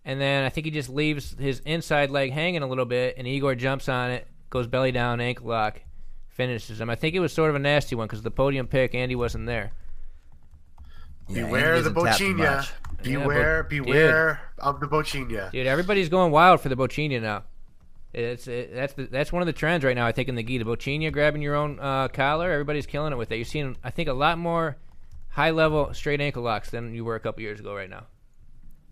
and 0.04 0.19
then 0.19 0.43
I 0.43 0.49
think 0.49 0.65
he 0.65 0.71
just 0.71 0.89
leaves 0.89 1.34
his 1.39 1.60
inside 1.62 2.10
leg 2.12 2.32
hanging 2.34 2.62
a 2.63 2.67
little 2.67 2.86
bit, 2.86 3.15
and 3.17 3.25
Igor 3.25 3.56
jumps 3.56 3.88
on 3.88 4.12
it, 4.12 4.27
goes 4.49 4.67
belly 4.67 4.91
down, 4.91 5.21
ankle 5.21 5.47
lock, 5.47 5.80
finishes 6.32 6.82
him. 6.82 6.89
I 6.89 6.96
think 6.96 7.15
it 7.15 7.20
was 7.20 7.34
sort 7.34 7.50
of 7.50 7.56
a 7.56 7.60
nasty 7.60 7.96
one 7.96 8.08
because 8.08 8.22
the 8.22 8.32
podium 8.32 8.67
pick, 8.67 8.96
Andy 8.96 9.15
wasn't 9.15 9.46
there. 9.46 9.72
Yeah, 11.30 11.46
beware 11.46 11.76
Andy 11.76 11.89
the 11.89 11.94
doesn't 11.94 12.38
tap 12.38 12.65
too 13.04 13.20
Beware, 13.20 13.63
but- 13.63 13.70
beware 13.70 14.41
of 14.58 14.80
the 14.80 14.88
Bochinia. 14.88 15.52
Dude, 15.52 15.67
everybody's 15.67 16.10
going 16.10 16.32
wild 16.32 16.62
for 16.62 16.70
the 16.70 16.76
Bochinia 16.76 17.22
now. 17.22 17.44
It's 18.13 18.46
it, 18.48 18.76
that's 18.76 18.94
the, 18.94 19.06
that's 19.06 19.32
one 19.32 19.41
of 19.41 19.46
the 19.46 19.54
trends 19.54 19.86
right 19.86 19.96
now. 19.96 20.06
I 20.06 20.12
think 20.12 20.28
in 20.28 20.36
the 20.36 20.44
gi, 20.44 20.58
the 20.58 20.65
Bochinia 20.65 21.13
grabbing 21.13 21.41
your 21.41 21.56
own 21.56 21.80
uh, 21.80 22.10
collar. 22.10 22.52
Everybody's 22.52 22.86
killing 22.86 23.13
it 23.13 23.15
with 23.15 23.32
it. 23.32 23.38
You're 23.38 23.46
seeing, 23.46 23.78
I 23.84 23.89
think, 23.89 24.10
a 24.10 24.13
lot 24.13 24.38
more 24.38 24.76
high 25.30 25.52
level 25.52 25.94
straight 25.94 26.20
ankle 26.20 26.44
locks 26.44 26.70
than 26.72 26.94
you 26.94 27.06
were 27.06 27.15
a 27.15 27.22
couple 27.22 27.41
years 27.41 27.62
ago. 27.62 27.74
Right 27.74 27.89
now. 27.89 28.08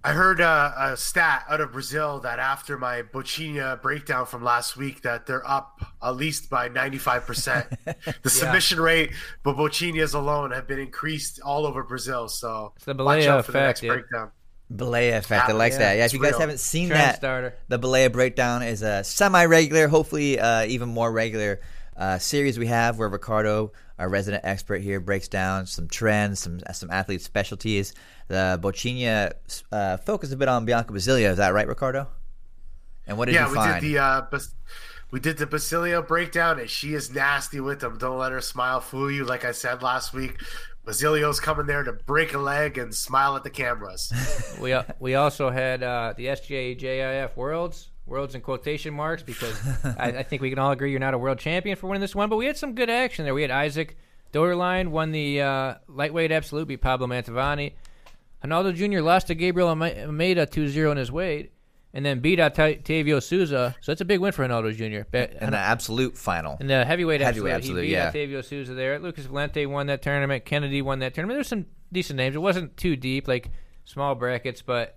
I 0.01 0.13
heard 0.13 0.39
uh, 0.39 0.71
a 0.77 0.97
stat 0.97 1.45
out 1.49 1.59
of 1.59 1.73
Brazil 1.73 2.21
that 2.21 2.39
after 2.39 2.77
my 2.77 3.01
Bochinia 3.01 3.81
breakdown 3.81 4.25
from 4.25 4.43
last 4.43 4.77
week, 4.77 5.01
that 5.01 5.25
they're 5.25 5.45
up 5.45 5.81
at 6.01 6.15
least 6.15 6.49
by 6.49 6.69
95%. 6.69 8.21
the 8.23 8.29
submission 8.29 8.79
rate, 8.79 9.11
but 9.43 9.57
Bochinias 9.57 10.13
alone 10.13 10.51
have 10.51 10.67
been 10.67 10.79
increased 10.79 11.41
all 11.43 11.65
over 11.65 11.83
Brazil. 11.83 12.29
So 12.29 12.71
It's 12.77 12.85
the 12.85 12.93
watch 12.93 13.19
Balea 13.23 13.27
out 13.27 13.45
for 13.45 13.51
the 13.51 13.57
effect, 13.59 13.67
next 13.67 13.81
dude. 13.81 13.89
breakdown. 13.89 14.31
Balea 14.73 15.17
effect. 15.17 15.49
I 15.49 15.53
like 15.53 15.73
yeah, 15.73 15.77
that. 15.79 15.97
Yeah, 15.97 16.05
if 16.05 16.13
you 16.13 16.21
guys 16.21 16.31
real. 16.31 16.41
haven't 16.41 16.59
seen 16.59 16.89
Trend 16.89 17.01
that, 17.01 17.15
starter. 17.17 17.55
the 17.67 17.79
Balea 17.79 18.11
breakdown 18.11 18.63
is 18.63 18.81
a 18.83 19.03
semi-regular, 19.03 19.87
hopefully 19.87 20.39
uh, 20.39 20.63
even 20.65 20.87
more 20.89 21.11
regular 21.11 21.59
uh, 21.97 22.17
series 22.19 22.57
we 22.57 22.67
have 22.67 22.97
where 22.97 23.09
Riccardo, 23.09 23.73
our 23.97 24.07
resident 24.07 24.45
expert 24.45 24.81
here, 24.81 24.99
breaks 25.01 25.27
down 25.27 25.65
some 25.65 25.87
trends, 25.87 26.39
some 26.39 26.61
some 26.71 26.89
athlete 26.91 27.21
specialties. 27.21 27.93
The 28.29 28.59
Bochinia 28.61 29.33
uh, 29.71 29.97
focused 29.97 30.31
a 30.31 30.37
bit 30.37 30.47
on 30.47 30.63
Bianca 30.63 30.93
Basilio. 30.93 31.31
Is 31.31 31.37
that 31.37 31.53
right, 31.53 31.67
Riccardo? 31.67 32.07
And 33.07 33.17
what 33.17 33.25
did 33.25 33.33
yeah, 33.33 33.51
you 33.51 33.59
we 33.59 33.65
did 33.65 33.81
the 33.81 33.97
uh, 33.97 34.21
Bas- 34.29 34.53
we 35.11 35.19
did 35.19 35.37
the 35.37 35.47
Basilio 35.47 36.03
breakdown, 36.03 36.59
and 36.59 36.69
she 36.69 36.93
is 36.93 37.11
nasty 37.11 37.59
with 37.59 37.79
them. 37.79 37.97
Don't 37.97 38.19
let 38.19 38.31
her 38.31 38.39
smile 38.39 38.79
fool 38.81 39.09
you. 39.09 39.25
Like 39.25 39.45
I 39.45 39.51
said 39.51 39.81
last 39.81 40.13
week, 40.13 40.39
Basilio's 40.85 41.39
coming 41.39 41.65
there 41.65 41.81
to 41.81 41.91
break 41.91 42.35
a 42.35 42.37
leg 42.37 42.77
and 42.77 42.93
smile 42.93 43.35
at 43.35 43.43
the 43.43 43.49
cameras. 43.49 44.13
We 44.61 44.73
uh, 44.73 44.83
we 44.99 45.15
also 45.15 45.49
had 45.49 45.81
uh, 45.81 46.13
the 46.15 46.27
SJJIF 46.27 47.35
Worlds. 47.35 47.89
Worlds 48.05 48.35
in 48.35 48.41
quotation 48.41 48.93
marks 48.93 49.23
because 49.23 49.55
I, 49.83 50.09
I 50.17 50.23
think 50.23 50.41
we 50.41 50.49
can 50.49 50.59
all 50.59 50.71
agree 50.71 50.91
you're 50.91 50.99
not 50.99 51.13
a 51.13 51.17
world 51.17 51.39
champion 51.39 51.77
for 51.77 51.87
winning 51.87 52.01
this 52.01 52.13
one. 52.13 52.29
But 52.29 52.37
we 52.37 52.45
had 52.45 52.57
some 52.57 52.75
good 52.75 52.89
action 52.89 53.25
there. 53.25 53.33
We 53.33 53.41
had 53.41 53.51
Isaac 53.51 53.97
Doederlein 54.33 54.89
won 54.89 55.11
the 55.11 55.41
uh, 55.41 55.75
lightweight 55.87 56.31
absolute, 56.31 56.67
beat 56.67 56.81
Pablo 56.81 57.07
Mantovani. 57.07 57.73
Ronaldo 58.43 58.73
Jr. 58.75 59.01
lost 59.01 59.27
to 59.27 59.35
Gabriel 59.35 59.69
Almeida 59.69 60.45
2-0 60.47 60.91
in 60.91 60.97
his 60.97 61.11
weight, 61.11 61.51
and 61.93 62.05
then 62.05 62.19
beat 62.19 62.39
Octavio 62.39 63.19
Souza. 63.19 63.75
So 63.81 63.91
that's 63.91 64.01
a 64.01 64.05
big 64.05 64.19
win 64.19 64.31
for 64.31 64.47
Ronaldo 64.47 64.75
Jr. 64.75 65.09
Be- 65.09 65.35
in 65.43 65.51
the 65.51 65.57
absolute 65.57 66.17
final. 66.17 66.57
in 66.59 66.67
the 66.67 66.85
heavyweight, 66.85 67.21
Heavyweight 67.21 67.53
absolute, 67.53 67.55
absolute, 67.55 67.81
he 67.81 67.87
beat 67.87 67.93
yeah. 67.93 68.07
Octavio 68.07 68.41
Souza 68.41 68.73
there. 68.73 68.99
Lucas 68.99 69.25
Valente 69.27 69.67
won 69.67 69.87
that 69.87 70.01
tournament. 70.01 70.45
Kennedy 70.45 70.81
won 70.81 70.99
that 70.99 71.13
tournament. 71.13 71.37
There's 71.37 71.47
some 71.47 71.65
decent 71.91 72.17
names. 72.17 72.35
It 72.35 72.39
wasn't 72.39 72.77
too 72.77 72.95
deep, 72.95 73.27
like 73.27 73.49
small 73.85 74.15
brackets, 74.15 74.61
but 74.61 74.95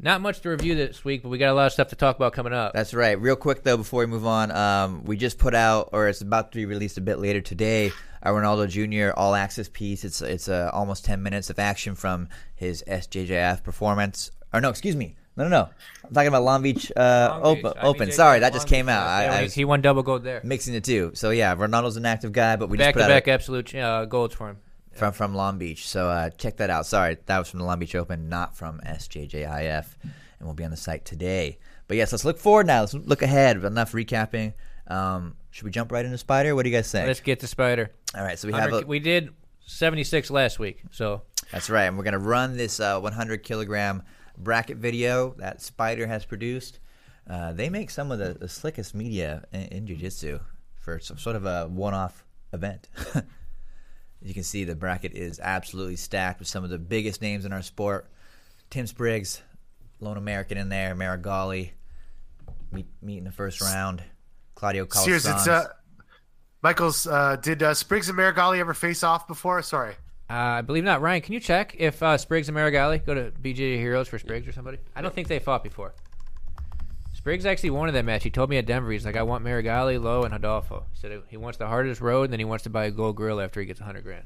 not 0.00 0.20
much 0.20 0.40
to 0.40 0.48
review 0.48 0.74
this 0.74 1.04
week. 1.04 1.22
But 1.22 1.28
we 1.28 1.38
got 1.38 1.50
a 1.50 1.54
lot 1.54 1.66
of 1.66 1.72
stuff 1.72 1.88
to 1.88 1.96
talk 1.96 2.16
about 2.16 2.32
coming 2.32 2.52
up. 2.52 2.72
That's 2.72 2.94
right. 2.94 3.20
Real 3.20 3.36
quick 3.36 3.62
though, 3.62 3.76
before 3.76 4.00
we 4.00 4.06
move 4.06 4.26
on, 4.26 4.50
um, 4.50 5.04
we 5.04 5.16
just 5.16 5.38
put 5.38 5.54
out, 5.54 5.90
or 5.92 6.08
it's 6.08 6.22
about 6.22 6.52
to 6.52 6.56
be 6.56 6.66
released 6.66 6.98
a 6.98 7.02
bit 7.02 7.18
later 7.18 7.40
today, 7.40 7.92
our 8.22 8.32
Ronaldo 8.40 8.68
Jr. 8.68 9.12
All 9.18 9.34
Access 9.34 9.68
piece. 9.68 10.04
It's 10.04 10.22
it's 10.22 10.48
uh, 10.48 10.70
almost 10.72 11.04
ten 11.04 11.22
minutes 11.22 11.50
of 11.50 11.58
action 11.58 11.94
from 11.94 12.28
his 12.54 12.82
SJJF 12.86 13.62
performance. 13.62 14.30
Or 14.52 14.60
no, 14.60 14.68
excuse 14.68 14.94
me, 14.96 15.16
no, 15.36 15.44
no, 15.44 15.50
no. 15.50 15.68
I'm 16.04 16.12
talking 16.12 16.28
about 16.28 16.42
Long 16.44 16.62
Beach 16.62 16.92
uh, 16.96 17.40
Long 17.42 17.54
Beach, 17.56 17.64
Open. 17.64 17.82
Open. 17.84 18.12
Sorry, 18.12 18.40
that 18.40 18.52
Long 18.52 18.56
just 18.58 18.68
came 18.68 18.86
Beach, 18.86 18.92
out. 18.92 19.06
I, 19.06 19.28
I 19.28 19.36
he- 19.38 19.42
was 19.44 19.54
he 19.54 19.64
won 19.64 19.80
double 19.80 20.02
gold 20.02 20.24
there. 20.24 20.40
mixing 20.44 20.74
the 20.74 20.80
two. 20.80 21.12
So 21.14 21.30
yeah, 21.30 21.54
Ronaldo's 21.56 21.96
an 21.96 22.06
active 22.06 22.32
guy, 22.32 22.56
but 22.56 22.68
we 22.68 22.76
Back 22.78 22.94
just 22.94 22.98
to 22.98 23.04
put 23.04 23.10
out 23.10 23.14
back 23.16 23.28
a, 23.28 23.30
absolute 23.32 23.74
uh, 23.74 24.04
golds 24.04 24.34
for 24.34 24.50
him. 24.50 24.58
from 24.92 25.12
from 25.12 25.34
Long 25.34 25.58
Beach. 25.58 25.88
So 25.88 26.08
uh, 26.08 26.30
check 26.30 26.58
that 26.58 26.70
out. 26.70 26.86
Sorry, 26.86 27.16
that 27.26 27.38
was 27.38 27.48
from 27.48 27.60
the 27.60 27.64
Long 27.66 27.78
Beach 27.78 27.94
Open, 27.94 28.28
not 28.28 28.56
from 28.56 28.80
SJJIF, 28.86 29.86
and 30.02 30.12
we'll 30.42 30.54
be 30.54 30.64
on 30.64 30.70
the 30.70 30.76
site 30.76 31.04
today. 31.04 31.58
But 31.88 31.96
yes, 31.96 32.12
let's 32.12 32.24
look 32.24 32.38
forward 32.38 32.66
now. 32.66 32.80
Let's 32.80 32.94
look 32.94 33.22
ahead. 33.22 33.62
Enough 33.64 33.92
recapping. 33.92 34.52
Um, 34.92 35.36
should 35.50 35.64
we 35.64 35.70
jump 35.70 35.90
right 35.90 36.04
into 36.04 36.22
Spyder? 36.22 36.54
What 36.54 36.64
do 36.64 36.70
you 36.70 36.76
guys 36.76 36.90
think? 36.92 37.06
Let's 37.06 37.20
get 37.20 37.40
to 37.40 37.46
Spyder. 37.46 37.88
All 38.14 38.22
right, 38.22 38.38
so 38.38 38.46
we 38.46 38.54
have 38.54 38.72
a, 38.72 38.80
we 38.82 38.98
did 38.98 39.30
76 39.66 40.30
last 40.30 40.58
week, 40.58 40.82
so 40.90 41.22
that's 41.50 41.70
right, 41.70 41.84
and 41.84 41.96
we're 41.96 42.04
gonna 42.04 42.18
run 42.18 42.56
this 42.56 42.78
uh, 42.78 43.00
100 43.00 43.42
kilogram 43.42 44.02
bracket 44.36 44.76
video 44.76 45.34
that 45.38 45.58
Spyder 45.60 46.06
has 46.06 46.26
produced. 46.26 46.78
Uh, 47.28 47.52
they 47.52 47.70
make 47.70 47.88
some 47.88 48.10
of 48.10 48.18
the, 48.18 48.34
the 48.34 48.48
slickest 48.48 48.94
media 48.94 49.44
in, 49.52 49.62
in 49.62 49.86
jiu-jitsu 49.86 50.40
for 50.76 50.98
some 50.98 51.16
sort 51.16 51.36
of 51.36 51.46
a 51.46 51.68
one-off 51.68 52.24
event. 52.52 52.88
you 54.22 54.34
can 54.34 54.42
see 54.42 54.64
the 54.64 54.74
bracket 54.74 55.12
is 55.12 55.40
absolutely 55.40 55.96
stacked 55.96 56.40
with 56.40 56.48
some 56.48 56.64
of 56.64 56.70
the 56.70 56.78
biggest 56.78 57.22
names 57.22 57.44
in 57.46 57.52
our 57.52 57.62
sport. 57.62 58.10
Tim 58.68 58.86
Spriggs, 58.86 59.40
lone 60.00 60.16
American 60.16 60.58
in 60.58 60.68
there, 60.68 60.94
Meregali, 60.94 61.70
meet, 62.72 62.86
meet 63.00 63.18
in 63.18 63.24
the 63.24 63.32
first 63.32 63.60
round. 63.60 64.02
Claudio 64.62 64.86
Sears, 64.92 65.26
it's 65.26 65.48
uh, 65.48 65.66
Michael's. 66.62 67.04
Uh, 67.04 67.34
did 67.34 67.64
uh, 67.64 67.74
Spriggs 67.74 68.08
and 68.08 68.16
Meregali 68.16 68.60
ever 68.60 68.74
face 68.74 69.02
off 69.02 69.26
before? 69.26 69.60
Sorry. 69.62 69.94
uh, 70.30 70.34
I 70.34 70.60
believe 70.60 70.84
not. 70.84 71.00
Ryan, 71.00 71.20
can 71.20 71.34
you 71.34 71.40
check 71.40 71.74
if 71.78 72.00
uh, 72.00 72.16
Spriggs 72.16 72.48
and 72.48 72.56
Meregali 72.56 73.04
go 73.04 73.12
to 73.12 73.32
BJ 73.42 73.76
Heroes 73.76 74.06
for 74.06 74.20
Spriggs 74.20 74.46
or 74.46 74.52
somebody? 74.52 74.78
I 74.94 75.02
don't 75.02 75.12
think 75.12 75.26
they 75.26 75.40
fought 75.40 75.64
before. 75.64 75.94
Spriggs 77.12 77.44
actually 77.44 77.70
wanted 77.70 77.92
that 77.92 78.04
match. 78.04 78.22
He 78.22 78.30
told 78.30 78.50
me 78.50 78.56
at 78.56 78.66
Denver, 78.66 78.92
he's 78.92 79.04
like, 79.04 79.16
I 79.16 79.22
want 79.24 79.44
Meregali, 79.44 80.00
Lo, 80.00 80.22
and 80.22 80.32
Adolfo. 80.32 80.86
He 80.92 80.98
said 81.00 81.20
he 81.28 81.36
wants 81.36 81.58
the 81.58 81.66
hardest 81.66 82.00
road, 82.00 82.24
and 82.24 82.32
then 82.32 82.38
he 82.38 82.44
wants 82.44 82.62
to 82.62 82.70
buy 82.70 82.84
a 82.84 82.90
gold 82.92 83.16
grill 83.16 83.40
after 83.40 83.58
he 83.58 83.66
gets 83.66 83.80
100 83.80 84.04
grand. 84.04 84.24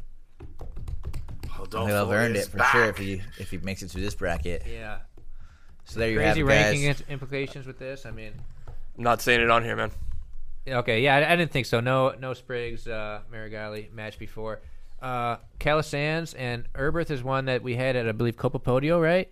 Adolfo 1.45 1.87
He'll 1.87 1.97
have 1.97 2.11
earned 2.11 2.37
it 2.37 2.47
for 2.49 2.59
back. 2.59 2.73
sure 2.73 2.85
if 2.85 2.99
he 2.99 3.23
if 3.39 3.51
he 3.51 3.57
makes 3.59 3.83
it 3.83 3.91
through 3.91 4.03
this 4.03 4.15
bracket. 4.15 4.65
Yeah. 4.71 4.99
So 5.85 5.99
there 5.99 6.11
you 6.11 6.21
have 6.21 6.37
it, 6.37 6.45
ranking 6.45 6.85
guys. 6.87 7.01
im- 7.01 7.07
implications 7.15 7.67
with 7.67 7.79
this. 7.79 8.05
I 8.05 8.11
mean, 8.11 8.33
I'm 8.99 9.03
not 9.03 9.23
saying 9.23 9.41
it 9.41 9.51
on 9.51 9.65
here, 9.65 9.77
man. 9.77 9.91
Okay, 10.69 11.03
yeah, 11.03 11.17
I, 11.17 11.33
I 11.33 11.37
didn't 11.37 11.53
think 11.53 11.67
so. 11.67 11.81
No, 11.81 12.15
no 12.19 12.35
Spriggs, 12.35 12.87
uh, 12.89 13.21
Meregali 13.33 13.93
match 13.93 14.19
before. 14.19 14.61
Uh, 15.01 15.37
Calasans 15.61 16.35
and 16.37 16.65
Erberth 16.73 17.11
is 17.11 17.23
one 17.23 17.45
that 17.47 17.63
we 17.63 17.77
had 17.77 17.97
at, 17.97 18.09
I 18.09 18.13
believe, 18.13 18.37
Copa 18.37 18.59
Podio, 18.59 19.01
right? 19.01 19.31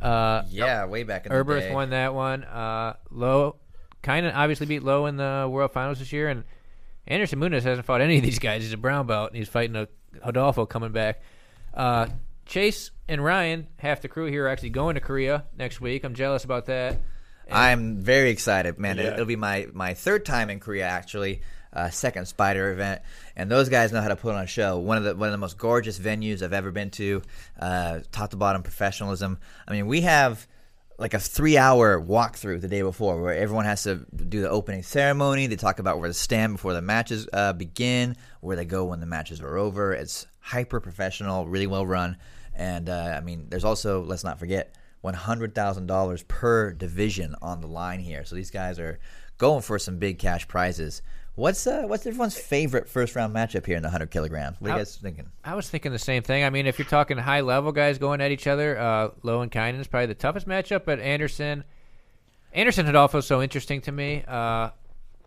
Uh, 0.00 0.42
Yeah, 0.50 0.84
way 0.86 1.02
back 1.04 1.26
in 1.26 1.32
the 1.32 1.38
Erberth 1.38 1.60
day. 1.60 1.72
won 1.72 1.90
that 1.90 2.12
one. 2.12 2.44
Uh, 2.44 2.94
Lowe 3.10 3.56
kind 4.02 4.26
of 4.26 4.34
obviously 4.34 4.66
beat 4.66 4.82
Lo 4.82 5.06
in 5.06 5.16
the 5.16 5.48
World 5.50 5.72
Finals 5.72 5.98
this 6.00 6.12
year, 6.12 6.28
and 6.28 6.44
Anderson 7.06 7.38
Muniz 7.40 7.62
hasn't 7.62 7.86
fought 7.86 8.00
any 8.00 8.18
of 8.18 8.22
these 8.22 8.38
guys. 8.38 8.62
He's 8.62 8.72
a 8.72 8.76
brown 8.76 9.06
belt, 9.06 9.30
and 9.30 9.38
he's 9.38 9.48
fighting 9.48 9.76
a 9.76 9.88
Adolfo 10.22 10.66
coming 10.66 10.92
back. 10.92 11.20
Uh, 11.72 12.06
Chase 12.46 12.90
and 13.08 13.22
Ryan, 13.24 13.66
half 13.78 14.02
the 14.02 14.08
crew 14.08 14.26
here, 14.26 14.46
are 14.46 14.48
actually 14.48 14.70
going 14.70 14.94
to 14.94 15.00
Korea 15.00 15.44
next 15.56 15.80
week. 15.80 16.04
I'm 16.04 16.14
jealous 16.14 16.44
about 16.44 16.66
that. 16.66 16.98
I'm 17.50 17.98
very 17.98 18.30
excited, 18.30 18.78
man. 18.78 18.96
Yeah. 18.96 19.14
It'll 19.14 19.26
be 19.26 19.36
my, 19.36 19.66
my 19.72 19.94
third 19.94 20.24
time 20.24 20.50
in 20.50 20.60
Korea, 20.60 20.86
actually. 20.86 21.42
Uh, 21.72 21.90
second 21.90 22.24
Spyder 22.24 22.72
event, 22.72 23.02
and 23.34 23.50
those 23.50 23.68
guys 23.68 23.92
know 23.92 24.00
how 24.00 24.08
to 24.08 24.16
put 24.16 24.34
on 24.34 24.42
a 24.42 24.46
show. 24.46 24.78
One 24.78 24.96
of 24.96 25.04
the 25.04 25.14
one 25.14 25.28
of 25.28 25.32
the 25.32 25.38
most 25.38 25.58
gorgeous 25.58 25.98
venues 25.98 26.40
I've 26.40 26.54
ever 26.54 26.70
been 26.70 26.88
to, 26.92 27.20
uh, 27.60 28.00
top 28.12 28.30
to 28.30 28.38
bottom 28.38 28.62
professionalism. 28.62 29.38
I 29.68 29.72
mean, 29.72 29.86
we 29.86 30.00
have 30.00 30.46
like 30.98 31.12
a 31.12 31.18
three 31.18 31.58
hour 31.58 32.00
walkthrough 32.00 32.60
the 32.62 32.68
day 32.68 32.82
before 32.82 33.20
where 33.20 33.34
everyone 33.34 33.66
has 33.66 33.82
to 33.82 33.96
do 33.96 34.40
the 34.40 34.48
opening 34.48 34.82
ceremony. 34.82 35.48
They 35.48 35.56
talk 35.56 35.78
about 35.78 35.98
where 35.98 36.08
to 36.08 36.14
stand 36.14 36.54
before 36.54 36.72
the 36.72 36.80
matches 36.80 37.28
uh, 37.32 37.52
begin, 37.52 38.16
where 38.40 38.56
they 38.56 38.64
go 38.64 38.86
when 38.86 39.00
the 39.00 39.06
matches 39.06 39.40
are 39.40 39.58
over. 39.58 39.92
It's 39.92 40.26
hyper 40.40 40.80
professional, 40.80 41.46
really 41.46 41.66
well 41.66 41.84
run. 41.84 42.16
And 42.54 42.88
uh, 42.88 43.14
I 43.16 43.20
mean, 43.20 43.48
there's 43.50 43.64
also, 43.64 44.02
let's 44.02 44.24
not 44.24 44.38
forget, 44.38 44.74
$100,000 45.14 46.28
per 46.28 46.72
division 46.72 47.34
on 47.40 47.60
the 47.60 47.66
line 47.66 48.00
here. 48.00 48.24
So 48.24 48.34
these 48.34 48.50
guys 48.50 48.78
are 48.78 48.98
going 49.38 49.62
for 49.62 49.78
some 49.78 49.98
big 49.98 50.18
cash 50.18 50.48
prizes 50.48 51.02
What's 51.36 51.66
uh, 51.66 51.82
what's 51.82 52.06
everyone's 52.06 52.36
favorite 52.36 52.88
first 52.88 53.14
round 53.14 53.34
matchup 53.34 53.66
here 53.66 53.76
in 53.76 53.82
the 53.82 53.90
hundred 53.90 54.10
kilograms? 54.10 54.58
What 54.58 54.70
are 54.70 54.74
you 54.74 54.80
guys 54.80 54.96
thinking? 54.96 55.28
I 55.44 55.54
was 55.54 55.68
thinking 55.68 55.92
the 55.92 55.98
same 55.98 56.22
thing. 56.22 56.44
I 56.44 56.48
mean, 56.48 56.66
if 56.66 56.78
you're 56.78 56.88
talking 56.88 57.18
high 57.18 57.42
level 57.42 57.72
guys 57.72 57.98
going 57.98 58.22
at 58.22 58.30
each 58.30 58.46
other, 58.46 58.78
uh, 58.78 59.10
Lo 59.22 59.42
and 59.42 59.52
Kaynan 59.52 59.78
is 59.78 59.86
probably 59.86 60.06
the 60.06 60.14
toughest 60.14 60.48
matchup. 60.48 60.86
But 60.86 60.98
Anderson, 60.98 61.64
Anderson 62.54 62.86
Hidalgo 62.86 63.18
is 63.18 63.26
so 63.26 63.42
interesting 63.42 63.82
to 63.82 63.92
me. 63.92 64.24
Uh, 64.26 64.70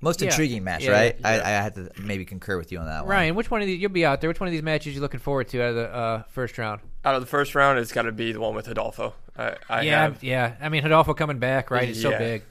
Most 0.02 0.22
Yeah. 0.22 0.30
intriguing 0.30 0.64
match, 0.64 0.84
Yeah, 0.84 0.92
right? 0.92 1.16
yeah. 1.20 1.28
I, 1.28 1.34
I 1.36 1.50
had 1.50 1.76
to 1.76 1.92
maybe 2.02 2.24
concur 2.26 2.58
with 2.58 2.72
you 2.72 2.80
on 2.80 2.86
that 2.86 3.02
one. 3.02 3.10
Ryan, 3.12 3.36
which 3.36 3.52
one 3.52 3.62
of 3.62 3.68
these 3.68 3.80
you'll 3.80 3.92
be 3.92 4.06
out 4.06 4.22
there? 4.22 4.30
Which 4.30 4.40
one 4.40 4.48
of 4.48 4.52
these 4.54 4.64
matches 4.64 4.96
you 4.96 5.02
looking 5.02 5.20
forward 5.20 5.50
to 5.50 5.62
out 5.62 5.70
of 5.70 5.76
the 5.76 5.94
uh, 5.94 6.24
first 6.30 6.58
round? 6.58 6.82
Out 7.04 7.16
of 7.16 7.22
the 7.22 7.28
first 7.28 7.54
round, 7.56 7.80
it's 7.80 7.92
got 7.92 8.04
to 8.04 8.12
be 8.12 8.32
the 8.32 8.40
one 8.40 8.56
with 8.56 8.66
Hidalgo. 8.66 9.14
I, 9.38 9.56
I 9.70 9.82
yeah, 9.82 10.02
have 10.04 10.24
yeah. 10.24 10.56
I 10.62 10.70
mean, 10.70 10.84
Hidalgo 10.84 11.14
coming 11.14 11.40
back, 11.40 11.72
right? 11.72 11.88
He's 11.88 12.02
so 12.02 12.12
big. 12.12 12.44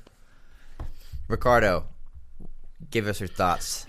Riccardo, 1.28 1.84
give 2.90 3.06
us 3.06 3.20
your 3.20 3.28
thoughts. 3.28 3.86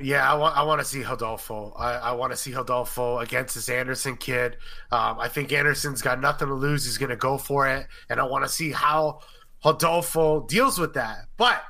Yeah, 0.00 0.30
I 0.30 0.34
want 0.34 0.56
I 0.56 0.62
want 0.62 0.80
to 0.80 0.86
see 0.86 1.02
Hodolfo. 1.02 1.72
I, 1.78 1.94
I 1.94 2.12
want 2.12 2.32
to 2.32 2.36
see 2.36 2.50
Hodolfo 2.50 3.22
against 3.22 3.54
this 3.54 3.68
Anderson 3.68 4.16
kid. 4.16 4.56
Um, 4.90 5.18
I 5.20 5.28
think 5.28 5.52
Anderson's 5.52 6.00
got 6.02 6.20
nothing 6.20 6.48
to 6.48 6.54
lose. 6.54 6.84
He's 6.84 6.98
going 6.98 7.10
to 7.10 7.16
go 7.16 7.36
for 7.38 7.68
it, 7.68 7.86
and 8.08 8.18
I 8.18 8.24
want 8.24 8.44
to 8.44 8.48
see 8.48 8.72
how 8.72 9.20
Hodolfo 9.64 10.48
deals 10.48 10.78
with 10.78 10.94
that. 10.94 11.26
But 11.36 11.62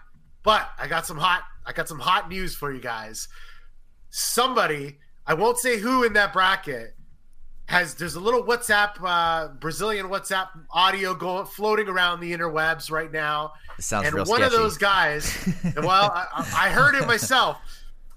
but 0.42 0.68
I 0.78 0.86
got 0.88 1.06
some 1.06 1.18
hot 1.18 1.42
I 1.66 1.72
got 1.72 1.88
some 1.88 1.98
hot 2.00 2.28
news 2.28 2.54
for 2.54 2.72
you 2.72 2.80
guys. 2.80 3.28
Somebody 4.10 4.98
I 5.26 5.34
won't 5.34 5.58
say 5.58 5.78
who 5.78 6.04
in 6.04 6.12
that 6.14 6.32
bracket 6.32 6.94
has 7.66 7.94
there's 7.94 8.16
a 8.16 8.20
little 8.20 8.42
WhatsApp 8.42 8.90
uh, 9.02 9.48
Brazilian 9.54 10.06
WhatsApp 10.08 10.48
audio 10.70 11.14
going 11.14 11.46
floating 11.46 11.88
around 11.88 12.20
the 12.20 12.32
interwebs 12.32 12.90
right 12.90 13.10
now 13.10 13.52
It 13.78 13.82
sounds 13.84 14.06
and 14.06 14.14
real 14.14 14.24
one 14.24 14.40
sketchy. 14.40 14.54
of 14.56 14.60
those 14.60 14.76
guys 14.76 15.48
well 15.76 16.10
I, 16.12 16.26
I 16.56 16.70
heard 16.70 16.94
it 16.96 17.06
myself 17.06 17.58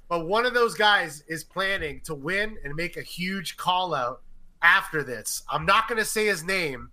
but 0.10 0.28
one 0.28 0.46
of 0.46 0.54
those 0.54 0.74
guys 0.76 1.24
is 1.28 1.44
planning 1.44 2.02
to 2.06 2.16
win 2.16 2.58
and 2.64 2.76
make 2.76 2.98
a 2.98 3.02
huge 3.04 3.56
call 3.56 3.94
out 3.94 4.22
after 4.64 5.04
this 5.04 5.44
i'm 5.50 5.66
not 5.66 5.88
going 5.88 6.00
to 6.00 6.06
say 6.06 6.26
his 6.26 6.44
name 6.44 6.90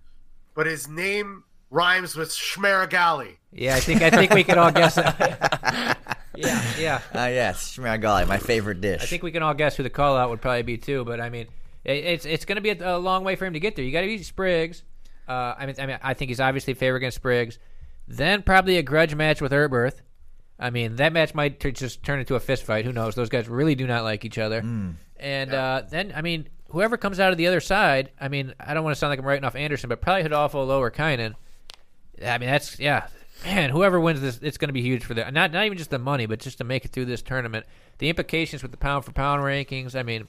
but 0.55 0.67
his 0.67 0.89
name 0.89 1.43
rhymes 1.73 2.15
with 2.15 2.29
Schmerigali. 2.31 3.39
Yeah, 3.51 3.75
I 3.75 3.81
think 3.81 4.03
I 4.03 4.11
think 4.11 4.33
we 4.33 4.45
can 4.45 4.59
all 4.59 4.71
guess 4.71 4.95
that. 4.95 5.99
yeah, 6.37 6.63
yeah. 6.79 7.01
Ah, 7.15 7.27
yes, 7.27 7.77
shmiragali, 7.77 8.29
my 8.29 8.39
favorite 8.39 8.81
dish. 8.81 9.03
I 9.03 9.07
think 9.07 9.23
we 9.23 9.33
can 9.33 9.43
all 9.43 9.55
guess 9.55 9.77
who 9.77 9.83
the 9.83 9.91
call 9.91 10.17
out 10.17 10.31
would 10.31 10.41
probably 10.41 10.63
be 10.63 10.79
too. 10.79 11.05
But 11.05 11.21
I 11.21 11.31
mean, 11.31 11.49
it, 11.85 12.05
it's 12.05 12.27
it's 12.27 12.45
going 12.45 12.57
to 12.57 12.63
be 12.63 12.71
a, 12.71 12.97
a 12.97 12.99
long 12.99 13.25
way 13.25 13.35
for 13.35 13.47
him 13.47 13.55
to 13.55 13.61
get 13.61 13.75
there. 13.75 13.85
You 13.85 13.91
got 13.91 14.03
to 14.03 14.07
beat 14.07 14.25
Spriggs. 14.25 14.85
Uh, 15.27 15.55
I 15.59 15.67
mean, 15.67 15.77
I 15.79 15.87
mean, 15.87 15.99
I 16.03 16.15
think 16.15 16.29
he's 16.29 16.41
obviously 16.41 16.75
favored 16.75 16.99
against 16.99 17.17
Spriggs. 17.17 17.59
Then 18.07 18.43
probably 18.43 18.77
a 18.79 18.83
grudge 18.83 19.15
match 19.15 19.41
with 19.41 19.53
Erberth. 19.53 20.01
I 20.59 20.71
mean, 20.71 20.97
that 20.97 21.13
match 21.13 21.35
might 21.35 21.59
t- 21.59 21.73
just 21.73 22.03
turn 22.03 22.21
into 22.21 22.35
a 22.35 22.41
fist 22.41 22.65
fight. 22.65 22.85
Who 22.85 22.93
knows? 22.93 23.15
Those 23.15 23.29
guys 23.29 23.49
really 23.49 23.75
do 23.75 23.87
not 23.87 24.05
like 24.05 24.25
each 24.25 24.39
other. 24.39 24.61
And 25.17 25.55
uh, 25.55 25.83
then, 25.89 26.13
I 26.15 26.23
mean, 26.23 26.49
whoever 26.69 26.97
comes 26.97 27.21
out 27.21 27.33
of 27.33 27.39
the 27.39 27.47
other 27.47 27.61
side. 27.61 28.11
I 28.21 28.29
mean, 28.29 28.55
I 28.61 28.75
don't 28.75 28.85
want 28.85 28.95
to 28.95 28.99
sound 28.99 29.11
like 29.11 29.19
I'm 29.19 29.25
writing 29.25 29.45
off 29.45 29.57
Anderson, 29.57 29.89
but 29.89 30.01
probably 30.01 30.23
Hidalgo, 30.23 30.65
Lo, 30.65 30.81
or 30.81 30.91
Kaynan. 30.91 31.35
I 32.25 32.39
mean, 32.39 32.49
that's 32.49 32.79
yeah, 32.79 33.07
man. 33.45 33.71
Whoever 33.71 34.01
wins 34.01 34.21
this, 34.21 34.39
it's 34.43 34.59
going 34.59 34.69
to 34.69 34.73
be 34.75 34.83
huge 34.83 35.05
for 35.05 35.15
them. 35.15 35.33
Not 35.35 35.53
not 35.53 35.65
even 35.65 35.79
just 35.79 35.91
the 35.91 35.99
money, 35.99 36.27
but 36.27 36.41
just 36.41 36.59
to 36.59 36.65
make 36.65 36.85
it 36.85 36.93
through 36.93 37.07
this 37.07 37.23
tournament. 37.23 37.67
The 37.99 38.09
implications 38.09 38.63
with 38.63 38.71
the 38.71 38.79
pound 38.79 39.05
for 39.05 39.13
pound 39.13 39.43
rankings. 39.43 39.95
I 39.95 40.03
mean, 40.03 40.29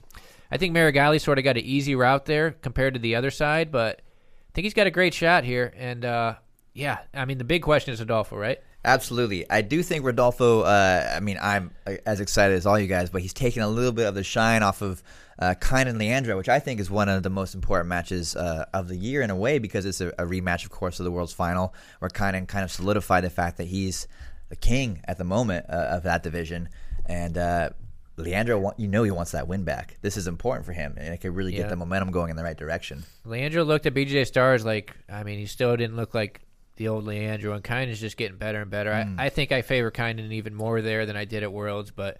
I 0.52 0.58
think 0.58 0.76
Meregali 0.76 1.20
sort 1.20 1.38
of 1.38 1.44
got 1.44 1.58
an 1.58 1.64
easy 1.64 1.96
route 1.96 2.26
there 2.26 2.52
compared 2.52 2.94
to 2.94 3.00
the 3.00 3.16
other 3.16 3.32
side, 3.32 3.72
but 3.72 4.00
I 4.00 4.52
think 4.54 4.64
he's 4.64 4.74
got 4.74 4.88
a 4.88 4.92
great 4.92 5.14
shot 5.14 5.44
here. 5.44 5.74
And 5.76 6.06
uh, 6.06 6.36
yeah, 6.74 7.00
I 7.14 7.26
mean, 7.26 7.38
the 7.40 7.44
big 7.44 7.64
question 7.64 7.94
is 7.94 8.00
Adolfo, 8.00 8.38
right? 8.38 8.60
Absolutely. 8.86 9.50
I 9.50 9.62
do 9.62 9.82
think 9.82 10.04
Rodolfo, 10.04 10.62
uh, 10.62 11.14
I 11.16 11.20
mean, 11.22 11.40
I'm 11.42 11.72
uh, 11.88 11.96
as 12.06 12.20
excited 12.20 12.56
as 12.58 12.66
all 12.66 12.78
you 12.78 12.88
guys, 12.88 13.10
but 13.10 13.22
he's 13.22 13.34
taking 13.34 13.64
a 13.64 13.68
little 13.68 13.94
bit 13.94 14.06
of 14.08 14.14
the 14.14 14.24
shine 14.24 14.62
off 14.62 14.82
of 14.82 15.02
uh, 15.40 15.54
Kine 15.60 15.88
and 15.88 15.98
Leandro, 15.98 16.38
which 16.38 16.50
I 16.50 16.60
think 16.60 16.80
is 16.80 16.90
one 16.92 17.10
of 17.10 17.24
the 17.24 17.30
most 17.30 17.56
important 17.56 17.90
matches 17.90 18.36
uh, 18.36 18.66
of 18.74 18.88
the 18.88 18.96
year 18.96 19.22
in 19.22 19.30
a 19.30 19.36
way 19.36 19.60
because 19.60 19.86
it's 19.86 20.02
a, 20.02 20.10
a 20.10 20.26
rematch, 20.26 20.64
of 20.64 20.70
course, 20.72 21.00
of 21.00 21.04
the 21.06 21.12
World's 21.12 21.34
Final, 21.34 21.74
where 22.00 22.10
Kine 22.10 22.46
kind 22.46 22.64
of 22.64 22.72
solidified 22.72 23.24
the 23.24 23.30
fact 23.30 23.58
that 23.58 23.66
he's 23.66 24.08
the 24.50 24.56
king 24.56 25.02
at 25.06 25.18
the 25.18 25.24
moment 25.24 25.66
uh, 25.70 25.74
of 25.92 26.04
that 26.04 26.22
division. 26.24 26.70
And 27.06 27.38
uh, 27.38 27.70
Leandro, 28.18 28.74
you 28.78 28.88
know 28.88 29.04
he 29.04 29.12
wants 29.12 29.32
that 29.32 29.48
win 29.48 29.64
back. 29.64 29.98
This 30.02 30.18
is 30.18 30.28
important 30.28 30.66
for 30.66 30.72
him, 30.74 30.94
and 30.98 31.14
it 31.14 31.18
could 31.18 31.36
really 31.36 31.52
Yeah. 31.54 31.64
get 31.64 31.70
the 31.70 31.76
momentum 31.76 32.12
going 32.12 32.30
in 32.30 32.36
the 32.36 32.44
right 32.44 32.58
direction. 32.58 33.04
Leandro 33.26 33.64
looked 33.64 33.86
at 33.88 33.94
BJ 33.96 34.26
Stars 34.28 34.64
like, 34.64 34.96
I 35.10 35.24
mean, 35.24 35.40
he 35.40 35.48
still 35.48 35.76
didn't 35.76 35.96
look 35.96 36.14
like 36.14 36.42
the 36.76 36.88
old 36.88 37.06
Leandro, 37.06 37.54
and 37.54 37.64
Kine 37.64 37.90
is 37.90 38.00
just 38.00 38.18
getting 38.18 38.38
better 38.38 38.62
and 38.62 38.70
better. 38.70 38.92
I, 38.94 39.26
I 39.26 39.30
think 39.30 39.52
I 39.52 39.62
favor 39.62 39.92
Kaynan 39.92 40.32
even 40.32 40.54
more 40.56 40.82
there 40.82 41.06
than 41.06 41.16
I 41.16 41.26
did 41.26 41.44
at 41.44 41.52
Worlds, 41.52 41.92
but 41.92 42.20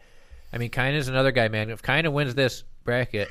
I 0.52 0.58
mean, 0.58 0.70
Kaynan 0.72 0.96
is 0.98 1.08
another 1.08 1.32
guy, 1.32 1.48
man. 1.48 1.70
If 1.70 1.82
Kaynan 1.82 2.14
wins 2.14 2.36
this 2.36 2.64
bracket, 2.84 3.30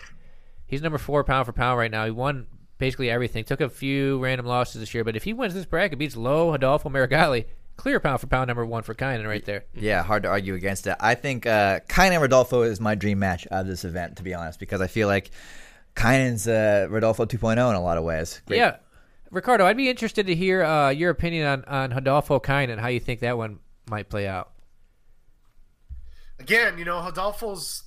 he's 0.66 0.82
number 0.82 0.98
four 0.98 1.24
pound 1.24 1.46
for 1.46 1.52
pound 1.52 1.78
right 1.78 1.90
now. 1.90 2.04
He 2.04 2.10
won 2.10 2.46
basically 2.78 3.10
everything. 3.10 3.44
Took 3.44 3.60
a 3.60 3.68
few 3.68 4.18
random 4.18 4.46
losses 4.46 4.80
this 4.80 4.92
year, 4.94 5.04
but 5.04 5.16
if 5.16 5.24
he 5.24 5.32
wins 5.32 5.54
this 5.54 5.66
bracket, 5.66 5.98
beats 5.98 6.16
Lo, 6.16 6.52
Adolfo, 6.54 6.88
Meregali, 6.88 7.46
clear 7.76 8.00
pound 8.00 8.20
for 8.20 8.26
pound 8.26 8.48
number 8.48 8.64
one 8.66 8.82
for 8.82 8.94
Kaynan 8.94 9.26
right 9.26 9.44
there. 9.44 9.64
Yeah, 9.74 10.02
hard 10.02 10.24
to 10.24 10.28
argue 10.28 10.54
against 10.54 10.86
it. 10.86 10.96
I 11.00 11.14
think 11.14 11.46
uh, 11.46 11.80
Kaynan 11.88 12.20
Rodolfo 12.20 12.62
is 12.62 12.80
my 12.80 12.94
dream 12.94 13.18
match 13.18 13.46
of 13.48 13.66
this 13.66 13.84
event, 13.84 14.16
to 14.16 14.22
be 14.22 14.34
honest, 14.34 14.58
because 14.58 14.80
I 14.80 14.86
feel 14.88 15.08
like 15.08 15.30
Kaynan's 15.94 16.48
uh, 16.48 16.86
Rodolfo 16.90 17.24
2.0 17.24 17.52
in 17.52 17.58
a 17.76 17.80
lot 17.82 17.98
of 17.98 18.04
ways. 18.04 18.40
Great- 18.46 18.58
Yeah, 18.58 18.76
Riccardo, 19.30 19.64
I'd 19.64 19.76
be 19.76 19.88
interested 19.88 20.26
to 20.26 20.34
hear 20.34 20.62
uh, 20.64 20.90
your 20.90 21.10
opinion 21.10 21.46
on 21.46 21.64
on 21.64 21.92
Adolfo 21.92 22.38
Kaynan, 22.40 22.78
how 22.78 22.88
you 22.88 23.00
think 23.00 23.20
that 23.20 23.36
one 23.38 23.60
might 23.88 24.08
play 24.08 24.26
out. 24.26 24.50
again, 26.38 26.78
you 26.78 26.84
know, 26.84 27.00
Hodolfo's 27.00 27.84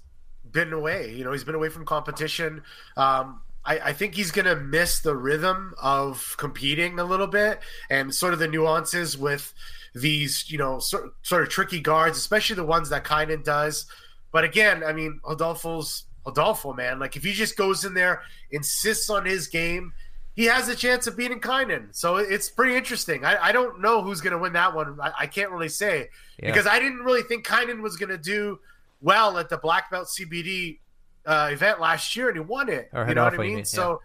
been 0.55 0.73
away. 0.73 1.13
You 1.13 1.23
know, 1.23 1.31
he's 1.31 1.43
been 1.43 1.53
away 1.53 1.69
from 1.69 1.85
competition. 1.85 2.63
Um, 2.97 3.41
I, 3.63 3.79
I 3.79 3.93
think 3.93 4.15
he's 4.15 4.31
going 4.31 4.45
to 4.45 4.55
miss 4.55 4.99
the 5.01 5.15
rhythm 5.15 5.75
of 5.81 6.35
competing 6.37 6.97
a 6.97 7.03
little 7.03 7.27
bit 7.27 7.59
and 7.89 8.13
sort 8.13 8.33
of 8.33 8.39
the 8.39 8.47
nuances 8.47 9.17
with 9.17 9.53
these, 9.93 10.49
you 10.49 10.57
know, 10.57 10.79
sort, 10.79 11.13
sort 11.21 11.43
of 11.43 11.49
tricky 11.49 11.79
guards, 11.79 12.17
especially 12.17 12.55
the 12.55 12.63
ones 12.65 12.89
that 12.89 13.03
Kaynan 13.03 13.43
does. 13.43 13.85
But 14.31 14.43
again, 14.43 14.83
I 14.83 14.93
mean, 14.93 15.19
Hodolfo's 15.23 16.05
Hodolfo, 16.25 16.75
man. 16.75 16.99
Like 16.99 17.15
if 17.15 17.23
he 17.23 17.33
just 17.33 17.55
goes 17.55 17.85
in 17.85 17.93
there, 17.93 18.21
insists 18.51 19.09
on 19.09 19.25
his 19.25 19.47
game, 19.47 19.93
he 20.35 20.45
has 20.45 20.67
a 20.67 20.75
chance 20.75 21.07
of 21.07 21.15
beating 21.15 21.39
Kaynan. 21.39 21.95
So 21.95 22.17
it's 22.17 22.49
pretty 22.49 22.75
interesting. 22.75 23.23
I, 23.23 23.37
I 23.45 23.51
don't 23.53 23.79
know 23.81 24.01
who's 24.01 24.21
going 24.21 24.33
to 24.33 24.37
win 24.39 24.53
that 24.53 24.75
one. 24.75 24.99
I, 25.01 25.11
I 25.21 25.27
can't 25.27 25.49
really 25.51 25.69
say 25.69 26.09
Yeah. 26.39 26.51
because 26.51 26.67
I 26.67 26.79
didn't 26.79 26.99
really 26.99 27.23
think 27.23 27.45
Kaynan 27.47 27.81
was 27.81 27.95
going 27.95 28.09
to 28.09 28.17
do 28.17 28.59
well 29.05 29.37
at 29.37 29.47
the 29.49 29.57
black 29.57 29.89
belt 29.91 30.07
CBD 30.09 30.79
uh, 31.25 31.49
event 31.51 31.79
last 31.79 32.15
year, 32.15 32.27
and 32.27 32.35
he 32.37 32.41
won 32.41 32.67
it. 32.69 32.89
Or 32.91 33.07
you 33.07 33.13
know 33.15 33.23
what 33.23 33.33
I 33.35 33.37
mean? 33.37 33.55
mean, 33.57 33.65
So, 33.65 34.01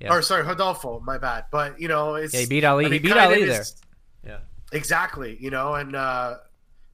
Yeah. 0.00 0.12
or 0.12 0.22
sorry, 0.22 0.42
Rodolfo. 0.42 1.00
My 1.00 1.18
bad. 1.18 1.44
But 1.50 1.80
you 1.80 1.88
know, 1.88 2.14
it's 2.14 2.32
Yeah, 2.32 2.40
he 2.40 2.46
beat 2.46 2.64
Ali. 2.64 2.86
I 2.86 2.88
He 2.88 2.98
beat 3.00 3.12
Ali 3.16 3.42
is- 3.42 3.74
there. 4.24 4.32
Yeah. 4.32 4.38
Exactly. 4.76 5.36
You 5.40 5.50
know, 5.50 5.74
and 5.74 5.94
uh, 5.94 6.36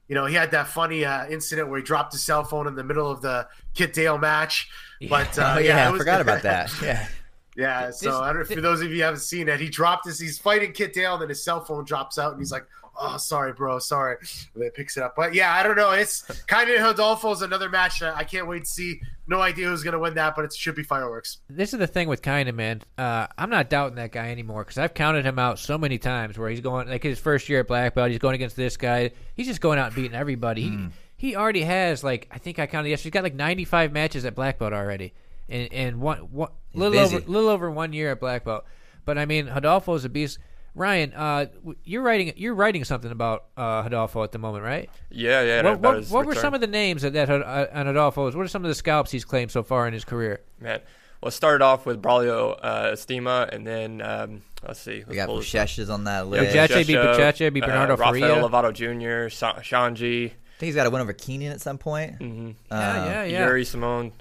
you 0.07 0.15
know 0.15 0.25
he 0.25 0.35
had 0.35 0.51
that 0.51 0.67
funny 0.67 1.05
uh, 1.05 1.27
incident 1.27 1.69
where 1.69 1.77
he 1.79 1.83
dropped 1.83 2.11
his 2.13 2.23
cell 2.23 2.43
phone 2.43 2.67
in 2.67 2.75
the 2.75 2.83
middle 2.83 3.09
of 3.09 3.21
the 3.21 3.47
Kit 3.73 3.93
Dale 3.93 4.17
match. 4.17 4.69
But 5.09 5.37
uh, 5.39 5.53
Oh, 5.57 5.59
yeah, 5.59 5.89
it 5.89 5.93
I 5.93 5.97
forgot 5.97 6.21
about 6.21 6.41
that. 6.43 6.71
Yeah. 6.81 7.07
Yeah, 7.55 7.91
so 7.91 8.05
This- 8.09 8.15
I 8.15 8.25
don't 8.27 8.35
know 8.37 8.41
if 8.41 8.47
for 8.47 8.61
those 8.61 8.81
of 8.81 8.89
you 8.89 8.95
who 8.97 9.03
haven't 9.03 9.19
seen 9.19 9.47
it, 9.47 9.59
he 9.59 9.69
dropped 9.69 10.05
his. 10.07 10.17
He's 10.19 10.39
fighting 10.39 10.71
Kit 10.71 10.91
Dale, 10.91 11.13
and 11.13 11.21
then 11.21 11.29
his 11.29 11.43
cell 11.43 11.63
phone 11.63 11.85
drops 11.85 12.17
out, 12.17 12.31
and 12.31 12.41
he's 12.41 12.51
like, 12.51 12.65
"Oh, 12.95 13.17
sorry, 13.17 13.53
bro, 13.53 13.79
sorry." 13.79 14.17
And 14.53 14.63
then 14.63 14.71
picks 14.71 14.97
it 14.97 15.03
up, 15.03 15.15
but 15.15 15.33
yeah, 15.33 15.53
I 15.53 15.63
don't 15.63 15.75
know. 15.75 15.91
It's 15.91 16.21
kind 16.47 16.69
of 16.69 16.81
Rodolfo 16.81 17.31
is 17.31 17.41
another 17.41 17.69
match 17.69 17.99
that 17.99 18.15
I 18.15 18.23
can't 18.23 18.47
wait 18.47 18.65
to 18.65 18.69
see. 18.69 19.01
No 19.27 19.39
idea 19.39 19.67
who's 19.67 19.83
gonna 19.83 19.99
win 19.99 20.15
that, 20.15 20.35
but 20.35 20.45
it 20.45 20.53
should 20.53 20.75
be 20.75 20.83
fireworks. 20.83 21.37
This 21.49 21.73
is 21.73 21.79
the 21.79 21.87
thing 21.87 22.07
with 22.07 22.21
Kaynan, 22.21 22.55
man. 22.55 22.81
Uh, 22.97 23.27
I'm 23.37 23.49
not 23.49 23.69
doubting 23.69 23.95
that 23.95 24.11
guy 24.11 24.31
anymore 24.31 24.63
because 24.63 24.77
I've 24.77 24.93
counted 24.93 25.25
him 25.25 25.39
out 25.39 25.59
so 25.59 25.77
many 25.77 25.97
times 25.97 26.37
where 26.37 26.49
he's 26.49 26.61
going 26.61 26.89
like 26.89 27.03
his 27.03 27.19
first 27.19 27.47
year 27.49 27.61
at 27.61 27.67
black 27.67 27.95
belt, 27.95 28.09
he's 28.09 28.19
going 28.19 28.35
against 28.35 28.55
this 28.55 28.77
guy. 28.77 29.11
He's 29.35 29.47
just 29.47 29.61
going 29.61 29.79
out 29.79 29.87
and 29.87 29.95
beating 29.95 30.13
everybody. 30.13 30.67
Hmm. 30.67 30.87
He, 31.15 31.29
he 31.29 31.35
already 31.37 31.61
has 31.61 32.03
like 32.03 32.27
I 32.31 32.37
think 32.37 32.59
I 32.59 32.67
counted 32.67 32.89
yesterday. 32.89 33.09
He's 33.09 33.13
got 33.13 33.23
like 33.23 33.35
95 33.35 33.93
matches 33.93 34.25
at 34.25 34.35
black 34.35 34.59
belt 34.59 34.73
already, 34.73 35.13
and 35.47 35.71
and 35.71 36.01
one, 36.01 36.17
one 36.17 36.49
little 36.73 36.91
busy. 36.91 37.15
over 37.15 37.31
little 37.31 37.49
over 37.49 37.71
one 37.71 37.93
year 37.93 38.11
at 38.11 38.19
black 38.19 38.43
belt. 38.43 38.65
But 39.05 39.17
I 39.17 39.25
mean, 39.25 39.47
Hodolfo's 39.47 40.03
a 40.03 40.09
beast. 40.09 40.37
Ryan, 40.75 41.13
uh, 41.13 41.45
you're 41.83 42.01
writing 42.01 42.33
you're 42.35 42.55
writing 42.55 42.83
something 42.83 43.11
about 43.11 43.45
uh, 43.55 43.83
Hodolfo 43.83 44.23
at 44.23 44.31
the 44.31 44.39
moment, 44.39 44.63
right? 44.63 44.89
Yeah, 45.11 45.41
yeah. 45.41 45.61
What, 45.63 45.79
what, 45.79 46.05
what 46.05 46.25
were 46.25 46.35
some 46.35 46.53
of 46.53 46.61
the 46.61 46.67
names 46.67 47.03
that 47.03 47.13
that 47.13 47.29
uh, 47.29 47.67
on 47.73 47.85
Hodolfo's? 47.85 48.35
What 48.35 48.43
are 48.43 48.49
some 48.49 48.65
of 48.65 48.69
the 48.69 48.75
scalps 48.75 49.11
he's 49.11 49.25
claimed 49.25 49.51
so 49.51 49.63
far 49.63 49.87
in 49.87 49.93
his 49.93 50.03
career? 50.03 50.41
Man, 50.59 50.79
well, 51.21 51.27
it 51.29 51.33
started 51.33 51.63
off 51.63 51.85
with 51.85 52.01
Braulio 52.01 52.57
uh, 52.61 52.91
Estima, 52.91 53.49
and 53.49 53.67
then 53.67 54.01
um, 54.01 54.41
let's 54.67 54.79
see. 54.79 55.03
We 55.07 55.15
got 55.15 55.27
pull 55.27 55.37
this 55.37 55.49
Buchecha 55.49 55.79
is 55.79 55.89
on 55.89 56.05
that 56.05 56.27
list. 56.27 56.53
Jet- 56.53 56.71
I 56.71 56.83
Pacheco 56.83 56.87
beat 56.87 57.17
Pacheco, 57.17 57.49
beat 57.51 57.63
Bernardo 57.63 57.93
uh, 57.93 57.97
Rafael 57.97 58.41
Faria. 58.41 58.49
Lovato 58.49 58.73
Jr., 58.73 59.29
Sa- 59.29 59.59
Shanji, 59.59 60.31
think 60.63 60.69
he's 60.69 60.75
got 60.75 60.85
to 60.85 60.89
win 60.89 61.01
over 61.01 61.13
Keenan 61.13 61.51
at 61.51 61.61
some 61.61 61.77
point. 61.77 62.19
mm-hmm. 62.19 62.51
Uh, 62.71 62.75
yeah, 62.75 63.05
yeah, 63.05 63.23
yeah. 63.23 63.45
Yuri 63.45 63.63
Simões. 63.63 64.13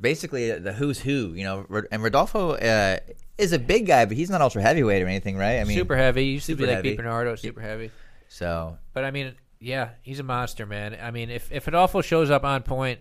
Basically, 0.00 0.58
the 0.58 0.72
who's 0.72 0.98
who, 0.98 1.32
you 1.34 1.44
know. 1.44 1.66
And 1.90 2.02
Rodolfo 2.02 2.52
uh, 2.52 2.98
is 3.38 3.52
a 3.52 3.58
big 3.58 3.86
guy, 3.86 4.04
but 4.04 4.16
he's 4.16 4.30
not 4.30 4.40
ultra 4.40 4.62
heavyweight 4.62 5.02
or 5.02 5.06
anything, 5.06 5.36
right? 5.36 5.58
I 5.60 5.64
mean, 5.64 5.76
super 5.76 5.96
heavy. 5.96 6.26
Used 6.26 6.46
to 6.46 6.56
be 6.56 6.66
like 6.66 6.76
heavy. 6.76 6.90
Pete 6.90 6.98
Bernardo, 6.98 7.34
super 7.36 7.60
heavy. 7.60 7.90
So 8.28 8.78
But 8.92 9.04
I 9.04 9.10
mean, 9.10 9.34
Yeah, 9.60 9.90
he's 10.02 10.18
a 10.18 10.22
monster, 10.22 10.66
man. 10.66 10.96
I 11.00 11.10
mean, 11.10 11.30
if 11.30 11.50
if 11.52 11.68
Adolfo 11.68 12.02
shows 12.02 12.30
up 12.30 12.44
on 12.44 12.62
point, 12.62 13.00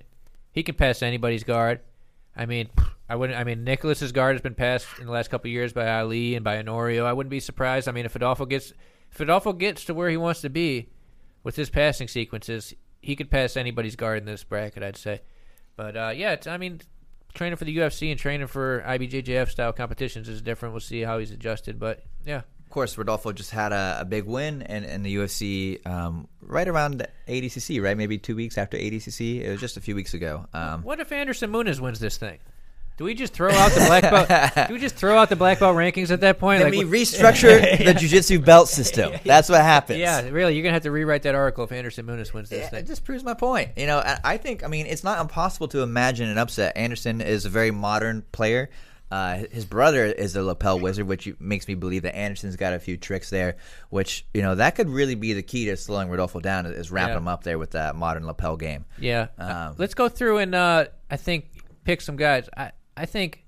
he 0.52 0.64
can 0.64 0.76
pass 0.76 1.02
anybody's 1.02 1.44
guard. 1.44 1.80
I 2.36 2.46
mean, 2.46 2.70
I 3.10 3.16
wouldn't. 3.16 3.38
I 3.38 3.44
mean, 3.44 3.64
Nicholas's 3.64 4.12
guard 4.12 4.36
has 4.36 4.42
been 4.42 4.56
passed 4.56 4.88
in 5.00 5.06
the 5.06 5.12
last 5.12 5.30
couple 5.30 5.50
of 5.50 5.54
years 5.54 5.74
by 5.74 5.90
Ali 6.00 6.36
and 6.36 6.44
by 6.44 6.62
Honorio. 6.62 7.06
I 7.06 7.14
wouldn't 7.14 7.32
be 7.32 7.40
surprised. 7.40 7.88
I 7.88 7.92
mean, 7.92 8.06
if 8.06 8.16
Adolfo 8.16 8.46
gets 8.46 8.74
if 9.12 9.20
Adolfo 9.20 9.54
gets 9.54 9.84
to 9.86 9.94
where 9.94 10.10
he 10.10 10.18
wants 10.18 10.42
to 10.42 10.50
be 10.50 10.90
with 11.44 11.56
his 11.56 11.70
passing 11.70 12.08
sequences, 12.08 12.74
he 13.02 13.16
could 13.16 13.30
pass 13.30 13.58
anybody's 13.58 13.96
guard 13.96 14.20
in 14.20 14.26
this 14.26 14.44
bracket. 14.44 14.84
I'd 14.84 14.98
say. 14.98 15.22
But 15.76 15.98
uh, 15.98 16.14
yeah, 16.16 16.34
it's, 16.34 16.48
I 16.48 16.58
mean, 16.58 16.82
training 17.34 17.58
for 17.58 17.66
the 17.66 17.78
UFC 17.78 18.12
and 18.12 18.20
training 18.20 18.48
for 18.48 18.82
IBJJF 18.88 19.50
style 19.50 19.74
competitions 19.74 20.28
is 20.30 20.42
different. 20.42 20.74
We'll 20.74 20.80
see 20.82 21.02
how 21.02 21.20
he's 21.20 21.32
adjusted. 21.32 21.80
But 21.80 22.04
yeah, 22.26 22.42
Of 22.66 22.70
course, 22.70 22.98
Rodolfo 22.98 23.32
just 23.34 23.52
had 23.52 23.72
a, 23.74 23.98
a 24.02 24.06
big 24.06 24.26
win 24.26 24.62
in, 24.64 24.84
in 24.84 25.04
the 25.04 25.16
UFC 25.16 25.86
um, 25.88 26.28
right 26.42 26.68
around 26.68 27.06
ADCC, 27.28 27.82
right? 27.84 27.98
Maybe 27.98 28.18
two 28.18 28.36
weeks 28.36 28.58
after 28.58 28.78
ADCC. 28.78 29.42
It 29.42 29.50
was 29.52 29.60
just 29.60 29.78
a 29.78 29.82
few 29.82 29.96
weeks 29.96 30.14
ago. 30.14 30.46
Um, 30.54 30.84
What 30.84 31.00
if 31.00 31.12
Anderson 31.12 31.52
Muniz 31.52 31.80
wins 31.80 32.00
this 32.00 32.18
thing? 32.18 32.40
Do 33.02 33.06
we 33.06 33.16
just 33.16 33.34
throw 33.34 33.50
out 33.50 33.72
the 33.72 33.80
black 33.88 34.04
belt? 34.04 34.68
do 34.68 34.76
we 34.76 34.80
just 34.80 34.94
throw 34.96 35.18
out 35.18 35.28
the 35.30 35.36
black 35.36 35.58
belt 35.58 35.76
rankings 35.76 36.12
at 36.12 36.20
that 36.22 36.38
point? 36.38 36.62
Let 36.62 36.72
Like, 36.72 36.86
restructure 36.86 37.60
the 37.84 37.96
jiu-jitsu 37.96 38.38
belt 38.42 38.68
system. 38.70 39.14
That's 39.26 39.50
what 39.50 39.62
happens. 39.62 39.98
yeah, 39.98 40.22
really, 40.30 40.54
you're 40.54 40.62
gonna 40.62 40.74
have 40.74 40.84
to 40.84 40.92
rewrite 40.92 41.24
that 41.24 41.34
article 41.34 41.64
if 41.64 41.72
Anderson 41.72 42.06
Muniz 42.06 42.32
wins 42.32 42.50
this 42.50 42.60
Yeah, 42.60 42.70
thing. 42.70 42.80
it 42.82 42.86
just 42.86 43.04
proves 43.04 43.24
my 43.24 43.34
point. 43.34 43.70
You 43.76 43.88
know, 43.88 44.04
I 44.24 44.38
think, 44.38 44.64
I 44.64 44.68
mean, 44.68 44.86
it's 44.86 45.04
not 45.04 45.20
impossible 45.20 45.68
to 45.70 45.82
imagine 45.82 46.30
an 46.30 46.38
upset. 46.38 46.78
Anderson 46.78 47.22
is 47.22 47.46
a 47.46 47.50
very 47.50 47.72
modern 47.72 48.22
player. 48.32 48.70
Uh, 49.10 49.46
his 49.52 49.66
brother 49.66 50.06
is 50.06 50.36
a 50.36 50.44
lapel 50.44 50.80
wizard, 50.80 51.08
which 51.08 51.28
makes 51.40 51.68
me 51.68 51.74
believe 51.74 52.04
that 52.04 52.16
Anderson's 52.16 52.56
got 52.56 52.74
a 52.74 52.80
few 52.80 52.98
tricks 52.98 53.32
there, 53.32 53.56
which, 53.90 54.28
you 54.32 54.44
know, 54.44 54.54
that 54.54 54.76
could 54.76 54.90
really 54.90 55.16
be 55.16 55.34
the 55.34 55.42
key 55.42 55.66
to 55.66 55.76
slowing 55.76 56.08
Rodolfo 56.08 56.40
down 56.40 56.68
is 56.68 56.92
wrapping 56.92 57.14
Yeah. 57.14 57.18
him 57.18 57.28
up 57.28 57.44
there 57.44 57.58
with 57.58 57.72
that 57.72 57.96
modern 57.96 58.28
lapel 58.28 58.58
game. 58.58 58.86
Yeah. 59.00 59.30
Um, 59.40 59.50
Uh, 59.52 59.74
Let's 59.80 59.96
go 59.96 60.08
through 60.08 60.38
and 60.38 60.54
uh, 60.54 60.86
I 61.10 61.18
think 61.18 61.46
pick 61.84 62.00
some 62.00 62.16
guys. 62.16 62.48
I 62.56 62.74
I 62.98 63.06
think 63.06 63.44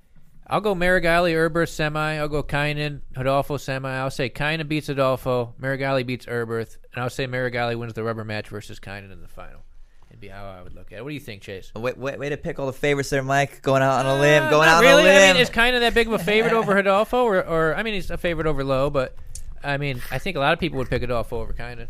I'll 0.47 0.61
go 0.61 0.75
Meregali, 0.75 1.33
Erberth 1.33 1.69
semi. 1.69 2.17
I'll 2.17 2.27
go 2.27 2.43
Kaynan, 2.43 3.01
Adolfo 3.15 3.57
semi. 3.57 3.89
I'll 3.89 4.11
say 4.11 4.29
Kaynan 4.29 4.67
beats 4.67 4.89
Adolfo, 4.89 5.53
Meregali 5.61 6.05
beats 6.05 6.25
Erberth, 6.25 6.77
and 6.93 7.03
I'll 7.03 7.09
say 7.09 7.27
Meregali 7.27 7.77
wins 7.77 7.93
the 7.93 8.03
rubber 8.03 8.23
match 8.23 8.47
versus 8.49 8.79
Kaynan 8.79 9.11
in 9.11 9.21
the 9.21 9.27
final. 9.27 9.61
It'd 10.09 10.19
be 10.21 10.27
how 10.27 10.45
I 10.45 10.61
would 10.61 10.73
look 10.75 10.91
at 10.91 10.99
it. 10.99 11.01
What 11.03 11.09
do 11.09 11.15
you 11.15 11.19
think, 11.19 11.41
Chase? 11.41 11.71
Wait, 11.75 11.97
wait, 11.97 12.19
way 12.19 12.29
to 12.29 12.37
pick 12.37 12.59
all 12.59 12.67
the 12.67 12.73
favorites 12.73 13.09
there, 13.09 13.23
Mike. 13.23 13.61
Going 13.63 13.81
out 13.81 14.05
on 14.05 14.17
a 14.17 14.19
limb, 14.21 14.43
Uh, 14.43 14.49
going 14.51 14.67
not 14.67 14.77
out 14.77 14.81
really. 14.81 15.01
on 15.03 15.07
a 15.09 15.19
limb. 15.19 15.29
I 15.31 15.33
mean, 15.33 15.41
is 15.41 15.49
Kaynan 15.49 15.79
that 15.79 15.93
big 15.93 16.07
of 16.07 16.13
a 16.13 16.19
favorite 16.19 16.53
over 16.53 16.77
Adolfo, 16.77 17.23
or, 17.23 17.43
or 17.45 17.75
I 17.75 17.83
mean, 17.83 17.95
he's 17.95 18.11
a 18.11 18.17
favorite 18.17 18.45
over 18.47 18.63
Lo, 18.63 18.89
but 18.89 19.15
I 19.63 19.77
mean, 19.77 20.01
I 20.11 20.19
think 20.19 20.35
a 20.37 20.39
lot 20.39 20.53
of 20.53 20.59
people 20.59 20.77
would 20.79 20.89
pick 20.89 21.01
Adolfo 21.03 21.39
over 21.39 21.53
Kaynan. 21.53 21.87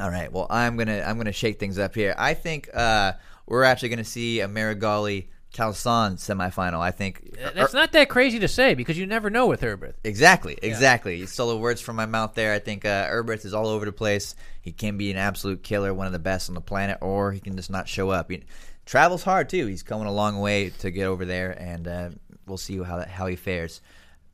All 0.00 0.10
right. 0.10 0.32
Well, 0.32 0.48
I'm 0.50 0.76
gonna 0.76 1.04
I'm 1.06 1.16
gonna 1.16 1.30
shake 1.32 1.60
things 1.60 1.78
up 1.78 1.94
here. 1.94 2.14
I 2.18 2.34
think 2.34 2.68
uh, 2.74 3.12
we're 3.46 3.62
actually 3.62 3.90
gonna 3.90 4.02
see 4.02 4.40
a 4.40 4.48
Meregali 4.48 5.26
Calasans 5.54 6.18
semifinal. 6.18 6.80
I 6.80 6.90
think 6.90 7.36
That's 7.54 7.72
not 7.72 7.92
that 7.92 8.08
crazy 8.08 8.40
to 8.40 8.48
say 8.48 8.74
because 8.74 8.98
you 8.98 9.06
never 9.06 9.30
know 9.30 9.46
with 9.46 9.62
Erberth. 9.62 9.94
Exactly, 10.02 10.58
exactly. 10.60 11.16
You 11.16 11.26
stole 11.26 11.50
the 11.50 11.56
words 11.56 11.80
from 11.80 11.96
my 11.96 12.06
mouth 12.06 12.34
there. 12.34 12.52
I 12.52 12.58
think 12.58 12.84
uh, 12.84 13.08
Erberth 13.08 13.44
is 13.44 13.54
all 13.54 13.68
over 13.68 13.84
the 13.84 13.92
place. 13.92 14.34
He 14.60 14.72
can 14.72 14.98
be 14.98 15.10
an 15.12 15.16
absolute 15.16 15.62
killer, 15.62 15.94
one 15.94 16.06
of 16.06 16.12
the 16.12 16.18
best 16.18 16.48
on 16.48 16.54
the 16.54 16.60
planet, 16.60 16.98
or 17.00 17.30
he 17.32 17.40
can 17.40 17.56
just 17.56 17.70
not 17.70 17.88
show 17.88 18.10
up. 18.10 18.30
He 18.30 18.42
travels 18.84 19.22
hard 19.22 19.48
too. 19.48 19.66
He's 19.66 19.84
coming 19.84 20.08
a 20.08 20.12
long 20.12 20.40
way 20.40 20.70
to 20.80 20.90
get 20.90 21.04
over 21.04 21.24
there, 21.24 21.52
and 21.52 21.86
uh, 21.86 22.10
we'll 22.46 22.58
see 22.58 22.76
how 22.82 22.98
that, 22.98 23.08
how 23.08 23.26
he 23.26 23.36
fares. 23.36 23.80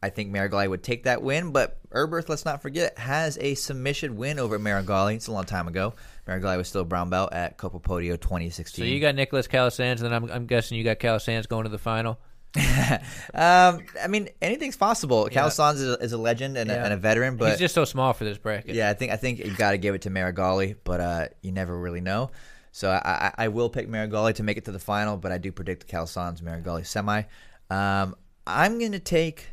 I 0.03 0.09
think 0.09 0.35
Meregali 0.35 0.69
would 0.71 0.83
take 0.83 1.05
that 1.05 1.21
win, 1.23 1.53
but 1.53 1.79
Erberth, 1.91 2.31
let's 2.31 2.47
not 2.47 2.63
forget, 2.63 2.99
has 2.99 3.37
a 3.39 3.55
submission 3.55 4.17
win 4.17 4.39
over 4.39 4.59
Meregali. 4.59 5.17
It's 5.17 5.27
a 5.27 5.33
long 5.33 5.45
time 5.45 5.69
ago. 5.69 5.95
Meregali 6.29 6.57
was 6.57 6.69
still 6.69 6.83
a 6.83 6.85
brown 6.85 7.11
belt 7.11 7.33
at 7.33 7.57
Copa 7.59 7.81
Podio 7.81 8.21
2016. 8.21 8.85
So 8.85 8.87
you 8.89 9.01
got 9.01 9.15
Nicholas 9.15 9.49
Calasans, 9.49 9.97
and 9.97 10.01
then 10.01 10.13
I'm, 10.13 10.31
I'm 10.31 10.47
guessing 10.47 10.79
you 10.79 10.85
got 10.85 10.99
Calasans 10.99 11.49
going 11.49 11.65
to 11.65 11.71
the 11.71 11.79
final. 11.79 12.19
um, 13.35 13.81
I 14.03 14.07
mean, 14.09 14.29
anything's 14.43 14.77
possible. 14.77 15.29
Calasans 15.31 15.75
is 15.75 15.89
a, 15.89 15.95
is 15.99 16.13
a 16.13 16.19
legend 16.19 16.57
and, 16.57 16.69
Yeah. 16.69 16.77
a, 16.83 16.85
and 16.85 16.93
a 16.93 16.97
veteran, 16.97 17.37
but 17.37 17.51
He's 17.51 17.59
just 17.59 17.75
so 17.75 17.85
small 17.85 18.13
for 18.13 18.25
this 18.25 18.39
bracket. 18.39 18.75
Yeah, 18.75 18.91
I 18.91 18.95
think 18.95 19.13
I 19.13 19.17
think 19.17 19.39
you 19.39 19.55
got 19.57 19.71
to 19.73 19.79
give 19.79 19.95
it 19.95 20.03
to 20.03 20.11
Meregali, 20.11 20.77
but 20.85 21.01
uh, 21.01 21.29
you 21.43 21.53
never 21.53 21.79
really 21.79 22.01
know. 22.01 22.31
So 22.73 22.91
I, 22.91 22.99
I, 23.39 23.45
I 23.45 23.49
will 23.49 23.69
pick 23.69 23.89
Meregali 23.89 24.35
to 24.35 24.43
make 24.43 24.57
it 24.57 24.65
to 24.67 24.73
the 24.73 24.79
final, 24.79 25.17
but 25.17 25.33
I 25.33 25.39
do 25.39 25.51
predict 25.53 25.87
Calzon's 25.89 26.41
Meregali 26.41 26.87
semi. 26.87 27.23
Um, 27.69 28.15
I'm 28.47 28.79
gonna 28.81 28.99
take 28.99 29.47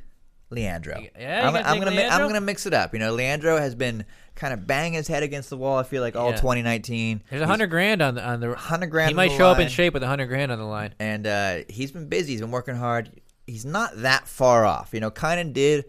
Leandro. 0.49 0.99
Yeah, 1.19 1.47
I'm, 1.47 1.53
gonna 1.53 1.67
I'm 1.67 1.79
gonna 1.79 1.91
mi- 1.91 2.05
I'm 2.05 2.27
gonna 2.27 2.41
mix 2.41 2.65
it 2.65 2.73
up. 2.73 2.93
You 2.93 2.99
know, 2.99 3.13
Leandro 3.13 3.57
has 3.57 3.75
been 3.75 4.05
kind 4.37 4.53
of 4.53 4.65
bang 4.65 4.93
his 4.93 5.07
head 5.09 5.23
against 5.23 5.49
the 5.49 5.57
wall. 5.57 5.77
I 5.77 5.83
feel 5.83 6.01
like 6.01 6.15
all 6.15 6.29
Yeah. 6.29 6.37
2019. 6.37 7.23
There's 7.29 7.41
a 7.41 7.47
hundred 7.47 7.67
grand 7.67 8.01
on 8.01 8.15
the 8.15 8.25
on 8.25 8.39
the 8.39 8.47
100 8.49 8.87
grand 8.87 9.09
He 9.09 9.13
on 9.13 9.17
might 9.17 9.29
the 9.31 9.37
show 9.37 9.47
up 9.47 9.57
in 9.57 9.63
line. 9.63 9.69
shape 9.69 9.93
with 9.93 10.03
a 10.03 10.07
hundred 10.07 10.27
grand 10.27 10.51
on 10.51 10.59
the 10.59 10.65
line. 10.65 10.93
and 10.99 11.27
uh, 11.27 11.57
he's 11.67 11.91
been 11.91 12.07
busy. 12.07 12.31
He's 12.31 12.41
been 12.41 12.51
working 12.51 12.75
hard. 12.75 13.11
He's 13.45 13.65
not 13.65 13.91
that 14.01 14.27
far 14.27 14.65
off. 14.65 14.89
You 14.93 14.99
know, 15.01 15.11
Kaynan 15.11 15.51
did 15.53 15.85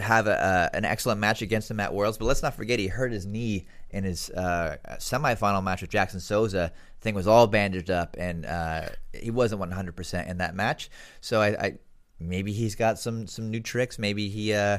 have 0.00 0.26
a, 0.26 0.40
uh, 0.42 0.68
an 0.72 0.84
excellent 0.84 1.20
match 1.20 1.42
against 1.42 1.70
him 1.70 1.80
at 1.80 1.92
Worlds, 1.92 2.16
but 2.16 2.24
let's 2.26 2.42
not 2.42 2.54
forget 2.54 2.78
he 2.78 2.86
hurt 2.86 3.10
his 3.12 3.26
knee 3.26 3.66
in 3.90 4.04
his 4.04 4.30
uh, 4.30 4.76
semifinal 4.98 5.62
match 5.62 5.80
with 5.82 5.90
Jackson 5.90 6.20
Souza. 6.20 6.72
Thing 7.00 7.14
was 7.16 7.26
all 7.26 7.46
bandaged 7.48 7.90
up, 7.90 8.14
and 8.18 8.46
uh, 8.46 8.82
he 9.12 9.30
wasn't 9.32 9.58
100 9.58 9.96
percent 9.96 10.28
in 10.28 10.38
that 10.38 10.54
match. 10.54 10.88
So 11.20 11.40
I, 11.40 11.48
I 11.48 11.74
maybe 12.20 12.52
he's 12.52 12.76
got 12.76 12.98
some 13.00 13.26
some 13.26 13.50
new 13.50 13.60
tricks. 13.60 13.98
Maybe 13.98 14.28
he 14.28 14.54
uh, 14.54 14.78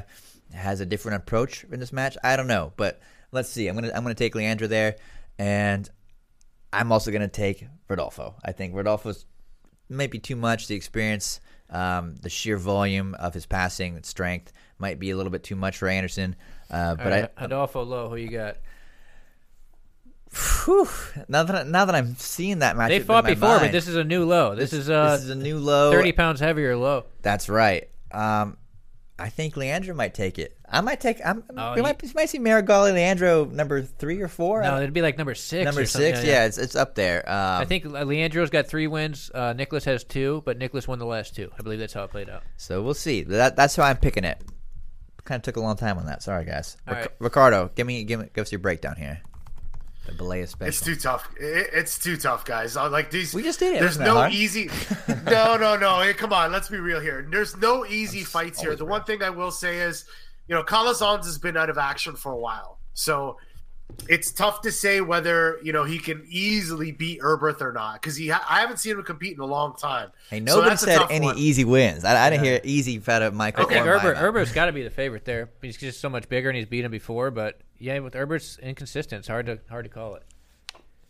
has 0.52 0.80
a 0.80 0.86
different 0.86 1.16
approach 1.16 1.64
in 1.64 1.80
this 1.80 1.92
match. 1.92 2.16
I 2.22 2.36
don't 2.36 2.46
know, 2.46 2.72
but 2.76 3.00
let's 3.32 3.48
see. 3.48 3.68
I'm 3.68 3.74
gonna 3.74 3.92
I'm 3.94 4.02
gonna 4.02 4.14
take 4.14 4.34
Leandro 4.34 4.66
there, 4.68 4.96
and 5.38 5.88
I'm 6.72 6.92
also 6.92 7.10
going 7.10 7.22
to 7.22 7.28
take 7.28 7.66
Rodolfo. 7.88 8.34
I 8.44 8.52
think 8.52 8.74
Rodolfo's 8.74 9.26
maybe 9.88 10.18
too 10.18 10.36
much. 10.36 10.66
The 10.66 10.74
experience, 10.74 11.40
um, 11.70 12.16
the 12.16 12.28
sheer 12.28 12.56
volume 12.56 13.14
of 13.14 13.32
his 13.32 13.46
passing 13.46 13.96
and 13.96 14.04
strength 14.04 14.52
might 14.78 14.98
be 14.98 15.10
a 15.10 15.16
little 15.16 15.30
bit 15.30 15.44
too 15.44 15.56
much 15.56 15.78
for 15.78 15.88
Anderson. 15.88 16.36
Uh, 16.70 16.96
but 16.96 17.06
right, 17.06 17.30
I, 17.36 17.44
Adolfo 17.44 17.84
Lo, 17.84 18.08
who 18.08 18.16
you 18.16 18.28
got? 18.28 18.56
whew, 20.64 20.88
now 21.28 21.44
that 21.44 21.56
I, 21.56 21.62
now 21.62 21.84
that 21.84 21.94
I'm 21.94 22.16
seeing 22.16 22.60
that 22.60 22.76
match, 22.76 22.88
They 22.88 23.00
fought 23.00 23.24
before, 23.24 23.60
but 23.60 23.72
this 23.72 23.88
is 23.88 23.96
a 23.96 24.04
new 24.04 24.24
low. 24.24 24.54
This, 24.54 24.72
is 24.72 24.90
uh, 24.90 25.12
this 25.12 25.24
is 25.24 25.30
a 25.30 25.34
new 25.34 25.58
low. 25.58 25.92
thirty 25.92 26.12
pounds 26.12 26.40
heavier 26.40 26.76
low. 26.76 27.04
That's 27.22 27.48
right. 27.48 27.88
Um, 28.10 28.56
I 29.16 29.28
think 29.28 29.56
Leandro 29.56 29.94
might 29.94 30.12
take 30.12 30.40
it. 30.40 30.58
I 30.68 30.80
might 30.80 31.00
take. 31.00 31.24
I'm, 31.24 31.44
Oh, 31.56 31.70
we 31.72 31.76
you- 31.76 31.82
might 31.84 32.02
we 32.02 32.10
might 32.16 32.28
see 32.28 32.40
Meregali 32.40 32.92
Leandro 32.92 33.44
number 33.44 33.80
three 33.82 34.20
or 34.20 34.26
four. 34.26 34.60
No, 34.62 34.76
it'd 34.78 34.92
be 34.92 35.02
like 35.02 35.16
number 35.18 35.36
six. 35.36 35.64
number 35.64 35.82
or 35.82 35.86
something. 35.86 36.16
six. 36.16 36.26
Yeah, 36.26 36.46
it's 36.46 36.58
it's 36.58 36.74
up 36.74 36.96
there. 36.96 37.20
Um, 37.28 37.62
I 37.62 37.64
think 37.64 37.84
Leandro's 37.84 38.50
got 38.50 38.66
three 38.66 38.88
wins. 38.88 39.30
Uh, 39.32 39.52
Nicholas 39.52 39.84
has 39.84 40.02
two, 40.02 40.42
but 40.44 40.58
Nicholas 40.58 40.88
won 40.88 40.98
the 40.98 41.06
last 41.06 41.36
two. 41.36 41.48
I 41.56 41.62
believe 41.62 41.78
that's 41.78 41.92
how 41.92 42.02
it 42.02 42.10
played 42.10 42.28
out. 42.28 42.42
So 42.56 42.82
we'll 42.82 42.94
see. 42.94 43.22
That, 43.22 43.54
that's 43.54 43.76
how 43.76 43.84
I'm 43.84 43.98
picking 43.98 44.24
it. 44.24 44.42
Kind 45.24 45.38
of 45.38 45.42
took 45.44 45.56
a 45.56 45.60
long 45.60 45.76
time 45.76 45.96
on 45.96 46.06
that. 46.06 46.22
Sorry, 46.22 46.44
guys. 46.44 46.76
Ric- 46.86 46.96
right. 46.96 47.08
Riccardo, 47.20 47.70
give 47.76 47.86
me 47.86 48.02
give 48.02 48.18
me 48.20 48.26
give 48.34 48.42
us 48.42 48.50
your 48.52 48.58
breakdown 48.58 48.96
here. 48.96 49.20
The 50.06 50.12
Belay 50.12 50.40
It's 50.42 50.52
special. 50.52 50.84
too 50.86 50.96
tough. 50.96 51.28
It, 51.38 51.70
it's 51.72 51.98
too 51.98 52.16
tough, 52.16 52.44
guys. 52.44 52.76
Uh, 52.76 52.88
Like 52.90 53.10
these, 53.10 53.32
We 53.34 53.42
just 53.42 53.58
did 53.58 53.76
it. 53.76 53.80
There's 53.80 53.96
that 53.98 54.04
no 54.06 54.28
easy. 54.28 54.70
no, 55.26 55.56
no, 55.56 55.76
no. 55.76 56.00
Hey, 56.00 56.12
come 56.14 56.32
on. 56.32 56.52
Let's 56.52 56.68
be 56.68 56.78
real 56.78 57.00
here. 57.00 57.26
There's 57.30 57.56
no 57.56 57.86
easy 57.86 58.22
fights 58.22 58.60
here. 58.60 58.76
The 58.76 58.84
real. 58.84 58.90
one 58.90 59.04
thing 59.04 59.22
I 59.22 59.30
will 59.30 59.50
say 59.50 59.78
is, 59.78 60.04
you 60.48 60.54
know, 60.54 60.62
Calasans 60.62 61.24
has 61.24 61.38
been 61.38 61.56
out 61.56 61.70
of 61.70 61.78
action 61.78 62.16
for 62.16 62.32
a 62.32 62.38
while, 62.38 62.78
so 62.92 63.38
it's 64.08 64.32
tough 64.32 64.62
to 64.62 64.72
say 64.72 65.00
whether 65.00 65.58
you 65.62 65.72
know 65.72 65.84
he 65.84 65.98
can 65.98 66.24
easily 66.28 66.92
beat 66.92 67.20
Erberth 67.20 67.60
or 67.60 67.72
not 67.72 68.00
because 68.00 68.16
he. 68.16 68.28
Ha- 68.28 68.44
I 68.48 68.60
haven't 68.60 68.78
seen 68.78 68.92
him 68.96 69.02
compete 69.02 69.34
in 69.34 69.40
a 69.40 69.46
long 69.46 69.76
time. 69.76 70.10
hey, 70.30 70.40
nobody 70.40 70.70
that's 70.70 70.82
a 70.82 70.86
said 70.86 71.06
any 71.10 71.26
one. 71.26 71.38
easy 71.38 71.64
wins. 71.64 72.04
I, 72.04 72.26
I 72.26 72.30
didn't 72.30 72.44
hear 72.44 72.60
easy 72.64 73.00
out 73.06 73.22
of 73.22 73.34
Michael. 73.34 73.64
Okay, 73.64 73.74
think 73.74 73.86
or 73.86 73.98
Erberth 73.98 74.14
Mike. 74.14 74.16
Erberth's 74.16 74.52
got 74.52 74.66
to 74.66 74.72
be 74.72 74.82
the 74.82 74.90
favorite 74.90 75.24
there. 75.24 75.50
He's 75.62 75.76
just 75.76 76.00
so 76.00 76.08
much 76.08 76.28
bigger 76.28 76.48
and 76.48 76.56
he's 76.56 76.66
beat 76.66 76.84
him 76.84 76.90
before. 76.90 77.30
But 77.30 77.60
yeah, 77.78 77.98
with 78.00 78.14
Erberth's 78.14 78.58
inconsistent, 78.58 79.20
it's 79.20 79.28
hard 79.28 79.46
to 79.46 79.60
hard 79.68 79.84
to 79.84 79.90
call 79.90 80.16
it. 80.16 80.22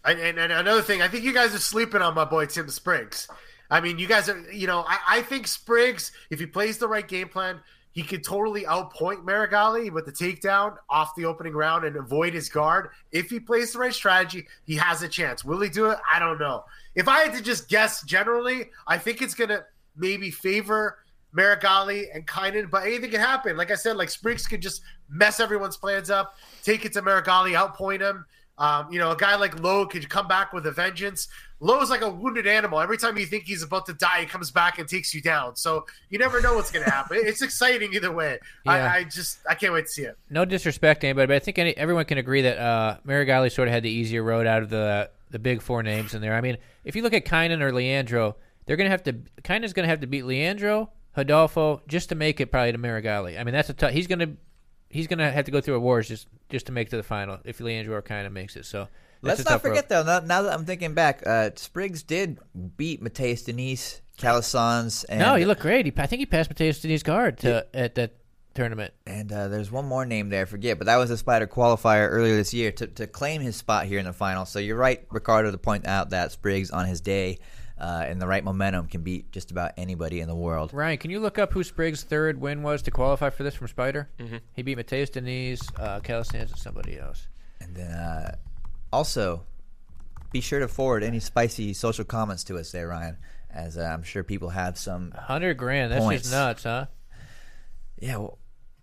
And, 0.05 0.19
and, 0.21 0.39
and 0.39 0.53
another 0.53 0.83
thing, 0.83 1.01
I 1.01 1.09
think 1.09 1.25
you 1.25 1.33
guys 1.33 1.55
are 1.55 1.59
sleeping 1.59 2.03
on 2.03 2.15
my 2.15 2.25
boy 2.27 2.47
Tim 2.47 2.69
Spriggs. 2.69 3.27
I 3.71 3.81
mean, 3.81 3.99
you 3.99 4.07
guys 4.07 4.29
are, 4.29 4.39
you 4.53 4.67
know, 4.67 4.85
I, 4.87 4.99
I 5.09 5.23
think 5.23 5.47
Spriggs, 5.47 6.13
if 6.31 6.39
he 6.39 6.47
plays 6.47 6.77
the 6.77 6.87
right 6.87 7.07
game 7.07 7.29
plan, 7.29 7.61
he 7.95 8.03
could 8.03 8.25
totally 8.25 8.65
outpoint 8.65 9.25
Meregali 9.25 9.91
with 9.91 10.05
the 10.05 10.13
takedown 10.13 10.77
off 10.91 11.15
the 11.15 11.25
opening 11.25 11.55
round 11.55 11.85
and 11.85 11.97
avoid 11.97 12.35
his 12.35 12.49
guard. 12.49 12.91
If 13.13 13.31
he 13.31 13.39
plays 13.39 13.73
the 13.73 13.79
right 13.79 13.95
strategy, 13.95 14.49
he 14.65 14.75
has 14.75 15.03
a 15.03 15.09
chance. 15.09 15.45
Will 15.45 15.61
he 15.61 15.69
do 15.69 15.91
it? 15.91 15.99
I 16.13 16.19
don't 16.19 16.39
know. 16.39 16.65
If 16.97 17.07
I 17.07 17.21
had 17.21 17.33
to 17.35 17.43
just 17.43 17.69
guess 17.69 18.03
generally, 18.03 18.71
I 18.89 18.99
think 18.99 19.23
it's 19.23 19.35
going 19.35 19.51
to 19.51 19.65
maybe 19.97 20.33
favor 20.33 20.99
Meregali 21.37 22.07
and 22.13 22.27
Kaynan, 22.27 22.69
but 22.69 22.83
anything 22.85 23.13
can 23.13 23.21
happen. 23.21 23.57
Like 23.57 23.71
I 23.71 23.77
said, 23.77 23.97
like 23.97 24.11
Spriggs 24.11 24.47
could 24.49 24.61
just 24.61 24.83
mess 25.09 25.39
everyone's 25.39 25.77
plans 25.77 26.11
up, 26.11 26.37
take 26.65 26.85
it 26.85 26.93
to 26.95 27.03
Meregali, 27.03 27.57
outpoint 27.57 28.01
him. 28.01 28.27
Um, 28.57 28.93
you 28.93 28.99
know, 28.99 29.11
a 29.11 29.17
guy 29.17 29.35
like 29.37 29.61
Lo 29.61 29.87
could 29.87 30.09
come 30.09 30.29
back 30.29 30.53
with 30.53 30.67
a 30.67 30.71
vengeance. 30.71 31.29
Lo's 31.61 31.91
like 31.91 32.03
a 32.03 32.11
wounded 32.11 32.47
animal. 32.47 32.81
Every 32.81 32.99
time 32.99 33.17
you 33.17 33.27
think 33.27 33.45
he's 33.45 33.63
about 33.63 33.87
to 33.87 33.95
die, 33.95 34.21
he 34.21 34.27
comes 34.27 34.51
back 34.51 34.79
and 34.79 34.89
takes 34.89 35.15
you 35.15 35.21
down. 35.21 35.57
So 35.57 35.87
you 36.11 36.19
never 36.19 36.41
know 36.41 36.55
what's 36.55 36.71
going 36.71 36.85
to 36.85 36.91
happen. 36.91 37.19
it's 37.21 37.43
exciting 37.43 37.95
either 37.95 38.13
way. 38.13 38.39
Yeah. 38.65 38.73
I, 38.73 38.97
I 38.97 39.05
just 39.05 39.39
I 39.49 39.55
can't 39.55 39.73
wait 39.73 39.87
to 39.87 39.93
see 39.93 40.03
it. 40.03 40.17
No 40.31 40.45
disrespect 40.45 41.01
to 41.01 41.09
anybody, 41.09 41.27
but 41.27 41.37
I 41.37 41.39
think 41.41 41.59
any, 41.59 41.77
everyone 41.77 42.05
can 42.05 42.19
agree 42.19 42.43
that 42.43 42.59
uh, 42.59 42.99
Meregali 43.07 43.51
sort 43.51 43.69
of 43.69 43.75
had 43.75 43.83
the 43.83 43.91
easier 43.91 44.23
road 44.23 44.47
out 44.47 44.63
of 44.63 44.71
the 44.71 45.11
the 45.31 45.39
big 45.41 45.63
four 45.63 45.83
names 45.83 46.15
in 46.15 46.23
there. 46.23 46.35
I 46.35 46.41
mean, 46.41 46.59
if 46.85 46.95
you 46.95 47.03
look 47.03 47.13
at 47.13 47.25
Kaynan 47.25 47.61
or 47.61 47.73
Leandro, 47.73 48.37
they're 48.67 48.77
going 48.77 48.87
to 48.87 48.91
have 48.91 49.03
to. 49.05 49.15
Kaynan's 49.43 49.73
going 49.73 49.85
to 49.85 49.91
have 49.91 50.01
to 50.01 50.07
beat 50.07 50.25
Leandro, 50.25 50.91
Hidalgo, 51.17 51.83
just 51.89 52.11
to 52.11 52.15
make 52.15 52.41
it 52.41 52.53
probably 52.53 52.73
to 52.73 52.79
Meregali. 52.79 53.39
I 53.39 53.43
mean, 53.43 53.53
that's 53.53 53.69
a 53.69 53.75
tough. 53.75 53.91
He's 53.91 54.07
going 54.07 54.21
to 54.21 54.37
he's 54.95 55.09
going 55.09 55.19
to 55.19 55.31
have 55.31 55.45
to 55.45 55.51
go 55.51 55.61
through 55.61 55.75
a 55.75 55.81
wars 55.81 56.09
just 56.09 56.29
just 56.49 56.67
to 56.67 56.73
make 56.73 56.87
it 56.87 56.91
to 56.91 56.97
the 56.97 57.03
final 57.03 57.39
if 57.45 57.61
Leandro 57.61 58.01
kind 58.01 58.27
of 58.27 58.33
makes 58.33 58.57
it. 58.57 58.65
So 58.65 58.89
Let's 59.23 59.45
not 59.45 59.51
tough 59.51 59.65
road. 59.65 59.71
forget 59.71 59.89
though. 59.89 60.05
Now, 60.05 60.21
now 60.21 60.43
that 60.43 60.53
I'm 60.53 60.65
thinking 60.65 60.95
back, 60.95 61.27
uh, 61.27 61.51
Spriggs 61.57 62.03
did 62.03 62.39
beat 62.77 63.03
Mateus 63.03 63.43
Diniz, 63.43 64.01
Calasans, 64.19 65.05
and 65.09 65.21
No, 65.21 65.35
he 65.35 65.45
looked 65.45 65.63
great. 65.63 65.87
He, 65.87 65.93
I 65.97 66.07
think 66.07 66.21
he 66.21 66.27
passed 66.27 66.49
Mateus 66.49 66.81
Diniz 66.81 67.03
guard 67.03 67.39
to, 67.39 67.67
at 67.75 67.97
that 67.97 68.15
tournament. 68.55 68.95
And 69.07 69.33
uh, 69.33 69.49
there's 69.49 69.73
one 69.73 69.87
more 69.87 70.07
name 70.07 70.29
there, 70.29 70.43
I 70.43 70.45
forget, 70.45 70.79
but 70.79 70.87
that 70.87 70.97
was 70.97 71.11
a 71.11 71.15
Spyder 71.15 71.49
qualifier 71.49 72.09
earlier 72.09 72.37
this 72.37 72.55
year 72.55 72.71
to, 72.73 72.87
to 72.87 73.07
claim 73.07 73.41
his 73.41 73.57
spot 73.57 73.87
here 73.87 73.99
in 73.99 74.05
the 74.05 74.13
final. 74.13 74.45
So 74.45 74.59
you're 74.59 74.77
right, 74.77 75.05
Riccardo, 75.11 75.51
to 75.51 75.59
point 75.59 75.87
out 75.87 76.11
that 76.11 76.31
Spriggs 76.31 76.71
on 76.71 76.87
his 76.87 77.01
day 77.01 77.39
uh, 77.85 78.07
in 78.09 78.19
the 78.19 78.27
right 78.27 78.43
momentum 78.43 78.87
can 78.87 79.03
beat 79.03 79.31
just 79.31 79.51
about 79.51 79.73
anybody 79.77 80.21
in 80.21 80.27
the 80.27 80.35
world. 80.35 80.73
Ryan, 80.73 80.97
can 80.97 81.11
you 81.11 81.21
look 81.21 81.39
up 81.39 81.53
who 81.53 81.63
Spriggs' 81.63 82.03
third 82.03 82.41
win 82.41 82.63
was 82.63 82.81
to 82.83 82.91
qualify 82.91 83.29
for 83.29 83.43
this 83.43 83.55
from 83.55 83.69
Spyder? 83.69 84.07
Mm-hmm. 84.19 84.37
He 84.55 84.63
beat 84.63 84.79
Mateus 84.79 85.11
Diniz, 85.11 85.61
uh, 85.79 86.01
Calasans, 86.01 86.51
and 86.51 86.57
somebody 86.57 86.99
else. 86.99 87.29
And 87.61 87.77
then 87.77 87.91
uh, 87.91 88.37
also, 88.91 89.45
be 90.33 90.41
sure 90.41 90.61
to 90.61 90.69
forward 90.69 91.03
any 91.03 91.21
spicy 91.21 91.75
social 91.75 92.07
comments 92.07 92.45
to 92.45 92.57
us 92.57 92.73
there, 92.73 92.89
Ryan, 92.89 93.19
as 93.51 93.77
uh, 93.77 93.83
I'm 93.83 94.03
sure 94.03 94.25
people 94.25 94.49
have 94.49 94.79
some. 94.79 95.11
Hundred 95.11 95.59
grand. 95.59 95.93
That's 95.93 96.03
Points. 96.03 96.23
just 96.23 96.33
nuts, 96.33 96.63
huh? 96.63 96.87
Yeah, 98.01 98.17
well, 98.17 98.39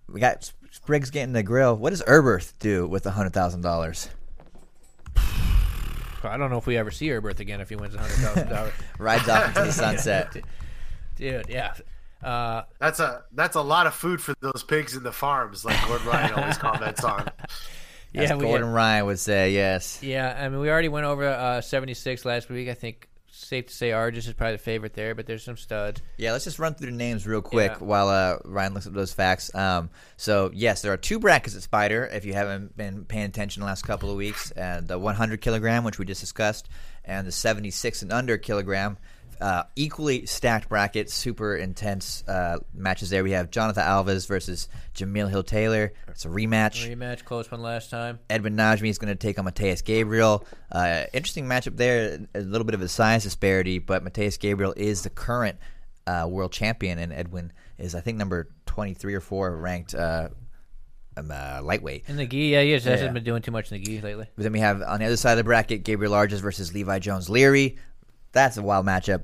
we 0.08 0.20
got 0.20 0.52
Spriggs 0.70 1.10
getting 1.10 1.34
the 1.34 1.42
grill. 1.42 1.76
What 1.76 1.90
does 1.90 2.04
Erberth 2.04 2.54
do 2.60 2.88
with 2.88 3.02
the 3.02 3.12
hundred 3.12 3.34
thousand 3.34 3.62
dollars? 3.62 4.10
I 6.24 6.38
don't 6.38 6.50
know 6.50 6.58
if 6.58 6.68
we 6.68 6.78
ever 6.78 6.92
see 6.92 7.08
Erberth 7.08 7.40
again 7.40 7.62
if 7.62 7.70
he 7.70 7.76
wins 7.76 7.96
hundred 7.96 8.14
thousand 8.16 8.50
dollars. 8.50 8.74
Rides 9.00 9.28
off 9.30 9.48
into 9.50 9.62
the 9.62 9.72
sunset. 9.72 10.36
Dude, 11.16 11.46
yeah. 11.50 11.74
Uh, 12.24 12.64
That's 12.80 13.00
a 13.00 13.24
that's 13.32 13.56
a 13.56 13.62
lot 13.62 13.88
of 13.88 13.96
food 13.96 14.22
for 14.22 14.36
those 14.42 14.64
pigs 14.68 14.96
in 14.96 15.02
the 15.04 15.12
farms, 15.12 15.66
like 15.66 15.76
Gordon 15.88 16.08
Ryan 16.08 16.34
always 16.36 16.58
comments 16.58 17.04
on. 17.04 17.28
yeah, 18.14 18.22
As 18.22 18.34
we, 18.34 18.42
Gordon 18.46 18.70
Ryan 18.70 19.08
would 19.08 19.20
say, 19.20 19.54
yes. 19.54 20.04
yeah. 20.04 20.38
I 20.40 20.48
mean, 20.50 20.60
we 20.60 20.70
already 20.70 20.88
went 20.90 21.08
over 21.08 21.26
uh, 21.28 21.62
seventy 21.62 21.96
six 21.96 22.24
last 22.24 22.48
week. 22.50 22.70
I 22.70 22.76
think 22.76 23.10
safe 23.32 23.68
to 23.68 23.74
say 23.74 23.92
Argus 23.92 24.28
is 24.28 24.34
probably 24.34 24.54
the 24.58 24.64
favorite 24.64 24.94
there, 24.94 25.16
but 25.16 25.26
there's 25.26 25.44
some 25.44 25.58
studs. 25.58 26.02
Yeah, 26.18 26.34
let's 26.34 26.44
just 26.44 26.60
run 26.60 26.74
through 26.76 26.92
the 26.92 26.98
names 26.98 27.26
real 27.26 27.42
quick 27.42 27.72
Yeah. 27.72 27.78
while 27.86 28.10
uh, 28.10 28.38
Ryan 28.46 28.74
looks 28.74 28.88
up 28.88 28.94
those 28.94 29.14
facts. 29.14 29.54
Um, 29.56 29.90
so, 30.18 30.52
yes, 30.54 30.82
there 30.82 30.92
are 30.94 30.98
two 30.98 31.18
brackets 31.20 31.56
at 31.56 31.62
Spyder. 31.70 32.14
If 32.14 32.26
you 32.26 32.34
haven't 32.34 32.76
been 32.76 33.06
paying 33.06 33.26
attention 33.26 33.62
the 33.62 33.66
last 33.68 33.84
couple 33.84 34.10
of 34.12 34.18
weeks, 34.18 34.52
and 34.52 34.88
the 34.88 35.00
100 35.00 35.42
kilogram, 35.42 35.84
which 35.84 35.98
we 35.98 36.06
just 36.06 36.22
discussed, 36.22 36.70
and 37.06 37.26
the 37.26 37.32
76 37.32 38.02
and 38.02 38.12
under 38.12 38.38
kilogram. 38.38 38.98
Uh, 39.42 39.64
equally 39.76 40.28
stacked 40.28 40.70
brackets, 40.70 41.14
super 41.16 41.56
intense 41.56 42.24
uh, 42.28 42.60
matches 42.76 43.10
there. 43.10 43.24
We 43.24 43.32
have 43.32 43.50
Jonathan 43.50 43.84
Alves 43.84 44.28
versus 44.28 44.70
Jamil 44.94 45.28
Hill 45.30 45.42
Taylor. 45.42 45.94
It's 46.10 46.26
a 46.26 46.28
rematch. 46.28 46.88
Rematch, 46.88 47.26
close 47.26 47.50
one 47.50 47.62
last 47.64 47.90
time. 47.90 48.20
Edwin 48.30 48.56
Najmi 48.56 48.88
is 48.90 49.00
going 49.00 49.12
to 49.12 49.16
take 49.20 49.40
on 49.40 49.46
Mateus 49.46 49.82
Gabriel. 49.82 50.46
Uh, 50.72 51.06
interesting 51.12 51.46
matchup 51.48 51.76
there. 51.76 52.20
A 52.36 52.40
little 52.42 52.66
bit 52.66 52.76
of 52.76 52.82
a 52.84 52.88
size 52.88 53.24
disparity, 53.24 53.80
but 53.80 54.04
Mateus 54.04 54.38
Gabriel 54.38 54.76
is 54.78 55.02
the 55.02 55.10
current 55.10 55.58
uh, 56.06 56.28
world 56.30 56.52
champion, 56.52 57.00
and 57.00 57.12
Edwin 57.12 57.52
is, 57.80 57.96
I 57.96 58.02
think, 58.02 58.20
number 58.20 58.48
23 58.68 59.16
or 59.16 59.22
4 59.22 59.58
ranked 59.58 59.96
uh, 59.96 60.30
um, 61.18 61.32
uh, 61.32 61.62
lightweight. 61.64 62.04
In 62.08 62.18
the 62.18 62.28
gi, 62.28 62.50
yeah, 62.52 62.62
he 62.62 62.74
just 62.76 62.86
Yeah. 62.86 62.92
hasn't 62.92 63.16
been 63.16 63.24
doing 63.24 63.42
too 63.42 63.52
much 63.52 63.72
in 63.72 63.80
the 63.80 63.84
gi 63.84 64.02
lately. 64.02 64.28
But 64.36 64.44
then 64.44 64.52
we 64.54 64.60
have 64.60 64.84
on 64.84 65.00
the 65.00 65.06
other 65.08 65.18
side 65.18 65.32
of 65.32 65.38
the 65.38 65.44
bracket 65.44 65.84
Gabriel 65.84 66.14
Arges 66.14 66.42
versus 66.42 66.74
Levi 66.76 67.00
Jones 67.00 67.28
Leary. 67.28 67.78
That's 68.34 68.56
a 68.58 68.62
wild 68.62 68.86
matchup. 68.86 69.24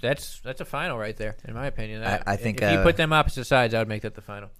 That's 0.00 0.40
that's 0.40 0.60
a 0.60 0.64
final 0.64 0.96
right 0.98 1.16
there, 1.16 1.36
in 1.46 1.54
my 1.54 1.66
opinion. 1.66 2.04
I- 2.04 2.22
I 2.26 2.36
think, 2.36 2.60
if 2.62 2.70
you 2.72 2.78
uh, 2.78 2.82
put 2.84 2.96
them 2.96 3.12
opposite 3.12 3.44
sides, 3.46 3.74
I 3.74 3.78
would 3.78 3.88
make 3.88 4.02
that 4.02 4.14
the 4.14 4.22
final. 4.22 4.50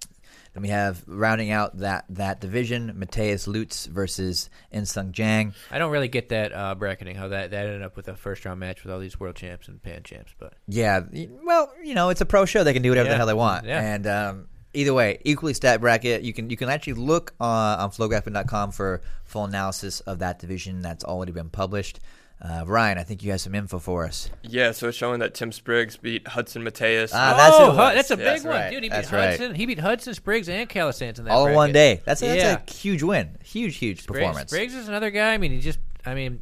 Then 0.53 0.63
we 0.63 0.69
have 0.69 1.03
rounding 1.07 1.51
out 1.51 1.77
that 1.77 2.05
that 2.09 2.41
division 2.41 2.93
Mateus 2.97 3.47
Lutz 3.47 3.85
versus 3.85 4.49
Insung 4.73 5.11
Jang. 5.11 5.53
I 5.71 5.77
don't 5.77 5.91
really 5.91 6.07
get 6.07 6.29
that 6.29 6.51
uh, 6.53 6.73
bracketing 6.75 7.15
how 7.15 7.27
that, 7.27 7.51
that 7.51 7.65
ended 7.67 7.83
up 7.83 7.95
with 7.95 8.07
a 8.07 8.15
first 8.15 8.45
round 8.45 8.59
match 8.59 8.83
with 8.83 8.91
all 8.91 8.99
these 8.99 9.19
world 9.19 9.35
champs 9.35 9.67
and 9.67 9.81
pan 9.81 10.01
champs, 10.03 10.33
but 10.39 10.53
Yeah, 10.67 11.01
well, 11.43 11.71
you 11.83 11.93
know, 11.93 12.09
it's 12.09 12.21
a 12.21 12.25
pro 12.25 12.45
show; 12.45 12.63
they 12.63 12.73
can 12.73 12.81
do 12.81 12.89
whatever 12.89 13.09
the 13.09 13.15
hell 13.15 13.27
they 13.27 13.33
want. 13.33 13.65
Yeah. 13.65 13.79
And 13.79 14.07
um, 14.07 14.47
either 14.73 14.93
way, 14.93 15.19
equally 15.23 15.53
stat 15.53 15.81
bracket. 15.81 16.23
You 16.23 16.33
can 16.33 16.49
you 16.49 16.57
can 16.57 16.69
actually 16.69 16.93
look 16.93 17.33
uh, 17.39 17.77
on 17.79 17.91
flograppling.com 17.91 18.71
for 18.71 19.01
full 19.25 19.45
analysis 19.45 19.99
of 20.01 20.19
that 20.19 20.39
division 20.39 20.81
that's 20.81 21.03
already 21.03 21.31
been 21.31 21.49
published. 21.49 21.99
Uh, 22.41 22.63
Ryan, 22.65 22.97
I 22.97 23.03
think 23.03 23.21
you 23.21 23.31
have 23.31 23.41
some 23.41 23.53
info 23.53 23.79
for 23.79 24.05
us. 24.05 24.29
Yeah, 24.43 24.71
so 24.71 24.87
it's 24.87 24.97
showing 24.97 25.19
that 25.19 25.33
Tim 25.33 25.51
Spriggs 25.51 25.97
beat 25.97 26.25
Hudson 26.25 26.63
Mateus. 26.63 27.11
Ah, 27.13 27.33
that's 27.35 27.55
oh, 27.55 27.65
who 27.65 27.65
it 27.65 27.71
Hu- 27.71 27.77
was. 27.77 27.95
that's 27.95 28.11
a 28.11 28.13
Yeah, 28.13 28.17
big 28.17 28.25
that's 28.25 28.43
one, 28.45 28.53
right. 28.53 28.69
dude. 28.71 28.83
He 28.83 28.89
beat 28.89 28.95
That's 28.95 29.11
right. 29.11 29.29
Hudson. 29.31 29.55
He 29.55 29.65
beat 29.65 29.79
Hudson, 29.79 30.13
Spriggs, 30.13 30.47
and 30.47 30.69
Calasans 30.69 31.19
in 31.19 31.25
that 31.25 31.31
All 31.31 31.47
in 31.47 31.53
one 31.53 31.73
day. 31.73 32.01
That's 32.05 32.21
a, 32.21 32.27
that's 32.27 32.41
Yeah. 32.41 32.61
a 32.65 32.71
huge 32.71 33.03
win. 33.03 33.37
Huge, 33.43 33.75
huge 33.75 34.03
Spriggs, 34.03 34.19
performance. 34.25 34.51
Spriggs 34.51 34.73
is 34.73 34.87
another 34.87 35.11
guy. 35.11 35.33
I 35.33 35.37
mean, 35.37 35.51
he 35.51 35.59
just, 35.59 35.79
I 36.05 36.13
mean, 36.13 36.39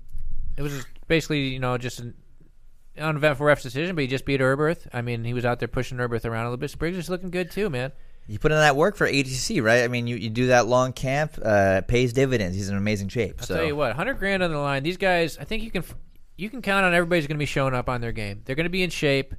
it 0.55 0.61
was 0.61 0.85
basically, 1.07 1.47
you 1.47 1.59
know, 1.59 1.79
just 1.79 1.99
an 1.99 2.13
uneventful 2.99 3.45
ref's 3.47 3.63
decision, 3.63 3.95
but 3.95 4.01
he 4.03 4.07
just 4.07 4.25
beat 4.25 4.39
Erberth. 4.39 4.87
I 4.93 5.01
mean, 5.01 5.23
he 5.23 5.33
was 5.33 5.45
out 5.45 5.57
there 5.57 5.67
pushing 5.67 5.97
Erberth 5.97 6.25
around 6.25 6.45
a 6.45 6.49
little 6.49 6.57
bit. 6.57 6.69
Spriggs 6.69 6.97
is 6.97 7.09
looking 7.09 7.31
good 7.31 7.49
too, 7.49 7.71
man. 7.71 7.91
You 8.27 8.39
put 8.39 8.51
in 8.51 8.57
that 8.57 8.75
work 8.75 8.97
for 8.97 9.07
ATC, 9.07 9.63
right? 9.63 9.83
I 9.83 9.87
mean, 9.87 10.05
you, 10.05 10.17
you 10.17 10.29
do 10.29 10.47
that 10.47 10.67
long 10.67 10.91
camp, 10.91 11.39
uh, 11.41 11.81
pays 11.87 12.11
dividends. 12.11 12.57
He's 12.57 12.69
in 12.69 12.75
amazing 12.75 13.07
shape. 13.07 13.37
I'll 13.39 13.45
so 13.45 13.55
tell 13.55 13.63
you 13.63 13.75
what, 13.75 13.95
hundred 13.95 14.15
grand 14.15 14.43
on 14.43 14.51
the 14.51 14.57
line. 14.57 14.83
These 14.83 14.97
guys, 14.97 15.37
I 15.37 15.45
think 15.45 15.63
you 15.63 15.71
can 15.71 15.83
you 16.35 16.49
can 16.49 16.61
count 16.61 16.85
on 16.85 16.93
everybody's 16.93 17.25
going 17.25 17.37
to 17.37 17.39
be 17.39 17.45
showing 17.45 17.73
up 17.73 17.87
on 17.89 18.01
their 18.01 18.11
game. 18.11 18.41
They're 18.45 18.55
going 18.55 18.65
to 18.65 18.69
be 18.69 18.83
in 18.83 18.89
shape. 18.89 19.33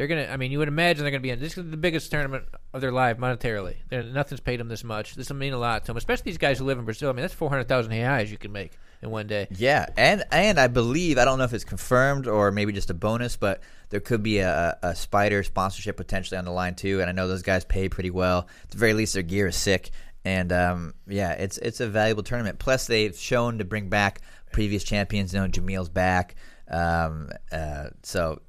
They're 0.00 0.08
to. 0.08 0.32
I 0.32 0.38
mean, 0.38 0.50
you 0.50 0.58
would 0.60 0.68
imagine 0.68 1.04
they're 1.04 1.12
to 1.12 1.20
be 1.20 1.28
in. 1.28 1.40
This 1.40 1.58
is 1.58 1.70
the 1.70 1.76
biggest 1.76 2.10
tournament 2.10 2.46
of 2.72 2.80
their 2.80 2.90
life 2.90 3.18
monetarily. 3.18 3.76
They're, 3.90 4.02
nothing's 4.02 4.40
paid 4.40 4.58
them 4.58 4.68
this 4.68 4.82
much. 4.82 5.14
This 5.14 5.28
will 5.28 5.36
mean 5.36 5.52
a 5.52 5.58
lot 5.58 5.82
to 5.82 5.88
them, 5.88 5.98
especially 5.98 6.30
these 6.30 6.38
guys 6.38 6.58
who 6.58 6.64
live 6.64 6.78
in 6.78 6.86
Brazil. 6.86 7.10
I 7.10 7.12
mean, 7.12 7.20
that's 7.20 7.34
four 7.34 7.50
hundred 7.50 7.68
thousand 7.68 7.92
reais 7.92 8.28
you 8.28 8.38
can 8.38 8.50
make 8.50 8.78
in 9.02 9.10
one 9.10 9.26
day. 9.26 9.46
Yeah, 9.50 9.84
and 9.98 10.24
and 10.32 10.58
I 10.58 10.68
believe 10.68 11.18
I 11.18 11.26
don't 11.26 11.36
know 11.36 11.44
if 11.44 11.52
it's 11.52 11.64
confirmed 11.64 12.26
or 12.26 12.50
maybe 12.50 12.72
just 12.72 12.88
a 12.88 12.94
bonus, 12.94 13.36
but 13.36 13.60
there 13.90 14.00
could 14.00 14.22
be 14.22 14.38
a, 14.38 14.78
a 14.82 14.92
Spyder 14.92 15.44
sponsorship 15.44 15.98
potentially 15.98 16.38
on 16.38 16.46
the 16.46 16.50
line 16.50 16.76
too. 16.76 17.02
And 17.02 17.10
I 17.10 17.12
know 17.12 17.28
those 17.28 17.42
guys 17.42 17.66
pay 17.66 17.90
pretty 17.90 18.10
well. 18.10 18.48
At 18.62 18.70
the 18.70 18.78
very 18.78 18.94
least, 18.94 19.12
their 19.12 19.22
gear 19.22 19.48
is 19.48 19.56
sick, 19.56 19.90
and 20.24 20.50
um, 20.50 20.94
yeah, 21.08 21.32
it's 21.32 21.58
it's 21.58 21.80
a 21.80 21.86
valuable 21.86 22.22
tournament. 22.22 22.58
Plus, 22.58 22.86
they've 22.86 23.14
shown 23.14 23.58
to 23.58 23.66
bring 23.66 23.90
back 23.90 24.22
previous 24.50 24.82
champions. 24.82 25.34
You 25.34 25.40
know, 25.40 25.48
Jamil's 25.48 25.90
back, 25.90 26.36
um, 26.70 27.28
uh, 27.52 27.88
so 28.02 28.40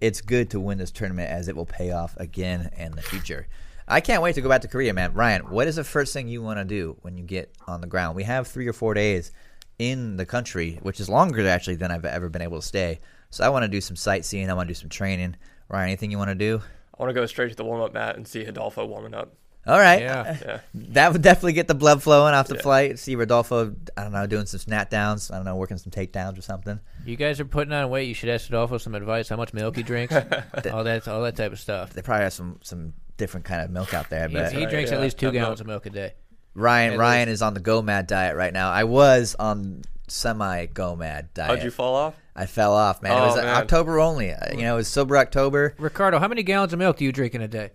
it's 0.00 0.20
good 0.20 0.50
to 0.50 0.60
win 0.60 0.78
this 0.78 0.90
tournament 0.90 1.30
as 1.30 1.48
it 1.48 1.56
will 1.56 1.66
pay 1.66 1.92
off 1.92 2.16
again 2.16 2.70
in 2.76 2.92
the 2.92 3.02
future. 3.02 3.46
I 3.88 4.00
can't 4.00 4.22
wait 4.22 4.34
to 4.34 4.40
go 4.40 4.48
back 4.48 4.62
to 4.62 4.68
Korea, 4.68 4.92
man. 4.92 5.14
Ryan, 5.14 5.48
what 5.50 5.68
is 5.68 5.76
the 5.76 5.84
first 5.84 6.12
thing 6.12 6.26
you 6.26 6.42
want 6.42 6.58
to 6.58 6.64
do 6.64 6.96
when 7.02 7.16
you 7.16 7.22
get 7.22 7.52
on 7.68 7.80
the 7.80 7.86
ground? 7.86 8.16
We 8.16 8.24
have 8.24 8.48
three 8.48 8.66
or 8.66 8.72
four 8.72 8.94
days 8.94 9.30
in 9.78 10.16
the 10.16 10.26
country, 10.26 10.80
which 10.82 10.98
is 10.98 11.08
longer 11.08 11.46
actually 11.46 11.76
than 11.76 11.90
I've 11.90 12.04
ever 12.04 12.28
been 12.28 12.42
able 12.42 12.60
to 12.60 12.66
stay. 12.66 13.00
So 13.30 13.44
I 13.44 13.48
want 13.48 13.62
to 13.62 13.68
do 13.68 13.80
some 13.80 13.96
sightseeing. 13.96 14.50
I 14.50 14.54
want 14.54 14.68
to 14.68 14.74
do 14.74 14.78
some 14.78 14.88
training. 14.88 15.36
Ryan, 15.68 15.88
anything 15.88 16.10
you 16.10 16.18
want 16.18 16.30
to 16.30 16.34
do? 16.34 16.60
I 16.98 17.02
want 17.02 17.10
to 17.10 17.20
go 17.20 17.26
straight 17.26 17.50
to 17.50 17.54
the 17.54 17.64
warm 17.64 17.80
up 17.80 17.92
mat 17.92 18.16
and 18.16 18.26
see 18.26 18.44
Hidalgo 18.44 18.86
warming 18.86 19.14
up. 19.14 19.34
All 19.66 19.78
right. 19.78 20.00
Yeah. 20.00 20.36
Yeah. 20.46 20.60
That 20.74 21.12
would 21.12 21.22
definitely 21.22 21.54
get 21.54 21.66
the 21.68 21.74
blood 21.74 22.02
flowing 22.02 22.34
off 22.34 22.46
the 22.48 22.54
Yeah. 22.56 22.62
flight. 22.62 22.98
See 22.98 23.16
Rodolfo, 23.16 23.74
I 23.96 24.02
don't 24.04 24.12
know, 24.12 24.26
doing 24.26 24.46
some 24.46 24.60
snap 24.60 24.90
downs. 24.90 25.30
I 25.30 25.36
don't 25.36 25.44
know, 25.44 25.56
working 25.56 25.76
some 25.78 25.90
takedowns 25.90 26.38
or 26.38 26.42
something. 26.42 26.78
You 27.04 27.16
guys 27.16 27.40
are 27.40 27.44
putting 27.44 27.72
on 27.72 27.88
weight. 27.90 28.08
You 28.08 28.14
should 28.14 28.28
ask 28.28 28.48
Adolfo 28.48 28.78
some 28.78 28.94
advice. 28.94 29.28
How 29.28 29.36
much 29.36 29.52
milk 29.54 29.76
he 29.76 29.82
drinks, 29.82 30.14
all 30.72 30.84
that, 30.84 31.08
all 31.08 31.22
that 31.22 31.36
type 31.36 31.52
of 31.52 31.58
stuff. 31.60 31.92
They 31.92 32.02
probably 32.02 32.24
have 32.24 32.32
some 32.32 32.58
some 32.62 32.92
different 33.16 33.46
kind 33.46 33.62
of 33.62 33.70
milk 33.70 33.92
out 33.94 34.10
there. 34.10 34.24
I 34.24 34.28
He, 34.28 34.34
bet. 34.34 34.52
he 34.52 34.58
right, 34.64 34.70
drinks 34.70 34.92
at 34.92 35.00
least 35.00 35.18
two 35.18 35.26
That 35.26 35.32
milk. 35.32 35.42
gallons 35.44 35.60
of 35.62 35.66
milk 35.66 35.86
a 35.86 35.90
day. 35.90 36.12
Ryan 36.54 36.92
At 36.94 36.98
Ryan 36.98 37.28
is 37.28 37.42
on 37.42 37.54
the 37.54 37.60
Go 37.60 37.82
Mad 37.82 38.06
diet 38.06 38.36
right 38.36 38.52
now. 38.52 38.70
I 38.70 38.84
was 38.84 39.34
on 39.38 39.82
semi 40.08 40.66
Go 40.66 40.94
Mad 40.96 41.32
diet. 41.34 41.50
How'd 41.50 41.62
you 41.64 41.70
fall 41.70 41.94
off? 41.94 42.14
I 42.34 42.46
fell 42.46 42.72
off, 42.74 43.02
man. 43.02 43.12
it 43.12 43.20
Oh, 43.20 43.26
was 43.28 43.36
uh, 43.38 43.42
man. 43.42 43.56
October 43.56 43.98
only. 43.98 44.32
Uh, 44.32 44.54
You 44.54 44.62
know, 44.62 44.74
it 44.74 44.76
was 44.76 44.88
sober 44.88 45.16
October. 45.16 45.74
Riccardo, 45.78 46.18
how 46.18 46.28
many 46.28 46.42
gallons 46.42 46.72
of 46.72 46.78
milk 46.78 46.98
do 46.98 47.04
you 47.04 47.12
drink 47.12 47.34
in 47.34 47.40
a 47.42 47.48
day? 47.48 47.70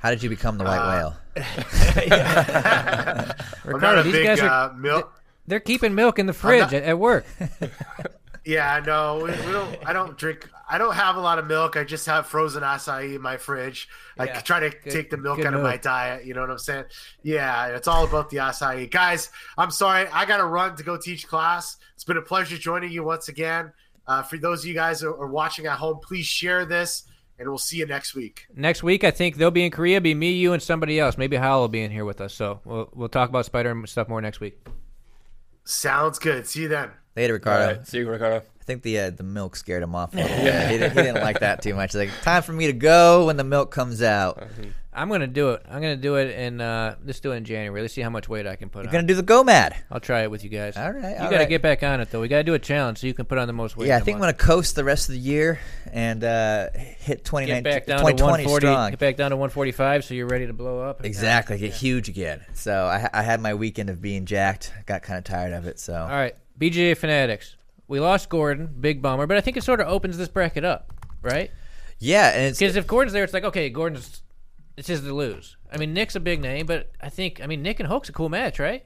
How 0.00 0.10
did 0.10 0.22
you 0.22 0.28
become 0.28 0.58
the 0.58 0.64
white 0.64 0.78
Uh, 0.78 0.90
whale? 0.90 1.16
Riccardo, 3.64 3.78
not 3.96 4.04
these 4.04 4.12
big 4.12 4.24
guys 4.26 4.40
are 4.40 4.70
uh, 4.70 4.72
milk. 4.74 5.12
they're 5.46 5.60
keeping 5.60 5.94
milk 5.94 6.18
in 6.18 6.26
the 6.26 6.32
fridge 6.32 6.60
not- 6.62 6.72
at, 6.74 6.82
at 6.84 6.98
work. 6.98 7.24
Yeah, 8.42 8.80
no, 8.84 9.16
we, 9.18 9.24
we 9.46 9.52
don't. 9.52 9.76
I 9.86 9.92
don't 9.92 10.16
drink. 10.16 10.48
I 10.68 10.78
don't 10.78 10.94
have 10.94 11.16
a 11.16 11.20
lot 11.20 11.38
of 11.38 11.46
milk. 11.46 11.76
I 11.76 11.84
just 11.84 12.06
have 12.06 12.26
frozen 12.26 12.62
acai 12.62 13.14
in 13.16 13.20
my 13.20 13.36
fridge. 13.36 13.86
I 14.18 14.24
Yeah, 14.24 14.40
try 14.40 14.60
to 14.60 14.70
good- 14.70 14.90
take 14.90 15.10
the 15.10 15.18
milk 15.18 15.36
good 15.36 15.46
out 15.48 15.52
of 15.54 15.62
my 15.62 15.76
diet. 15.76 16.24
You 16.24 16.32
know 16.32 16.40
what 16.40 16.50
I'm 16.50 16.56
saying? 16.58 16.84
Yeah, 17.22 17.66
it's 17.66 17.86
all 17.86 18.02
about 18.04 18.30
the 18.30 18.38
acai. 18.38 18.90
Guys, 18.90 19.28
I'm 19.58 19.70
sorry. 19.70 20.06
I 20.10 20.24
got 20.24 20.38
to 20.38 20.46
run 20.46 20.74
to 20.76 20.82
go 20.82 20.96
teach 20.96 21.28
class. 21.28 21.76
It's 21.94 22.02
been 22.04 22.16
a 22.16 22.22
pleasure 22.22 22.56
joining 22.56 22.90
you 22.90 23.04
once 23.04 23.28
again. 23.28 23.72
Uh, 24.06 24.22
for 24.22 24.38
those 24.38 24.60
of 24.60 24.66
you 24.68 24.74
guys 24.74 25.02
who 25.02 25.08
are 25.14 25.28
watching 25.28 25.66
at 25.66 25.76
home, 25.76 26.00
please 26.02 26.24
share 26.24 26.64
this, 26.64 27.02
and 27.40 27.48
we'll 27.48 27.58
see 27.58 27.78
you 27.78 27.86
next 27.86 28.14
week. 28.14 28.46
Next 28.54 28.82
week, 28.82 29.02
I 29.02 29.10
think 29.10 29.36
they'll 29.36 29.50
be 29.50 29.64
in 29.64 29.70
Korea. 29.70 30.00
Be 30.00 30.14
me, 30.14 30.32
you, 30.32 30.52
and 30.52 30.62
somebody 30.62 31.00
else. 31.00 31.16
Maybe 31.16 31.36
Hal 31.36 31.60
will 31.60 31.68
be 31.68 31.82
in 31.82 31.90
here 31.90 32.04
with 32.04 32.20
us. 32.20 32.34
So 32.34 32.60
we'll 32.64 32.90
we'll 32.94 33.08
talk 33.08 33.30
about 33.30 33.50
Spyder 33.50 33.70
and 33.70 33.88
stuff 33.88 34.08
more 34.08 34.20
next 34.20 34.40
week. 34.40 34.58
Sounds 35.64 36.18
good. 36.18 36.46
See 36.46 36.62
you 36.62 36.68
then. 36.68 36.90
Later, 37.16 37.34
Riccardo. 37.34 37.78
right, 37.78 37.86
see 37.86 37.98
you, 37.98 38.08
Riccardo. 38.08 38.42
I 38.70 38.72
think 38.72 38.82
the 38.84 39.00
uh, 39.00 39.10
the 39.10 39.24
milk 39.24 39.56
scared 39.56 39.82
him 39.82 39.96
off. 39.96 40.14
A 40.14 40.16
little 40.18 40.36
bit. 40.36 40.70
he, 40.70 40.78
didn't, 40.78 40.96
he 40.96 41.02
didn't 41.02 41.22
like 41.22 41.40
that 41.40 41.60
too 41.60 41.74
much. 41.74 41.92
Like 41.92 42.10
time 42.22 42.44
for 42.44 42.52
me 42.52 42.68
to 42.68 42.72
go 42.72 43.26
when 43.26 43.36
the 43.36 43.42
milk 43.42 43.72
comes 43.72 44.00
out. 44.00 44.46
I'm 44.92 45.08
gonna 45.08 45.26
do 45.26 45.50
it. 45.50 45.62
I'm 45.68 45.80
gonna 45.80 45.96
do 45.96 46.14
it 46.16 46.36
in 46.36 46.60
uh, 46.60 46.94
let's 47.04 47.18
do 47.18 47.32
it 47.32 47.36
in 47.36 47.44
January. 47.44 47.82
Let's 47.82 47.94
see 47.94 48.00
how 48.00 48.10
much 48.10 48.28
weight 48.28 48.46
I 48.46 48.54
can 48.54 48.68
put 48.68 48.80
on. 48.80 48.84
You're 48.84 48.90
on. 48.90 49.06
gonna 49.06 49.08
do 49.08 49.14
the 49.14 49.24
GoMad. 49.24 49.74
I'll 49.90 49.98
try 49.98 50.22
it 50.22 50.30
with 50.30 50.44
you 50.44 50.50
guys. 50.50 50.76
All 50.76 50.92
right, 50.92 51.02
you 51.02 51.16
all 51.16 51.24
gotta 51.24 51.38
right. 51.38 51.48
get 51.48 51.62
back 51.62 51.82
on 51.82 52.00
it 52.00 52.12
though. 52.12 52.20
We 52.20 52.28
gotta 52.28 52.44
do 52.44 52.54
a 52.54 52.60
challenge 52.60 52.98
so 52.98 53.08
you 53.08 53.14
can 53.14 53.24
put 53.24 53.38
on 53.38 53.48
the 53.48 53.52
most 53.52 53.76
weight. 53.76 53.88
Yeah, 53.88 53.96
I 53.96 54.00
think 54.00 54.16
I'm 54.16 54.20
gonna 54.20 54.34
coast 54.34 54.76
the 54.76 54.84
rest 54.84 55.08
of 55.08 55.14
the 55.14 55.20
year 55.20 55.58
and 55.92 56.22
uh, 56.22 56.68
hit 56.74 57.24
2019, 57.24 57.62
get 57.62 57.64
back 57.64 57.86
down 57.86 57.98
to 57.98 58.12
2020 58.12 58.44
140. 58.44 58.66
strong. 58.66 58.90
Get 58.90 58.98
back 59.00 59.16
down 59.16 59.30
to 59.30 59.36
145, 59.36 60.04
so 60.04 60.14
you're 60.14 60.26
ready 60.28 60.46
to 60.46 60.52
blow 60.52 60.80
up. 60.80 61.04
Exactly, 61.04 61.58
get 61.58 61.72
huge 61.72 62.08
again. 62.08 62.44
So 62.54 62.86
I, 62.86 63.08
I 63.12 63.22
had 63.22 63.40
my 63.40 63.54
weekend 63.54 63.90
of 63.90 64.00
being 64.00 64.26
jacked. 64.26 64.72
Got 64.86 65.02
kind 65.02 65.18
of 65.18 65.24
tired 65.24 65.52
of 65.52 65.66
it. 65.66 65.80
So 65.80 65.94
All 65.94 66.08
right, 66.08 66.34
BJJ 66.58 66.96
Fanatics. 66.96 67.56
We 67.90 68.00
lost 68.00 68.28
Gordon, 68.28 68.74
big 68.80 69.02
bummer, 69.02 69.26
but 69.26 69.36
I 69.36 69.40
think 69.40 69.56
it 69.56 69.64
sort 69.64 69.80
of 69.80 69.88
opens 69.88 70.16
this 70.16 70.28
bracket 70.28 70.64
up, 70.64 70.92
right? 71.22 71.50
yeah, 71.98 72.28
and 72.30 72.56
Because 72.56 72.76
if 72.76 72.86
Gordon's 72.86 73.12
there, 73.12 73.24
it's 73.24 73.34
like 73.34 73.44
okay, 73.44 73.68
Gordon's 73.68 74.22
it's 74.76 74.88
his 74.88 75.00
to 75.02 75.12
lose. 75.12 75.56
I 75.72 75.76
mean, 75.76 75.92
Nick's 75.92 76.14
a 76.16 76.20
big 76.20 76.40
name, 76.40 76.66
but 76.66 76.90
I 77.00 77.08
think 77.10 77.40
I 77.42 77.46
mean 77.46 77.62
Nick 77.62 77.80
and 77.80 77.88
Hulk's 77.88 78.08
a 78.08 78.12
cool 78.12 78.28
match, 78.28 78.58
right? 78.58 78.84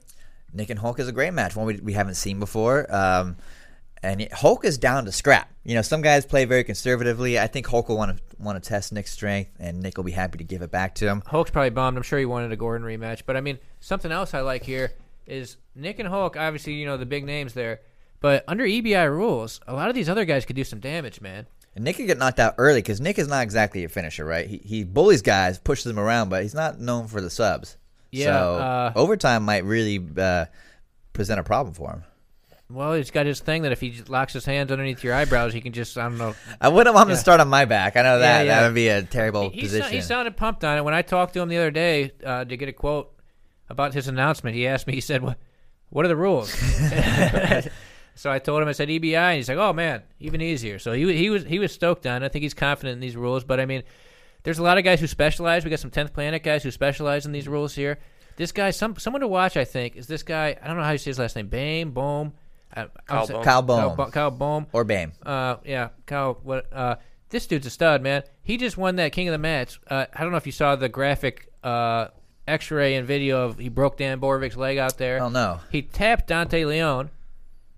Nick 0.53 0.69
and 0.69 0.79
Hulk 0.79 0.99
is 0.99 1.07
a 1.07 1.11
great 1.11 1.33
match, 1.33 1.55
one 1.55 1.65
we, 1.67 1.75
we 1.77 1.93
haven't 1.93 2.15
seen 2.15 2.39
before. 2.39 2.93
Um, 2.93 3.35
and 4.01 4.21
it- 4.21 4.33
Hulk 4.33 4.65
is 4.65 4.77
down 4.77 5.05
to 5.05 5.11
scrap. 5.11 5.51
You 5.63 5.75
know, 5.75 5.81
some 5.81 6.01
guys 6.01 6.25
play 6.25 6.45
very 6.45 6.63
conservatively. 6.63 7.37
I 7.39 7.47
think 7.47 7.67
Hulk 7.67 7.89
will 7.89 7.97
want 7.97 8.17
to 8.17 8.23
want 8.39 8.61
to 8.61 8.67
test 8.67 8.91
Nick's 8.91 9.11
strength, 9.11 9.51
and 9.59 9.81
Nick 9.81 9.97
will 9.97 10.03
be 10.03 10.11
happy 10.13 10.39
to 10.39 10.43
give 10.43 10.61
it 10.63 10.71
back 10.71 10.95
to 10.95 11.07
him. 11.07 11.21
Hulk's 11.27 11.51
probably 11.51 11.69
bummed. 11.69 11.95
I'm 11.97 12.03
sure 12.03 12.17
he 12.17 12.25
wanted 12.25 12.51
a 12.51 12.55
Gordon 12.55 12.87
rematch, 12.87 13.21
but 13.27 13.37
I 13.37 13.41
mean, 13.41 13.59
something 13.81 14.11
else 14.11 14.33
I 14.33 14.41
like 14.41 14.63
here 14.63 14.93
is 15.27 15.57
Nick 15.75 15.99
and 15.99 16.09
Hulk. 16.09 16.35
Obviously, 16.37 16.73
you 16.73 16.85
know 16.87 16.97
the 16.97 17.05
big 17.05 17.23
names 17.23 17.53
there, 17.53 17.81
but 18.25 18.43
under 18.47 18.63
EBI 18.63 19.07
rules, 19.07 19.61
a 19.67 19.73
lot 19.75 19.87
of 19.87 19.93
these 19.93 20.09
other 20.09 20.25
guys 20.25 20.45
could 20.45 20.55
do 20.55 20.63
some 20.63 20.79
damage, 20.79 21.21
man. 21.21 21.45
And 21.75 21.83
Nick 21.83 21.97
could 21.97 22.07
get 22.07 22.17
knocked 22.17 22.39
out 22.39 22.55
early 22.57 22.79
because 22.79 22.99
Nick 22.99 23.19
is 23.19 23.27
not 23.27 23.43
exactly 23.43 23.83
a 23.83 23.87
finisher, 23.87 24.25
right? 24.25 24.47
He, 24.47 24.57
he 24.65 24.83
bullies 24.83 25.21
guys, 25.21 25.59
pushes 25.59 25.83
them 25.83 25.99
around, 25.99 26.29
but 26.29 26.41
he's 26.41 26.55
not 26.55 26.79
known 26.79 27.05
for 27.05 27.21
the 27.21 27.29
subs. 27.29 27.77
Yeah, 28.09 28.25
so 28.25 28.55
uh, 28.55 28.93
overtime 28.95 29.43
might 29.43 29.63
really 29.63 30.03
uh, 30.17 30.45
present 31.13 31.39
a 31.39 31.43
problem 31.43 31.75
for 31.75 31.91
him. 31.91 32.03
Well, 32.67 32.93
he's 32.93 33.11
got 33.11 33.27
his 33.27 33.41
thing 33.41 33.61
that 33.61 33.71
if 33.71 33.79
he 33.79 34.01
locks 34.07 34.33
his 34.33 34.43
hands 34.43 34.71
underneath 34.71 35.03
your 35.03 35.13
eyebrows, 35.13 35.53
he 35.53 35.61
can 35.61 35.71
just 35.71 35.95
I 35.95 36.09
don't 36.09 36.17
know. 36.17 36.33
I 36.59 36.69
wouldn't 36.69 36.95
want 36.95 37.11
him 37.11 37.15
to 37.15 37.21
start 37.21 37.41
on 37.41 37.47
my 37.47 37.65
back. 37.65 37.95
I 37.95 38.01
know 38.01 38.17
that 38.17 38.39
Yeah, 38.39 38.41
yeah. 38.41 38.59
that 38.59 38.65
would 38.65 38.73
be 38.73 38.87
a 38.87 39.03
terrible 39.03 39.51
he, 39.51 39.61
position. 39.61 39.91
he 39.91 40.01
sounded 40.01 40.35
pumped 40.35 40.63
on 40.63 40.79
it 40.79 40.83
when 40.83 40.95
I 40.95 41.03
talked 41.03 41.35
to 41.35 41.41
him 41.41 41.49
the 41.49 41.57
other 41.57 41.69
day 41.69 42.11
uh, 42.25 42.43
to 42.43 42.57
get 42.57 42.69
a 42.69 42.73
quote 42.73 43.13
about 43.69 43.93
his 43.93 44.07
announcement. 44.07 44.55
He 44.55 44.65
asked 44.65 44.87
me, 44.87 44.95
he 44.95 45.01
said, 45.01 45.21
"What, 45.21 45.37
what 45.89 46.05
are 46.05 46.07
the 46.07 46.15
rules?" 46.15 46.51
so 48.15 48.31
I 48.31 48.39
told 48.39 48.61
him, 48.61 48.67
I 48.67 48.71
said 48.71 48.89
EBI, 48.89 49.13
and 49.15 49.35
he's 49.37 49.49
like, 49.49 49.57
"Oh 49.57 49.73
man, 49.73 50.01
even 50.19 50.41
easier." 50.41 50.79
So 50.79 50.93
he 50.93 51.15
he 51.15 51.29
was 51.29 51.43
he 51.43 51.59
was 51.59 51.71
stoked 51.71 52.05
on. 52.07 52.23
it. 52.23 52.25
I 52.25 52.29
think 52.29 52.43
he's 52.43 52.53
confident 52.53 52.93
in 52.93 52.99
these 52.99 53.15
rules, 53.15 53.43
but 53.43 53.59
I 53.59 53.65
mean, 53.65 53.83
there's 54.43 54.57
a 54.59 54.63
lot 54.63 54.77
of 54.77 54.83
guys 54.83 54.99
who 54.99 55.07
specialize. 55.07 55.63
We 55.63 55.69
got 55.69 55.79
some 55.79 55.91
tenth 55.91 56.13
planet 56.13 56.41
guys 56.43 56.63
who 56.63 56.71
specialize 56.71 57.25
in 57.25 57.31
these 57.31 57.47
rules 57.47 57.75
here. 57.75 57.99
This 58.37 58.51
guy, 58.51 58.71
some 58.71 58.95
someone 58.97 59.21
to 59.21 59.27
watch, 59.27 59.55
I 59.57 59.65
think, 59.65 59.95
is 59.95 60.07
this 60.07 60.23
guy. 60.23 60.57
I 60.61 60.67
don't 60.67 60.77
know 60.77 60.83
how 60.83 60.91
you 60.91 60.97
say 60.97 61.11
his 61.11 61.19
last 61.19 61.35
name. 61.35 61.47
Bame, 61.47 61.91
Boehm, 61.91 62.33
uh, 62.75 62.85
Kyle 63.05 63.19
I'm 63.21 63.25
sa- 63.27 63.33
Boehm. 63.33 63.43
Kyle 63.43 63.43
Kyle, 63.43 63.61
Boehm 63.63 63.95
Bo- 63.95 64.11
Kyle 64.11 64.31
Boehm. 64.31 64.67
or 64.73 64.83
Bame. 64.83 65.13
Uh, 65.25 65.55
yeah, 65.65 65.89
Kyle. 66.05 66.39
What? 66.43 66.71
Uh, 66.73 66.95
this 67.29 67.47
dude's 67.47 67.65
a 67.65 67.69
stud, 67.69 68.01
man. 68.01 68.23
He 68.43 68.57
just 68.57 68.77
won 68.77 68.97
that 68.97 69.11
King 69.11 69.27
of 69.27 69.31
the 69.33 69.37
Match. 69.39 69.79
Uh, 69.89 70.05
I 70.13 70.21
don't 70.21 70.31
know 70.31 70.37
if 70.37 70.45
you 70.45 70.51
saw 70.51 70.75
the 70.75 70.87
graphic 70.89 71.51
uh, 71.63 72.07
X-ray 72.47 72.95
and 72.95 73.07
video 73.07 73.41
of 73.45 73.57
he 73.57 73.69
broke 73.69 73.97
Dan 73.97 74.19
Borovik's 74.21 74.55
leg 74.57 74.77
out 74.77 74.97
there. 74.97 75.21
Oh 75.21 75.29
no, 75.29 75.59
He 75.71 75.81
tapped 75.81 76.27
Dante 76.27 76.63
Leon. 76.65 77.09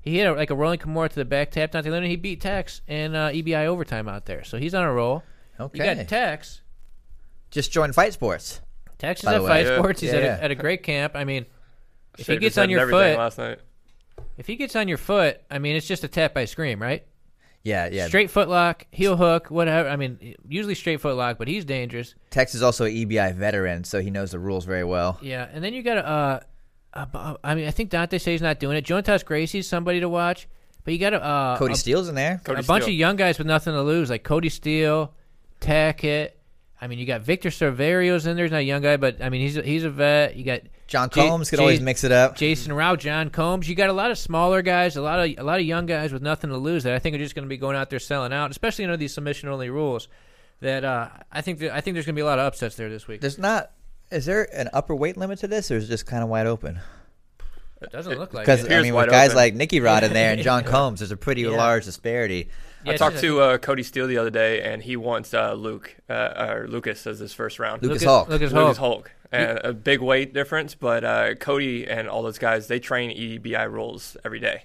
He 0.07 0.17
hit 0.17 0.27
a, 0.27 0.33
like 0.33 0.49
a 0.49 0.55
rolling 0.55 0.79
Kimura 0.79 1.09
to 1.09 1.15
the 1.15 1.25
back, 1.25 1.51
tapped 1.51 1.73
Dante 1.73 1.89
Leon, 1.89 2.03
and 2.03 2.09
he 2.09 2.15
beat 2.15 2.41
Tex 2.41 2.81
in 2.87 3.15
uh, 3.15 3.27
EBI 3.29 3.65
overtime 3.65 4.07
out 4.07 4.25
there. 4.25 4.43
So 4.43 4.57
he's 4.57 4.73
on 4.73 4.83
a 4.83 4.91
roll. 4.91 5.23
okay. 5.59 5.89
You 5.89 5.95
got 5.95 6.07
Tex. 6.07 6.61
Just 7.51 7.71
joined 7.71 7.93
Fight 7.95 8.13
Sports. 8.13 8.61
Tex 8.97 9.21
is 9.21 9.27
at. 9.27 9.41
Fight 9.41 9.65
Yeah. 9.65 9.77
Sports. 9.77 10.01
He's 10.01 10.11
Yeah, 10.11 10.17
at, 10.17 10.23
yeah. 10.23 10.37
a, 10.37 10.41
at 10.43 10.51
a 10.51 10.55
great 10.55 10.83
camp. 10.83 11.15
I 11.15 11.23
mean, 11.23 11.45
if 12.17 12.27
he 12.27 12.37
gets 12.37 12.57
on 12.57 12.69
your 12.69 12.87
foot, 12.89 13.17
last 13.17 13.37
night. 13.37 13.59
if 14.37 14.47
he 14.47 14.55
gets 14.55 14.75
on 14.75 14.87
your 14.87 14.97
foot, 14.97 15.41
I 15.51 15.59
mean, 15.59 15.75
it's 15.75 15.87
just 15.87 16.03
a 16.03 16.07
tap 16.07 16.33
by 16.33 16.45
scream, 16.45 16.81
right? 16.81 17.05
Yeah, 17.63 17.89
yeah. 17.91 18.07
Straight 18.07 18.31
foot 18.31 18.47
lock, 18.47 18.85
heel 18.91 19.17
hook, 19.17 19.51
whatever. 19.51 19.89
I 19.89 19.97
mean, 19.97 20.35
usually 20.47 20.73
straight 20.73 21.01
foot 21.01 21.17
lock, 21.17 21.37
but 21.37 21.49
he's 21.49 21.65
dangerous. 21.65 22.15
Tex 22.29 22.55
is 22.55 22.63
also 22.63 22.85
an 22.85 22.93
EBI 22.93 23.35
veteran, 23.35 23.83
so 23.83 23.99
he 23.99 24.09
knows 24.09 24.31
the 24.31 24.39
rules 24.39 24.63
very 24.63 24.85
well. 24.85 25.19
Yeah, 25.21 25.49
and 25.51 25.61
then 25.61 25.73
you 25.73 25.83
got 25.83 25.97
uh, 25.97 26.39
uh, 26.93 27.35
I 27.43 27.55
mean, 27.55 27.67
I 27.67 27.71
think 27.71 27.89
Dante 27.89 28.17
says 28.17 28.25
he's 28.25 28.41
not 28.41 28.59
doing 28.59 28.77
it. 28.77 28.85
Jonatas 28.85 29.23
Gracie's 29.23 29.67
somebody 29.67 29.99
to 29.99 30.09
watch, 30.09 30.47
but 30.83 30.93
you 30.93 30.99
got 30.99 31.11
to 31.11 31.23
uh, 31.23 31.57
Cody 31.57 31.73
a, 31.73 31.77
Steele's 31.77 32.09
in 32.09 32.15
there. 32.15 32.41
Cody 32.43 32.61
a 32.61 32.63
bunch 32.63 32.83
Steele. 32.83 32.95
of 32.95 32.99
young 32.99 33.15
guys 33.15 33.37
with 33.37 33.47
nothing 33.47 33.73
to 33.73 33.81
lose, 33.81 34.09
like 34.09 34.23
Cody 34.23 34.49
Steele, 34.49 35.13
Tackett. 35.61 36.31
I 36.79 36.87
mean, 36.87 36.99
you 36.99 37.05
got 37.05 37.21
Victor 37.21 37.49
Cerverio's 37.49 38.27
in 38.27 38.35
there. 38.35 38.45
He's 38.45 38.51
not 38.51 38.59
a 38.59 38.63
young 38.63 38.81
guy, 38.81 38.97
but 38.97 39.21
I 39.21 39.29
mean, 39.29 39.41
he's 39.41 39.57
a, 39.57 39.63
he's 39.63 39.83
a 39.83 39.89
vet. 39.89 40.35
You 40.35 40.43
got 40.43 40.61
John 40.85 41.09
J- 41.09 41.27
Combs 41.27 41.49
could 41.49 41.57
J- 41.57 41.63
always 41.63 41.81
mix 41.81 42.03
it 42.03 42.11
up. 42.11 42.35
Jason 42.35 42.71
Rau, 42.71 42.95
John 42.95 43.29
Combs. 43.31 43.67
You 43.67 43.75
got 43.75 43.89
a 43.89 43.93
lot 43.93 44.11
of 44.11 44.17
smaller 44.17 44.61
guys, 44.61 44.95
a 44.95 45.01
lot 45.01 45.19
of 45.19 45.35
a 45.37 45.43
lot 45.43 45.59
of 45.59 45.65
young 45.65 45.85
guys 45.87 46.13
with 46.13 46.21
nothing 46.21 46.51
to 46.51 46.57
lose 46.57 46.83
that 46.83 46.93
I 46.93 46.99
think 46.99 47.15
are 47.15 47.19
just 47.19 47.35
going 47.35 47.45
to 47.45 47.49
be 47.49 47.57
going 47.57 47.75
out 47.75 47.89
there 47.89 47.99
selling 47.99 48.31
out, 48.31 48.51
especially 48.51 48.85
under 48.85 48.97
these 48.97 49.13
submission 49.13 49.49
only 49.49 49.69
rules. 49.69 50.07
That 50.61 50.83
uh, 50.85 51.09
I 51.31 51.41
think 51.41 51.59
that, 51.59 51.75
I 51.75 51.81
think 51.81 51.95
there's 51.95 52.05
going 52.05 52.15
to 52.15 52.19
be 52.19 52.23
a 52.23 52.25
lot 52.25 52.39
of 52.39 52.45
upsets 52.45 52.75
there 52.75 52.89
this 52.89 53.07
week. 53.07 53.21
There's 53.21 53.37
not. 53.37 53.71
Is 54.11 54.25
there 54.25 54.47
an 54.55 54.69
upper 54.73 54.95
weight 54.95 55.17
limit 55.17 55.39
to 55.39 55.47
this, 55.47 55.69
or 55.71 55.77
is 55.77 55.85
it 55.85 55.87
just 55.87 56.05
kind 56.05 56.23
of 56.23 56.29
wide 56.29 56.47
open? 56.47 56.79
It 57.81 57.91
doesn't 57.91 58.17
look 58.17 58.33
like 58.33 58.45
Because 58.45 58.63
it. 58.63 58.71
I 58.71 58.81
mean, 58.81 58.95
with 58.95 59.09
guys 59.09 59.27
open. 59.29 59.37
like 59.37 59.53
Nicky 59.53 59.79
Rod 59.81 60.03
in 60.03 60.13
there 60.13 60.31
and 60.33 60.41
John 60.43 60.63
Combs, 60.63 60.99
there's 60.99 61.11
a 61.11 61.17
pretty 61.17 61.41
Yeah. 61.41 61.49
large 61.49 61.85
disparity. 61.85 62.49
Yeah, 62.85 62.93
I 62.93 62.97
talked 62.97 63.19
to 63.19 63.41
uh, 63.41 63.57
Cody 63.57 63.83
Steele 63.83 64.07
the 64.07 64.17
other 64.17 64.29
day, 64.29 64.61
and 64.61 64.81
he 64.81 64.95
wants 64.95 65.33
uh, 65.33 65.53
Luke 65.53 65.95
uh, 66.09 66.33
or 66.49 66.67
Lucas 66.67 67.05
as 67.05 67.19
his 67.19 67.33
first 67.33 67.59
round. 67.59 67.81
Lucas 67.83 68.01
Lucas- 68.01 68.05
Hulk. 68.05 68.29
Lucas 68.29 68.51
Lucas 68.53 68.77
Hulk. 68.77 69.11
Hulk, 69.11 69.11
and 69.31 69.59
a 69.63 69.73
big 69.73 69.99
weight 70.01 70.33
difference. 70.33 70.73
But 70.73 71.03
uh, 71.03 71.35
Cody 71.35 71.85
and 71.87 72.07
all 72.07 72.23
those 72.23 72.39
guys, 72.39 72.67
they 72.67 72.79
train 72.79 73.11
EBI 73.15 73.69
rules 73.71 74.15
every 74.25 74.39
day 74.39 74.63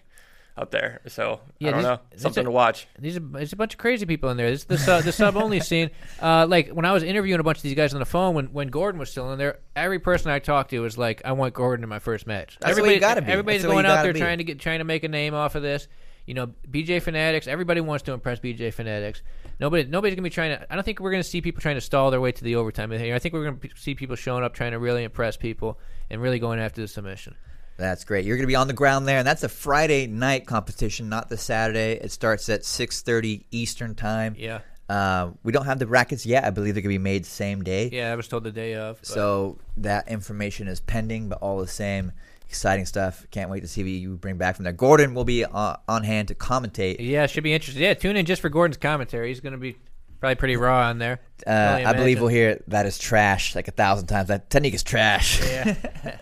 up 0.57 0.71
there. 0.71 1.01
So 1.09 1.41
Yeah, 1.59 1.69
I 1.69 1.71
don't 1.73 1.81
these- 1.81 1.85
know, 1.89 1.99
something 2.17 2.43
are- 2.43 2.45
to 2.45 2.51
watch. 2.51 2.87
These 2.99 3.17
are, 3.17 3.21
there's 3.21 3.53
a 3.53 3.57
bunch 3.57 3.73
of 3.75 3.79
crazy 3.79 4.05
people 4.07 4.29
in 4.31 4.37
there. 4.37 4.51
This 4.51 4.61
is 4.61 4.67
the 4.67 4.79
sub, 4.79 5.03
the 5.05 5.13
sub 5.13 5.37
only 5.37 5.61
scene. 5.71 5.91
Uh, 6.21 6.47
like 6.47 6.69
when 6.71 6.85
I 6.85 6.93
was 6.93 7.03
interviewing 7.03 7.41
a 7.41 7.43
bunch 7.43 7.59
of 7.59 7.63
these 7.63 7.75
guys 7.75 7.95
on 7.95 8.01
the 8.01 8.07
phone 8.07 8.35
when, 8.35 8.47
when 8.53 8.69
Gordon 8.69 8.99
was 8.99 9.11
still 9.11 9.33
in 9.33 9.39
there, 9.39 9.59
every 9.75 9.99
person 9.99 10.31
I 10.31 10.39
talked 10.41 10.71
to 10.71 10.81
was 10.81 10.99
like, 10.99 11.23
"I 11.25 11.33
want 11.33 11.55
Gordon 11.55 11.83
in 11.83 11.89
my 11.89 11.99
first 12.01 12.27
match." 12.27 12.59
That's 12.61 12.77
the 12.77 12.83
way 12.83 12.89
Everybody, 12.91 12.95
you 12.95 13.01
gotta 13.01 13.23
be. 13.23 13.33
everybody's 13.33 13.63
That's 13.63 13.71
the 13.71 13.77
way 13.77 13.83
going 13.83 13.85
you 13.87 13.91
out 13.93 14.03
there 14.03 14.13
be. 14.13 14.21
trying 14.21 14.39
to 14.39 14.45
get 14.45 14.59
trying 14.61 14.79
to 14.81 14.85
make 14.85 15.05
a 15.05 15.09
name 15.09 15.33
off 15.35 15.55
of 15.55 15.63
this. 15.63 15.89
You 16.27 16.35
know, 16.35 16.53
BJ 16.71 17.01
Fanatics. 17.03 17.49
Everybody 17.49 17.81
wants 17.81 18.05
to 18.05 18.13
impress 18.13 18.39
BJ 18.39 18.73
Fanatics. 18.73 19.23
Nobody, 19.59 19.85
nobody's 19.89 20.15
gonna 20.15 20.23
be 20.23 20.31
trying 20.31 20.57
to. 20.57 20.71
I 20.71 20.77
don't 20.77 20.85
think 20.85 21.01
we're 21.01 21.11
gonna 21.11 21.23
see 21.25 21.41
people 21.41 21.61
trying 21.63 21.75
to 21.75 21.81
stall 21.81 22.11
their 22.13 22.21
way 22.21 22.31
to 22.31 22.45
the 22.45 22.55
overtime 22.57 22.91
here. 22.93 23.15
I 23.15 23.19
think 23.19 23.33
we're 23.35 23.45
gonna 23.45 23.57
p- 23.57 23.73
see 23.75 23.95
people 23.97 24.15
showing 24.17 24.45
up 24.45 24.55
trying 24.55 24.71
to 24.73 24.79
really 24.79 25.03
impress 25.03 25.37
people 25.37 25.79
and 26.11 26.21
really 26.23 26.39
going 26.39 26.61
after 26.61 26.81
the 26.83 26.87
submission. 26.89 27.35
That's 27.77 28.05
great. 28.05 28.25
You're 28.25 28.37
going 28.37 28.45
to 28.45 28.49
be 28.49 28.55
on 28.57 28.67
the 28.69 28.73
ground 28.75 29.09
there, 29.09 29.19
and 29.19 29.27
that's 29.27 29.43
a 29.43 29.49
Friday 29.49 30.07
night 30.07 30.47
competition, 30.47 31.09
not 31.09 31.29
the 31.29 31.37
Saturday. 31.37 31.93
It 31.93 32.13
starts 32.13 32.49
at 32.49 32.63
6:30 32.63 33.45
Eastern 33.51 33.95
time. 33.95 34.37
Yeah, 34.39 34.61
Uh, 34.89 35.31
we 35.43 35.53
don't 35.53 35.65
have 35.65 35.79
the 35.79 35.87
brackets 35.87 36.27
yet. 36.27 36.45
I 36.45 36.51
believe 36.51 36.75
they're 36.75 36.83
going 36.83 36.93
to 36.95 36.99
be 36.99 37.03
made 37.03 37.25
same 37.27 37.63
day. 37.63 37.89
yeah. 37.93 38.13
I 38.13 38.17
was 38.17 38.29
told 38.29 38.45
the 38.45 38.53
day 38.53 38.75
of. 38.75 38.99
but- 38.99 39.07
So 39.07 39.59
that 39.79 40.09
information 40.09 40.69
is 40.69 40.81
pending, 40.81 41.29
but 41.29 41.39
all 41.39 41.59
the 41.59 41.67
same, 41.67 42.13
exciting 42.47 42.85
stuff. 42.85 43.27
Can't 43.31 43.49
wait 43.51 43.61
to 43.61 43.69
see 43.69 43.83
what 43.83 43.91
you 43.91 44.17
bring 44.17 44.37
back 44.37 44.57
from 44.57 44.65
there. 44.65 44.73
Gordon 44.75 45.15
will 45.15 45.25
be 45.25 45.45
uh, 45.45 45.77
on 45.89 46.05
hand 46.05 46.29
to 46.29 46.35
commentate. 46.35 46.97
Yeah, 47.01 47.27
should 47.27 47.43
be 47.45 47.55
interesting. 47.55 47.83
Yeah, 47.83 47.95
tune 47.95 48.17
in 48.17 48.27
just 48.27 48.43
for 48.43 48.51
Gordon's 48.51 48.77
commentary. 48.77 49.29
He's 49.29 49.41
going 49.41 49.55
to 49.55 49.59
be 49.59 49.77
probably 50.21 50.35
pretty 50.37 50.57
raw 50.57 50.89
on 50.89 50.99
there. 50.99 51.21
Uh, 51.47 51.81
I 51.87 51.95
believe 51.95 52.21
we'll 52.21 52.29
hear 52.29 52.63
that 52.69 52.85
is 52.87 52.99
trash 52.99 53.55
like 53.57 53.67
a 53.69 53.73
thousand 53.73 54.09
times. 54.09 54.29
That 54.29 54.51
technique 54.51 54.75
is 54.75 54.83
trash. 54.83 55.41
Yeah. 55.43 56.17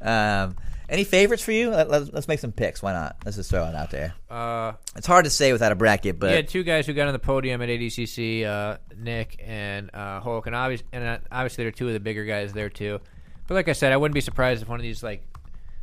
um, 0.02 0.56
any 0.88 1.04
favorites 1.04 1.42
for 1.42 1.52
you? 1.52 1.70
Let, 1.70 1.90
us 1.90 2.10
let's 2.12 2.28
make 2.28 2.38
some 2.38 2.52
picks. 2.52 2.82
Why 2.82 2.92
not? 2.92 3.16
Let's 3.24 3.36
just 3.36 3.50
throw 3.50 3.66
it 3.66 3.74
out 3.74 3.90
there. 3.90 4.14
Uh, 4.30 4.72
It's 4.96 5.06
hard 5.06 5.24
to 5.24 5.30
say 5.30 5.52
without 5.52 5.72
a 5.72 5.74
bracket, 5.74 6.18
but 6.18 6.30
had 6.30 6.48
two 6.48 6.62
guys 6.62 6.86
who 6.86 6.92
got 6.94 7.06
on 7.06 7.12
the 7.12 7.18
podium 7.18 7.60
at 7.62 7.68
ADCC, 7.68 8.44
uh, 8.44 8.78
Nick 8.96 9.42
and 9.46 9.90
uh, 9.94 10.20
Hulk, 10.20 10.46
and 10.46 10.54
obviously, 10.56 10.86
and 10.92 11.04
uh, 11.04 11.18
obviously 11.30 11.64
there 11.64 11.68
are 11.68 11.72
two 11.72 11.86
of 11.88 11.92
the 11.92 12.00
bigger 12.00 12.24
guys 12.24 12.52
there 12.52 12.70
too. 12.70 13.00
But 13.46 13.54
like 13.54 13.68
I 13.68 13.72
said, 13.72 13.92
I 13.92 13.96
wouldn't 13.96 14.14
be 14.14 14.20
surprised 14.20 14.62
if 14.62 14.68
one 14.68 14.78
of 14.78 14.82
these 14.82 15.02
like 15.02 15.22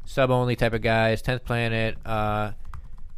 sub 0.05 0.29
only 0.31 0.55
type 0.55 0.73
of 0.73 0.81
guys, 0.81 1.21
Tenth 1.21 1.43
Planet, 1.45 1.97
uh, 2.05 2.51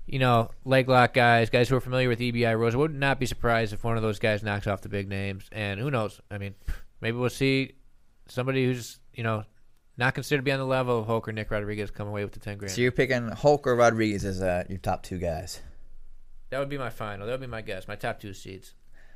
you 0.06 0.20
know, 0.20 0.52
leg 0.64 0.88
lock 0.88 1.14
guys, 1.14 1.50
guys 1.50 1.68
who 1.68 1.76
are 1.76 1.82
familiar 1.82 2.08
with 2.08 2.20
EBI 2.20 2.58
rules. 2.58 2.74
I 2.74 2.78
would 2.78 2.94
not 2.96 3.20
be 3.20 3.26
surprised 3.26 3.74
if 3.74 3.84
one 3.84 3.98
of 3.98 4.04
those 4.04 4.20
guys 4.20 4.42
knocks 4.44 4.66
off 4.68 4.82
the 4.82 4.88
big 4.90 5.10
names. 5.10 5.50
And 5.52 5.80
who 5.82 5.92
knows? 5.92 6.22
I 6.32 6.38
mean, 6.38 6.56
maybe 7.02 7.18
we'll 7.18 7.30
see 7.30 7.74
somebody 8.30 8.66
who's 8.66 9.00
you 9.14 9.24
know 9.24 9.44
not 9.98 10.14
considered 10.14 10.40
to 10.40 10.44
be 10.44 10.52
on 10.52 10.60
the 10.60 10.66
level 10.66 11.00
of 11.00 11.08
Hulk 11.08 11.28
or 11.28 11.32
Nick 11.32 11.52
Rodriguez 11.52 11.92
come 11.92 12.08
away 12.08 12.24
with 12.24 12.34
the 12.34 12.40
ten 12.40 12.58
grand. 12.58 12.72
So 12.72 12.82
you're 12.82 12.92
picking 12.92 13.30
Hulk 13.30 13.68
or 13.68 13.76
Rodriguez 13.76 14.26
as 14.26 14.42
uh, 14.42 14.64
your 14.70 14.78
top 14.78 15.04
two 15.04 15.18
guys. 15.18 15.62
that 16.50 16.60
would 16.60 16.70
be 16.70 16.78
my 16.78 16.90
final. 16.90 17.26
That 17.26 17.34
would 17.34 17.42
be 17.42 17.48
my 17.48 17.62
guess. 17.62 17.88
My 17.88 17.96
top 17.96 18.20
two 18.20 18.34
seeds. 18.34 18.74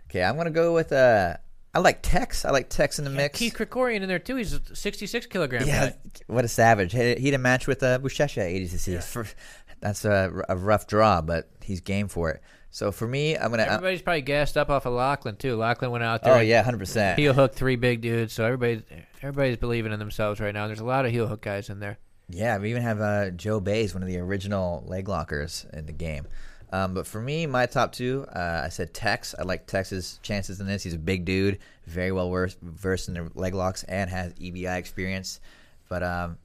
Okay, 0.10 0.24
I'm 0.24 0.36
gonna 0.36 0.50
go 0.50 0.74
with 0.74 0.92
uh, 0.92 1.38
I 1.74 1.80
like 1.80 2.02
Tex. 2.02 2.44
I 2.44 2.52
like 2.52 2.70
Tex 2.70 3.00
in 3.00 3.06
the 3.06 3.12
mix. 3.12 3.40
Keith 3.40 3.54
Krikorian 3.54 4.02
in 4.02 4.10
there 4.10 4.20
too. 4.20 4.36
He's 4.36 4.54
a 4.54 4.76
66 4.76 5.28
kilogram 5.28 5.66
yeah, 5.66 5.90
guy. 5.90 5.96
what 6.28 6.44
a 6.44 6.50
savage! 6.50 6.92
He, 6.92 7.16
he 7.16 7.28
had 7.28 7.36
a 7.36 7.38
match 7.38 7.68
with 7.68 7.82
uh, 7.82 8.00
Buchecha 8.00 8.40
at 8.40 8.50
ADCC. 8.50 9.02
For, 9.04 9.26
that's 9.80 10.04
a, 10.04 10.44
a 10.50 10.56
rough 10.58 10.88
draw, 10.88 11.22
but 11.22 11.50
he's 11.62 11.80
game 11.80 12.08
for 12.08 12.30
it. 12.32 12.42
So 12.72 12.92
for 12.92 13.06
me, 13.08 13.38
I'm 13.38 13.52
gonna. 13.52 13.64
Everybody's 13.64 14.02
probably 14.02 14.22
gassed 14.22 14.58
up 14.58 14.70
off 14.70 14.86
of 14.86 14.94
Lachlan 14.94 15.36
too. 15.36 15.58
Lachlan 15.58 15.92
went 15.92 16.04
out 16.06 16.24
there. 16.24 16.36
oh 16.36 16.40
yeah, 16.40 16.64
hundred 16.64 16.80
percent. 16.80 17.20
heel 17.20 17.34
hook 17.34 17.54
three 17.54 17.76
big 17.76 18.02
dudes. 18.02 18.32
So 18.34 18.46
everybody's 18.46 18.82
everybody's 19.22 19.58
believing 19.58 19.92
in 19.92 20.00
themselves 20.00 20.40
right 20.40 20.54
now. 20.54 20.68
There's 20.68 20.80
a 20.80 20.86
lot 20.86 21.06
of 21.06 21.12
heel 21.12 21.28
hook 21.28 21.42
guys 21.42 21.70
in 21.70 21.80
there. 21.80 21.98
Yeah, 22.30 22.58
we 22.60 22.70
even 22.70 22.82
have 22.82 23.02
uh, 23.02 23.32
Joe 23.32 23.60
Bays, 23.60 23.94
one 23.94 24.02
of 24.02 24.08
the 24.08 24.18
original 24.18 24.84
leg 24.88 25.10
lockers 25.10 25.66
in 25.74 25.86
the 25.86 25.92
game. 25.92 26.28
Um, 26.72 26.94
but 26.94 27.06
for 27.06 27.20
me, 27.20 27.46
my 27.46 27.66
top 27.66 27.92
two, 27.92 28.26
uh, 28.34 28.62
I 28.64 28.70
said 28.70 28.94
Tex. 28.94 29.36
I 29.38 29.44
like 29.44 29.68
Tex's 29.68 30.20
chances 30.24 30.62
in 30.62 30.68
this. 30.68 30.84
He's 30.84 30.94
a 30.94 30.98
big 30.98 31.26
dude, 31.26 31.60
very 31.86 32.14
well 32.14 32.30
versed, 32.30 32.58
versed 32.62 33.10
in 33.10 33.16
the 33.16 33.30
leg 33.36 33.54
locks, 33.54 33.84
and 33.84 34.10
has 34.10 34.34
EBI 34.36 34.78
experience. 34.78 35.42
But 35.90 36.04
um, 36.04 36.38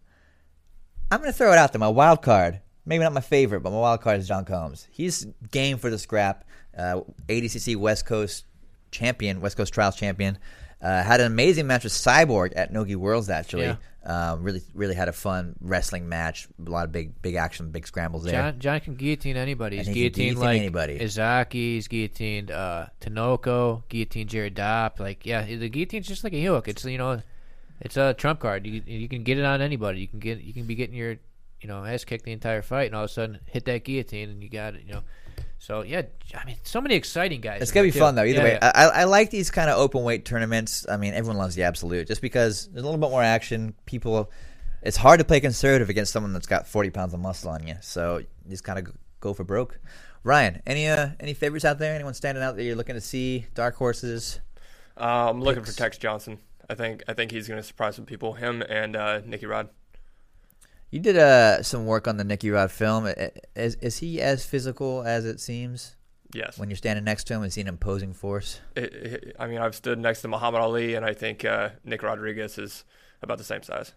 I'm 1.12 1.20
going 1.20 1.30
to 1.30 1.36
throw 1.38 1.52
it 1.52 1.58
out 1.58 1.72
there. 1.72 1.78
My 1.78 1.86
wild 1.86 2.22
card, 2.22 2.60
maybe 2.86 3.04
not 3.04 3.12
my 3.12 3.20
favorite, 3.20 3.60
but 3.60 3.70
my 3.70 3.78
wild 3.78 4.00
card 4.00 4.20
is 4.20 4.28
John 4.28 4.44
Combs. 4.44 4.86
He's 4.90 5.26
game 5.50 5.76
for 5.78 5.90
the 5.90 5.98
scrap. 5.98 6.44
Uh, 6.76 7.00
ADCC 7.28 7.76
West 7.76 8.06
Coast 8.06 8.44
champion, 8.90 9.40
West 9.40 9.56
Coast 9.56 9.72
Trials 9.74 9.96
champion. 9.96 10.38
Uh, 10.80 11.02
had 11.02 11.20
an 11.20 11.26
amazing 11.26 11.66
match 11.66 11.84
with 11.84 11.92
Cyborg 11.92 12.52
at 12.54 12.70
Nogi 12.72 12.96
Worlds. 12.96 13.30
Actually, 13.30 13.64
Yeah. 13.64 13.76
um, 14.04 14.42
really, 14.42 14.60
really 14.74 14.94
had 14.94 15.08
a 15.08 15.12
fun 15.12 15.56
wrestling 15.62 16.06
match. 16.06 16.46
A 16.64 16.70
lot 16.70 16.84
of 16.84 16.92
big, 16.92 17.20
big 17.22 17.34
action, 17.34 17.70
big 17.70 17.86
scrambles 17.86 18.24
there. 18.24 18.32
John, 18.34 18.58
John 18.58 18.80
can 18.80 18.94
guillotine 18.94 19.38
anybody. 19.38 19.78
He's 19.78 19.86
he 19.86 19.94
guillotined 19.94 20.14
guillotine 20.34 20.38
like 20.38 20.58
anybody. 20.60 20.98
Izaki. 20.98 21.52
He's 21.52 21.88
guillotined 21.88 22.50
uh, 22.50 22.86
Tinoco. 23.00 23.82
Guillotined 23.88 24.28
Jared 24.28 24.54
Dopp. 24.54 25.00
Like 25.00 25.24
yeah, 25.24 25.46
the 25.46 25.70
guillotine's 25.70 26.06
just 26.06 26.22
like 26.24 26.34
a 26.34 26.38
heel 26.38 26.54
hook. 26.54 26.68
It's 26.68 26.84
you 26.84 26.98
know, 26.98 27.22
it's 27.80 27.96
a 27.96 28.12
trump 28.12 28.40
card. 28.40 28.66
You 28.66 28.82
you 28.86 29.08
can 29.08 29.22
get 29.22 29.38
it 29.38 29.46
on 29.46 29.62
anybody. 29.62 30.00
You 30.00 30.08
can 30.08 30.18
get 30.18 30.42
you 30.42 30.52
can 30.52 30.64
be 30.66 30.74
getting 30.74 30.94
your 30.94 31.16
you 31.60 31.68
know 31.68 31.84
ass 31.84 32.04
kicked 32.04 32.24
the 32.24 32.32
entire 32.32 32.62
fight, 32.62 32.86
and 32.86 32.94
all 32.94 33.04
of 33.04 33.10
a 33.10 33.12
sudden 33.12 33.38
hit 33.46 33.64
that 33.66 33.84
guillotine, 33.84 34.30
and 34.30 34.42
you 34.42 34.48
got 34.48 34.74
it. 34.74 34.82
You 34.86 34.94
know. 34.94 35.02
So 35.58 35.82
yeah, 35.82 36.02
I 36.34 36.44
mean, 36.44 36.56
so 36.64 36.80
many 36.80 36.94
exciting 36.94 37.40
guys. 37.40 37.62
It's 37.62 37.72
gonna 37.72 37.86
be 37.86 37.90
too. 37.90 37.98
fun 37.98 38.14
though. 38.14 38.24
Either 38.24 38.38
Yeah, 38.38 38.44
way, 38.44 38.58
yeah. 38.60 38.72
I, 38.74 38.84
I 39.00 39.04
like 39.04 39.30
these 39.30 39.50
kind 39.50 39.70
of 39.70 39.78
open 39.78 40.02
weight 40.02 40.24
tournaments. 40.24 40.86
I 40.88 40.96
mean, 40.96 41.14
everyone 41.14 41.38
loves 41.38 41.54
the 41.54 41.62
absolute 41.64 42.06
just 42.08 42.20
because 42.20 42.68
there's 42.68 42.82
a 42.82 42.86
little 42.86 43.00
bit 43.00 43.10
more 43.10 43.22
action. 43.22 43.74
People, 43.86 44.30
it's 44.82 44.96
hard 44.98 45.18
to 45.20 45.24
play 45.24 45.40
conservative 45.40 45.88
against 45.88 46.12
someone 46.12 46.32
that's 46.32 46.46
got 46.46 46.68
40 46.68 46.90
pounds 46.90 47.14
of 47.14 47.20
muscle 47.20 47.50
on 47.50 47.66
you. 47.66 47.74
So 47.80 48.18
you 48.18 48.26
just 48.50 48.64
kind 48.64 48.78
of 48.78 48.94
go 49.20 49.32
for 49.32 49.44
broke. 49.44 49.78
Ryan, 50.24 50.62
any 50.66 50.88
uh, 50.88 51.10
any 51.20 51.32
favorites 51.34 51.64
out 51.64 51.78
there? 51.78 51.94
Anyone 51.94 52.14
standing 52.14 52.42
out 52.44 52.56
that 52.56 52.64
you're 52.64 52.76
looking 52.76 52.94
to 52.96 53.00
see? 53.00 53.46
Dark 53.54 53.76
horses. 53.76 54.40
Uh, 54.98 55.30
I'm 55.30 55.40
looking 55.40 55.62
Picks. 55.62 55.74
for 55.74 55.78
Tex 55.78 55.98
Johnson. 55.98 56.38
I 56.68 56.74
think 56.74 57.04
I 57.08 57.14
think 57.14 57.30
he's 57.30 57.48
going 57.48 57.60
to 57.60 57.66
surprise 57.66 57.96
some 57.96 58.06
people. 58.06 58.34
Him 58.34 58.62
and 58.68 58.94
uh, 58.96 59.20
Nicky 59.24 59.46
Rod. 59.46 59.68
You 60.90 61.00
did 61.00 61.16
uh, 61.16 61.62
some 61.62 61.84
work 61.86 62.06
on 62.08 62.16
the 62.16 62.24
Nicky 62.24 62.50
Rod 62.50 62.70
film. 62.70 63.06
Is 63.54 63.74
is 63.76 63.98
he 63.98 64.20
as 64.20 64.46
physical 64.46 65.02
as 65.02 65.24
it 65.24 65.40
seems 65.40 65.96
Yes. 66.32 66.58
when 66.58 66.68
you're 66.70 66.76
standing 66.76 67.04
next 67.04 67.24
to 67.24 67.34
him 67.34 67.42
and 67.42 67.52
seeing 67.52 67.66
imposing 67.66 68.12
force? 68.12 68.60
It- 68.76 68.94
it- 68.94 69.36
I 69.38 69.46
mean, 69.46 69.58
I've 69.58 69.74
stood 69.74 69.98
next 69.98 70.22
to 70.22 70.28
Muhammad 70.28 70.60
Ali, 70.60 70.94
and 70.94 71.04
I 71.04 71.12
think 71.14 71.44
uh, 71.44 71.70
Nick 71.84 72.02
Rodriguez 72.02 72.58
is 72.58 72.84
about 73.22 73.38
the 73.38 73.44
same 73.44 73.62
size. 73.62 73.92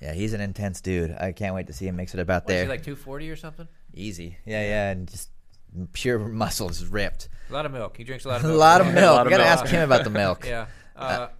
Yeah, 0.00 0.12
he's 0.14 0.32
an 0.32 0.40
intense 0.40 0.80
dude. 0.80 1.14
I 1.18 1.32
can't 1.32 1.54
wait 1.54 1.66
to 1.66 1.72
see 1.72 1.86
him 1.86 1.96
mix 1.96 2.14
it 2.14 2.20
about 2.20 2.44
What, 2.44 2.52
is 2.52 2.56
there. 2.56 2.64
he 2.64 2.68
like 2.70 2.82
240 2.82 3.30
or 3.30 3.36
something? 3.36 3.68
Easy. 3.94 4.36
Yeah, 4.46 4.62
yeah, 4.62 4.90
and 4.90 5.08
just 5.08 5.30
pure 5.92 6.18
muscles 6.42 6.84
ripped. 6.84 7.28
A 7.50 7.52
lot 7.52 7.66
of 7.66 7.72
milk. 7.72 7.96
He 7.96 8.04
drinks 8.04 8.24
a 8.24 8.28
lot 8.28 8.36
of 8.38 8.42
milk. 8.44 8.50
A 8.52 8.54
milk. 8.54 8.60
lot 8.60 8.80
of 8.80 8.86
milk. 8.94 9.16
lot 9.16 9.26
of 9.26 9.30
Gotta 9.30 9.44
ask 9.46 9.66
him 9.66 9.82
about 9.82 10.04
the 10.04 10.10
milk. 10.10 10.44
Yeah. 10.46 10.66
Uh, 10.96 11.28
oh, 11.30 11.34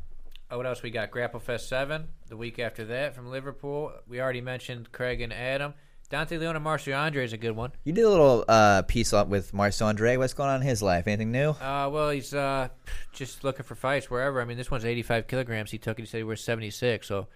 what 0.57 0.67
else 0.67 0.83
we 0.83 0.91
got? 0.91 1.11
GrappleFest 1.11 1.69
7, 1.69 2.09
the 2.29 2.37
week 2.37 2.59
after 2.59 2.85
that 2.87 3.15
from 3.15 3.31
Liverpool. 3.31 3.93
We 4.09 4.21
already 4.21 4.41
mentioned 4.41 4.93
Craig 4.93 5.21
and 5.21 5.33
Adam. 5.33 5.75
Dante 6.11 6.39
Leon 6.39 6.57
and 6.57 6.67
Marcio 6.67 6.99
Andre 6.99 7.25
is 7.25 7.33
a 7.33 7.37
good 7.37 7.53
one. 7.53 7.71
You 7.85 7.93
did 7.93 8.05
a 8.05 8.09
little 8.09 8.45
uh, 8.49 8.83
piece 8.83 9.13
up 9.13 9.29
with 9.29 9.53
Marcio 9.53 9.87
Andre. 9.87 10.17
What's 10.17 10.35
going 10.35 10.51
on 10.51 10.61
in 10.61 10.67
his 10.67 10.83
life? 10.83 11.07
Anything 11.07 11.31
new? 11.31 11.51
Uh, 11.51 11.89
well, 11.93 12.11
he's 12.11 12.35
uh, 12.35 12.69
just 13.13 13.45
looking 13.45 13.63
for 13.63 13.77
fights 13.77 14.11
wherever. 14.11 14.41
I 14.41 14.45
mean, 14.45 14.57
this 14.57 14.73
one's 14.73 14.85
85 14.85 15.29
kilograms. 15.29 15.71
He 15.71 15.79
took 15.79 16.01
it. 16.01 16.03
He 16.03 16.07
said 16.07 16.19
he 16.19 16.25
was 16.25 16.43
76. 16.43 17.07
So, 17.07 17.29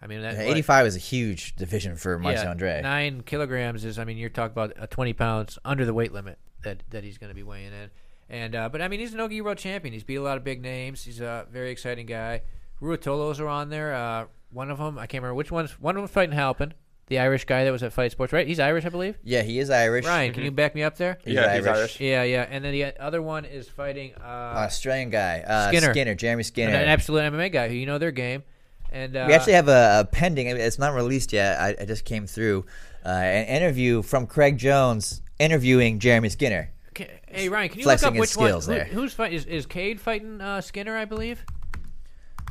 I 0.00 0.06
mean, 0.06 0.22
that, 0.22 0.34
Yeah, 0.34 0.42
85 0.42 0.86
is 0.86 0.96
a 0.96 1.00
huge 1.00 1.56
division 1.56 1.96
for 1.96 2.16
Marcel 2.20 2.44
yeah, 2.44 2.50
Andre. 2.50 2.80
Nine 2.82 3.22
kilograms 3.22 3.84
is, 3.84 3.98
I 3.98 4.04
mean, 4.04 4.16
you're 4.16 4.30
talking 4.30 4.52
about 4.52 4.74
uh, 4.78 4.86
20 4.86 5.12
pounds 5.14 5.58
under 5.64 5.84
the 5.84 5.92
weight 5.92 6.12
limit 6.12 6.38
that, 6.62 6.84
that 6.90 7.02
he's 7.02 7.18
going 7.18 7.30
to 7.30 7.34
be 7.34 7.42
weighing 7.42 7.72
in. 7.72 7.90
And 8.28 8.54
uh, 8.54 8.68
but 8.68 8.80
I 8.80 8.88
mean, 8.88 9.00
he's 9.00 9.12
an 9.12 9.18
Nogi 9.18 9.40
World 9.40 9.58
champion. 9.58 9.92
He's 9.92 10.04
beat 10.04 10.16
a 10.16 10.22
lot 10.22 10.36
of 10.36 10.44
big 10.44 10.62
names. 10.62 11.04
He's 11.04 11.20
a 11.20 11.46
very 11.50 11.70
exciting 11.70 12.06
guy. 12.06 12.42
Ruotolos 12.80 13.40
are 13.40 13.48
on 13.48 13.68
there. 13.70 13.94
Uh, 13.94 14.26
one 14.50 14.70
of 14.70 14.78
them, 14.78 14.98
I 14.98 15.06
can't 15.06 15.22
remember 15.22 15.34
which 15.34 15.50
one's. 15.50 15.72
One 15.80 15.96
of 15.96 16.02
them's 16.02 16.10
fighting 16.10 16.34
Halpin, 16.34 16.74
the 17.08 17.18
Irish 17.18 17.44
guy 17.44 17.64
that 17.64 17.70
was 17.70 17.82
at 17.82 17.92
Fight 17.92 18.12
Sports, 18.12 18.32
right? 18.32 18.46
He's 18.46 18.60
Irish, 18.60 18.84
I 18.84 18.88
believe. 18.88 19.18
Yeah, 19.22 19.42
he 19.42 19.58
is 19.58 19.68
Irish. 19.68 20.06
Ryan, 20.06 20.32
can 20.32 20.44
you 20.44 20.50
back 20.50 20.74
me 20.74 20.82
up 20.82 20.96
there? 20.96 21.18
He's 21.24 21.34
yeah, 21.34 21.56
he's 21.56 21.66
Irish. 21.66 21.78
Irish. 21.78 22.00
Yeah, 22.00 22.22
yeah. 22.22 22.46
And 22.48 22.64
then 22.64 22.72
the 22.72 22.98
other 23.00 23.20
one 23.20 23.44
is 23.44 23.68
fighting 23.68 24.14
uh, 24.20 24.24
Australian 24.24 25.10
guy. 25.10 25.40
Uh, 25.46 25.68
Skinner. 25.68 25.92
Skinner. 25.92 26.14
Jeremy 26.14 26.42
Skinner. 26.44 26.74
an 26.74 26.88
absolute 26.88 27.20
MMA 27.32 27.52
guy 27.52 27.68
who 27.68 27.74
you 27.74 27.86
know 27.86 27.98
their 27.98 28.12
game. 28.12 28.42
And 28.90 29.16
uh, 29.16 29.24
we 29.26 29.34
actually 29.34 29.54
have 29.54 29.68
a, 29.68 30.00
a 30.00 30.04
pending. 30.04 30.46
It's 30.46 30.78
not 30.78 30.94
released 30.94 31.32
yet. 31.32 31.60
I, 31.60 31.74
I 31.80 31.84
just 31.84 32.04
came 32.04 32.26
through 32.28 32.64
uh, 33.04 33.08
an 33.08 33.46
interview 33.46 34.02
from 34.02 34.26
Craig 34.26 34.56
Jones 34.56 35.20
interviewing 35.38 35.98
Jeremy 35.98 36.28
Skinner. 36.28 36.70
Ca- 36.94 37.20
Hey 37.26 37.48
Ryan, 37.48 37.68
can 37.70 37.78
you 37.78 37.84
Flexing 37.84 38.06
look 38.08 38.14
up 38.16 38.20
which 38.20 38.30
skills 38.30 38.66
one? 38.68 38.76
there. 38.76 38.84
Who, 38.86 39.00
who's 39.02 39.12
fighting? 39.14 39.36
Is, 39.36 39.46
is 39.46 39.66
Kade 39.66 39.98
fighting 40.00 40.40
uh, 40.40 40.60
Skinner? 40.60 40.96
I 40.96 41.04
believe. 41.04 41.44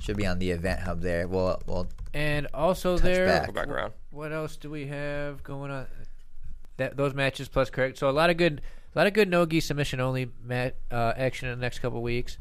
Should 0.02 0.18
be 0.18 0.26
on 0.28 0.39
the 0.39 0.52
event 0.52 0.82
hub 0.82 1.02
there. 1.02 1.28
Well, 1.28 1.62
well, 1.66 1.88
And 2.14 2.48
also 2.54 2.96
Touch 2.98 3.04
there, 3.06 3.26
back. 3.26 3.46
Go 3.48 3.54
back 3.54 3.68
around. 3.70 3.94
what 4.12 4.34
else 4.34 4.58
do 4.58 4.70
we 4.70 4.88
have 4.88 5.44
going 5.44 5.72
on? 5.72 5.86
That 6.78 6.98
those 6.98 7.14
matches 7.14 7.48
plus 7.48 7.70
correct. 7.70 7.98
So 8.00 8.10
a 8.10 8.12
lot 8.12 8.30
of 8.30 8.38
good, 8.38 8.62
a 8.96 8.98
lot 8.98 9.08
of 9.08 9.14
good 9.14 9.30
no 9.30 9.46
gi 9.46 9.60
submission 9.62 10.00
only 10.02 10.30
mat 10.44 10.76
uh, 10.91 11.14
action 11.16 11.48
in 11.48 11.58
the 11.58 11.62
next 11.62 11.80
couple 11.80 12.02
weeks. 12.02 12.38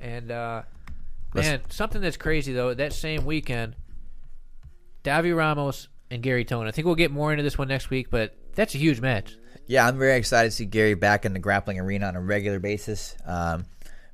And 0.00 0.30
uh, 0.30 0.62
man, 1.34 1.60
something 1.68 2.00
that's 2.00 2.16
crazy 2.16 2.52
though. 2.52 2.72
That 2.74 2.92
same 2.92 3.24
weekend, 3.26 3.74
Davi 5.04 5.36
Ramos 5.36 5.88
and 6.10 6.22
Gary 6.22 6.44
Tonon. 6.44 6.66
I 6.66 6.70
think 6.70 6.86
we'll 6.86 6.94
get 6.94 7.10
more 7.10 7.32
into 7.32 7.42
this 7.42 7.58
one 7.58 7.68
next 7.68 7.90
week, 7.90 8.10
but 8.10 8.36
that's 8.54 8.74
a 8.74 8.78
huge 8.78 9.00
match. 9.00 9.36
Yeah, 9.66 9.86
I'm 9.86 9.98
very 9.98 10.16
excited 10.16 10.50
to 10.50 10.56
see 10.56 10.64
Gary 10.64 10.94
back 10.94 11.24
in 11.24 11.32
the 11.32 11.38
grappling 11.38 11.78
arena 11.80 12.06
on 12.06 12.16
a 12.16 12.20
regular 12.20 12.58
basis. 12.58 13.16
Um, 13.24 13.66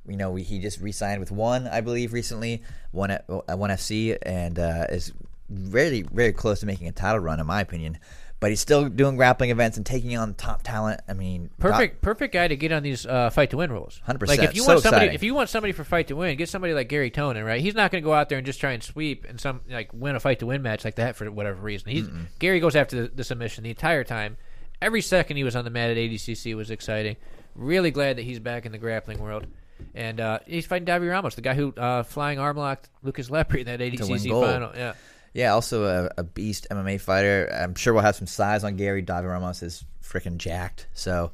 you 0.07 0.17
know, 0.17 0.31
we, 0.31 0.43
he 0.43 0.59
just 0.59 0.81
re-signed 0.81 1.19
with 1.19 1.31
one, 1.31 1.67
I 1.67 1.81
believe, 1.81 2.11
recently, 2.11 2.63
one 2.91 3.11
at 3.11 3.27
one 3.27 3.69
FC, 3.69 4.17
and 4.21 4.57
uh, 4.59 4.87
is 4.89 5.13
really 5.49 6.01
very 6.01 6.33
close 6.33 6.59
to 6.61 6.65
making 6.65 6.87
a 6.87 6.91
title 6.91 7.19
run, 7.19 7.39
in 7.39 7.45
my 7.45 7.61
opinion. 7.61 7.97
But 8.39 8.49
he's 8.49 8.59
still 8.59 8.89
doing 8.89 9.15
grappling 9.15 9.51
events 9.51 9.77
and 9.77 9.85
taking 9.85 10.17
on 10.17 10.33
top 10.33 10.63
talent. 10.63 10.99
I 11.07 11.13
mean, 11.13 11.49
Perfect, 11.59 12.01
perfect 12.01 12.33
guy 12.33 12.49
to 12.49 12.57
get 12.57 12.73
on 12.73 12.83
these 12.83 13.05
uh, 13.05 13.29
fight 13.29 13.51
to 13.51 13.57
win 13.57 13.71
rules. 13.71 14.01
100%. 14.05 14.27
Like 14.27 14.39
if 14.41 14.53
you 14.53 14.63
So 14.63 14.73
want 14.73 14.81
somebody, 14.83 15.05
exciting. 15.05 15.15
if 15.15 15.23
you 15.23 15.33
want 15.33 15.49
somebody 15.49 15.71
for 15.71 15.85
fight 15.85 16.07
to 16.09 16.17
win, 16.17 16.35
get 16.35 16.49
somebody 16.49 16.73
like 16.73 16.89
Gary 16.89 17.09
Tonon, 17.09 17.45
right? 17.45 17.61
He's 17.61 17.73
not 17.75 17.89
going 17.91 18.03
to 18.03 18.05
go 18.05 18.13
out 18.13 18.27
there 18.27 18.37
and 18.37 18.45
just 18.45 18.59
try 18.59 18.71
and 18.73 18.83
sweep 18.83 19.23
and 19.29 19.39
some 19.39 19.61
like 19.69 19.91
win 19.93 20.17
a 20.17 20.19
fight 20.19 20.39
to 20.39 20.45
win 20.47 20.61
match 20.61 20.83
like 20.83 20.95
that 20.95 21.15
for 21.15 21.31
whatever 21.31 21.61
reason. 21.61 21.89
He's 21.91 22.09
Gary 22.39 22.59
goes 22.59 22.75
after 22.75 23.03
the, 23.03 23.07
the 23.15 23.23
submission 23.23 23.63
the 23.63 23.69
entire 23.69 24.03
time. 24.03 24.35
Every 24.83 25.01
second 25.01 25.37
he 25.37 25.45
was 25.45 25.55
on 25.55 25.63
the 25.63 25.69
mat 25.69 25.91
at 25.91 25.95
ADCC 25.95 26.55
was 26.57 26.69
exciting. 26.69 27.15
Really 27.55 27.89
glad 27.89 28.17
that 28.17 28.23
he's 28.23 28.39
back 28.39 28.65
in 28.65 28.73
the 28.73 28.77
grappling 28.77 29.19
world. 29.19 29.47
And 29.95 30.19
uh, 30.19 30.39
he's 30.45 30.65
fighting 30.65 30.85
Davi 30.85 31.09
Ramos, 31.09 31.35
the 31.35 31.41
guy 31.41 31.53
who 31.53 31.73
uh, 31.77 32.03
flying 32.03 32.37
arm 32.37 32.57
locked 32.57 32.89
Lucas 33.01 33.29
Lepri 33.29 33.59
in 33.59 33.65
that 33.67 33.79
ADCC 33.79 34.29
final. 34.29 34.71
Yeah. 34.75 34.93
Yeah, 35.33 35.53
also 35.53 35.85
a, 35.85 36.11
a 36.17 36.23
beast 36.23 36.67
MMA 36.69 36.99
fighter. 36.99 37.49
I'm 37.53 37.75
sure 37.75 37.93
we'll 37.93 38.03
have 38.03 38.17
some 38.17 38.27
size 38.27 38.65
on 38.65 38.75
Gary. 38.75 39.01
Davi 39.01 39.29
Ramos 39.29 39.63
is 39.63 39.85
freaking 40.03 40.35
jacked. 40.35 40.87
So, 40.93 41.31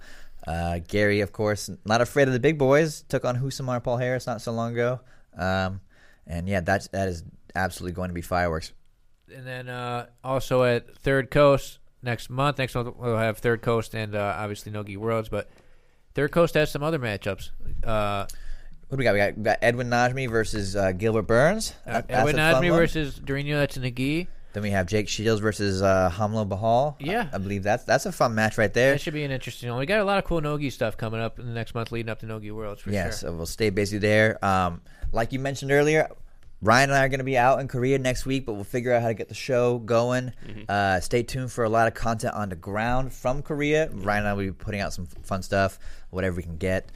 uh, 0.47 0.80
Gary, 0.88 1.22
of 1.22 1.34
course, 1.34 1.72
not 1.86 2.02
afraid 2.02 2.28
of 2.28 2.34
the 2.34 2.39
big 2.39 2.60
boys. 2.60 3.02
Took 3.10 3.26
on 3.26 3.36
Rousimar 3.38 3.82
Palhares 3.84 4.28
not 4.28 4.41
so 4.41 4.52
long 4.52 4.74
ago. 4.74 5.00
Um, 5.36 5.82
and 6.28 6.47
yeah, 6.47 6.62
that's 6.62 6.88
that 6.89 7.10
is 7.10 7.24
absolutely 7.56 7.95
going 7.95 8.10
to 8.10 8.14
be 8.14 8.22
fireworks. 8.22 8.74
and 9.36 9.45
then 9.45 9.68
uh, 9.70 10.06
also 10.24 10.64
at 10.64 10.95
Third 10.97 11.32
Coast 11.32 11.80
next 12.02 12.30
month. 12.30 12.58
Next 12.58 12.76
month 12.76 12.95
we'll 12.97 13.18
have 13.18 13.38
Third 13.39 13.62
Coast 13.62 13.93
and 13.93 14.16
uh, 14.16 14.36
obviously 14.38 14.72
Nogi 14.72 14.97
Worlds, 14.97 15.30
but 15.30 15.50
Third 16.16 16.32
Coast 16.32 16.54
has 16.56 16.72
some 16.72 16.84
other 16.84 17.00
matchups. 17.00 17.52
Uh, 17.84 18.26
What 18.88 18.95
do 18.95 18.97
we 18.97 19.04
got? 19.04 19.14
We 19.14 19.20
got, 19.20 19.38
we 19.38 19.43
got 19.43 19.60
Edwin 19.62 19.89
Najmi 19.89 20.30
versus 20.30 20.76
uh, 20.76 20.91
Gilbert 20.93 21.24
Burns. 21.28 21.74
That- 21.86 22.06
Edwin 22.10 22.36
a 22.39 22.52
fun 22.54 22.64
Najmi 22.64 22.70
one. 22.72 22.80
versus 22.80 23.20
Durinho. 23.20 23.54
That's 23.60 23.78
in. 23.78 24.28
Then 24.52 24.64
we 24.64 24.72
have 24.72 24.88
Jake 24.88 25.08
Shields 25.08 25.39
versus 25.41 25.84
uh, 25.84 26.10
Romulo 26.12 26.50
Barral. 26.50 26.97
Yeah. 27.00 27.30
I, 27.32 27.36
I 27.36 27.38
believe 27.38 27.62
that's 27.62 27.84
that's 27.84 28.08
a 28.08 28.12
fun 28.12 28.34
match 28.34 28.58
right 28.58 28.74
there. 28.74 28.93
That 28.93 29.02
should 29.02 29.14
be 29.14 29.24
an 29.24 29.30
interesting 29.30 29.70
one. 29.70 29.78
We 29.78 29.86
got 29.86 30.00
a 30.00 30.04
lot 30.04 30.18
of 30.18 30.24
cool 30.24 30.41
Nogi 30.41 30.72
stuff 30.72 30.97
coming 30.97 31.22
up 31.22 31.38
in 31.38 31.45
the 31.45 31.54
next 31.54 31.76
month 31.76 31.91
leading 31.91 32.10
up 32.10 32.20
to 32.22 32.26
Nogi 32.26 32.50
Worlds 32.50 32.82
for 32.82 32.89
yeah, 32.89 33.04
sure. 33.04 33.12
so 33.12 33.32
we'll 33.34 33.45
stay 33.45 33.70
busy 33.70 34.00
there. 34.00 34.43
Um, 34.43 34.82
like 35.12 35.34
you 35.34 35.38
mentioned 35.39 35.72
earlier, 35.72 36.10
Ryan 36.62 36.89
and 36.89 36.99
I 36.99 37.05
are 37.05 37.10
going 37.10 37.20
to 37.20 37.24
be 37.26 37.38
out 37.38 37.60
in 37.60 37.68
Korea 37.70 37.97
next 37.99 38.26
week, 38.26 38.45
but 38.45 38.53
we'll 38.53 38.66
figure 38.66 38.93
out 38.93 39.01
how 39.01 39.07
to 39.07 39.14
get 39.14 39.30
the 39.30 39.34
show 39.36 39.78
going. 39.80 40.34
Uh, 40.68 40.99
stay 40.99 41.24
tuned 41.24 41.51
for 41.51 41.64
a 41.64 41.70
lot 41.70 41.88
of 41.88 41.93
content 41.93 42.34
on 42.34 42.49
the 42.49 42.55
ground 42.55 43.14
from 43.14 43.41
Korea. 43.41 43.89
Ryan 43.91 44.20
and 44.20 44.28
I 44.28 44.34
will 44.34 44.43
be 44.43 44.51
putting 44.51 44.82
out 44.82 44.91
some 44.93 45.05
fun 45.05 45.41
stuff, 45.41 45.80
whatever 46.10 46.36
we 46.36 46.43
can 46.43 46.57
get. 46.57 46.91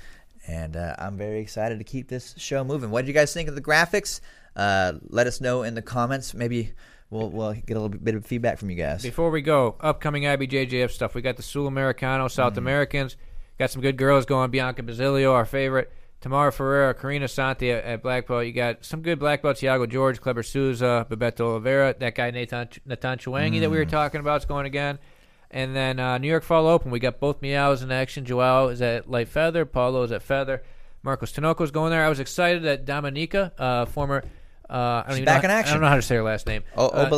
And 0.47 0.76
uh, 0.76 0.95
I'm 0.99 1.18
very 1.18 1.39
excited 1.39 1.78
to 1.78 1.86
keep 1.86 2.09
this 2.09 2.36
show 2.38 2.66
moving. 2.66 2.91
What 2.91 3.01
did 3.03 3.07
you 3.07 3.14
guys 3.14 3.34
think 3.34 3.47
of 3.47 3.55
the 3.55 3.61
graphics? 3.61 4.20
Uh, 4.55 4.93
let 5.07 5.28
us 5.28 5.39
know 5.39 5.64
in 5.64 5.76
the 5.76 5.82
comments. 5.82 6.34
Maybe 6.34 6.74
we'll, 7.09 7.30
we'll 7.30 7.53
get 7.53 7.78
a 7.78 7.80
little 7.80 7.89
bit 7.89 8.16
of 8.16 8.26
feedback 8.26 8.57
from 8.57 8.70
you 8.70 8.76
guys. 8.76 9.01
Before 9.01 9.32
we 9.32 9.41
go, 9.41 9.78
upcoming 9.80 10.24
IBJJF 10.24 10.91
stuff. 10.91 11.16
We 11.16 11.22
got 11.22 11.38
the 11.38 11.43
Sul 11.43 11.68
Americano, 11.68 12.28
South 12.28 12.57
Americans. 12.57 13.16
Got 13.57 13.72
some 13.72 13.82
good 13.82 13.95
girls 13.97 14.26
going. 14.26 14.51
Bianca 14.51 14.84
Basilio, 14.84 15.34
our 15.34 15.45
favorite. 15.45 15.93
Tamara 16.24 16.51
Ferreira, 16.51 16.93
Karina 16.95 17.28
Santi 17.28 17.69
at, 17.69 17.84
at 17.84 18.01
black 18.01 18.28
belt. 18.28 18.45
You 18.45 18.53
got 18.53 18.84
some 18.86 19.01
good 19.01 19.19
black 19.19 19.41
belts. 19.43 19.61
Thiago 19.61 19.88
George, 19.88 20.19
Kleber 20.21 20.41
Souza, 20.41 21.05
Bebeto 21.09 21.41
Oliveira. 21.41 21.93
That 21.99 22.15
guy 22.15 22.32
Natan 22.32 22.69
Natan 22.86 23.17
Chueng 23.19 23.59
that 23.59 23.69
we 23.69 23.78
were 23.78 23.86
talking 23.86 24.21
about 24.21 24.41
is 24.41 24.45
going 24.45 24.65
again. 24.65 24.99
And 25.51 25.76
then 25.76 25.99
uh, 25.99 26.17
New 26.17 26.30
York 26.30 26.43
Fall 26.43 26.65
Open. 26.65 26.89
We 26.91 26.99
got 26.99 27.19
both 27.19 27.41
Miyaos 27.41 27.84
in 27.84 27.91
action. 27.91 28.26
Joao 28.26 28.69
is 28.69 28.82
at 28.82 29.07
light 29.11 29.28
feather. 29.28 29.65
Paulo 29.65 30.01
is 30.03 30.11
at 30.11 30.24
feather. 30.24 30.63
Marcos 31.03 31.32
Tinoco's 31.34 31.69
going 31.71 31.91
there. 31.91 32.03
I 32.03 32.09
was 32.09 32.19
excited 32.21 32.63
that 32.63 32.86
Dominyka, 32.86 33.51
uh, 33.59 33.86
former. 33.86 34.24
Uh, 34.69 35.03
I 35.05 35.09
don't 35.09 35.17
She's 35.17 35.26
back 35.26 35.43
know, 35.43 35.49
in 35.49 35.55
I 35.55 35.61
don't 35.63 35.82
know 35.82 35.88
how 35.89 35.97
to 35.97 36.01
say 36.01 36.15
her 36.15 36.24
last 36.24 36.47
name. 36.47 36.63
O- 36.78 36.88
Uh, 36.88 37.09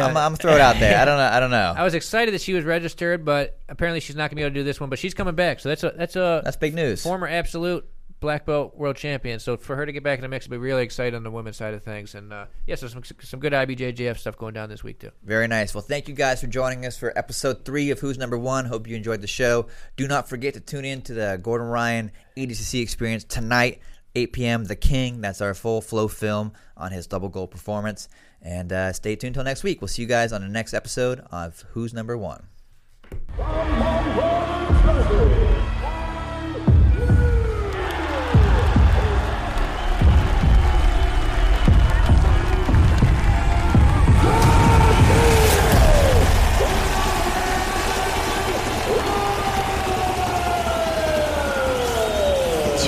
I'm, 0.00 0.16
I'm 0.16 0.36
throw 0.36 0.54
it 0.54 0.60
out 0.60 0.78
there. 0.78 0.98
I 0.98 1.04
don't 1.04 1.18
know. 1.18 1.24
I 1.26 1.40
don't 1.40 1.50
know. 1.50 1.74
I 1.76 1.82
was 1.82 1.94
excited 1.94 2.32
that 2.32 2.40
she 2.40 2.54
was 2.54 2.64
registered, 2.64 3.24
but 3.24 3.58
apparently 3.68 3.98
she's 4.00 4.14
not 4.16 4.30
going 4.30 4.30
to 4.30 4.36
be 4.36 4.42
able 4.42 4.50
to 4.54 4.60
do 4.60 4.64
this 4.64 4.80
one. 4.80 4.88
But 4.88 4.98
she's 5.00 5.12
coming 5.12 5.34
back, 5.34 5.58
so 5.60 5.68
that's 5.68 5.82
a 5.82 5.92
that's 5.96 6.14
a 6.16 6.42
That's 6.44 6.56
big 6.56 6.74
news. 6.74 7.02
former 7.02 7.26
absolute 7.26 7.84
black 8.20 8.46
belt 8.46 8.76
world 8.76 8.96
champion. 8.96 9.40
So 9.40 9.56
for 9.56 9.74
her 9.76 9.84
to 9.84 9.92
get 9.92 10.02
back 10.02 10.18
in 10.18 10.22
the 10.22 10.28
mix, 10.28 10.46
will 10.46 10.52
be 10.52 10.58
really 10.58 10.84
excited 10.84 11.14
on 11.14 11.22
the 11.22 11.30
women's 11.30 11.56
side 11.56 11.74
of 11.74 11.82
things. 11.82 12.14
And 12.14 12.32
uh, 12.32 12.46
yeah, 12.66 12.76
so 12.76 12.86
some 12.86 13.02
some 13.20 13.40
good 13.40 13.52
IBJJF 13.52 14.18
stuff 14.18 14.36
going 14.36 14.54
down 14.54 14.68
this 14.68 14.84
week 14.84 15.00
too. 15.00 15.10
Very 15.24 15.48
nice. 15.48 15.74
Well, 15.74 15.82
thank 15.82 16.08
you 16.08 16.14
guys 16.14 16.40
for 16.40 16.46
joining 16.46 16.86
us 16.86 16.96
for 16.96 17.16
episode 17.18 17.64
three 17.64 17.90
of 17.90 17.98
Who's 17.98 18.18
Number 18.18 18.38
One. 18.38 18.66
Hope 18.66 18.86
you 18.86 18.96
enjoyed 18.96 19.22
the 19.22 19.26
show. 19.26 19.66
Do 19.96 20.06
not 20.06 20.28
forget 20.28 20.54
to 20.54 20.60
tune 20.60 20.84
in 20.84 21.02
to 21.02 21.14
the 21.14 21.40
Gordon 21.42 21.66
Ryan 21.66 22.12
ADCC 22.36 22.82
experience 22.82 23.24
tonight, 23.24 23.80
8 24.14 24.32
p.m. 24.32 24.64
The 24.64 24.76
King. 24.76 25.20
That's 25.20 25.40
our 25.40 25.54
full 25.54 25.80
flow 25.80 26.08
film 26.08 26.52
on 26.76 26.92
his 26.92 27.06
double 27.06 27.28
goal 27.28 27.46
performance. 27.46 28.08
And 28.42 28.72
uh, 28.72 28.92
stay 28.92 29.16
tuned 29.16 29.36
until 29.36 29.44
next 29.44 29.62
week. 29.64 29.80
We'll 29.80 29.88
see 29.88 30.02
you 30.02 30.08
guys 30.08 30.32
on 30.32 30.40
the 30.40 30.48
next 30.48 30.72
episode 30.72 31.20
of 31.30 31.64
Who's 31.72 31.92
Number 31.92 32.16
One. 32.16 32.46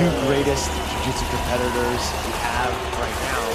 Two 0.02 0.26
greatest 0.26 0.66
jiu-jitsu 0.66 1.24
competitors 1.30 2.02
we 2.26 2.32
have 2.42 2.72
right 2.98 3.18
now. 3.30 3.46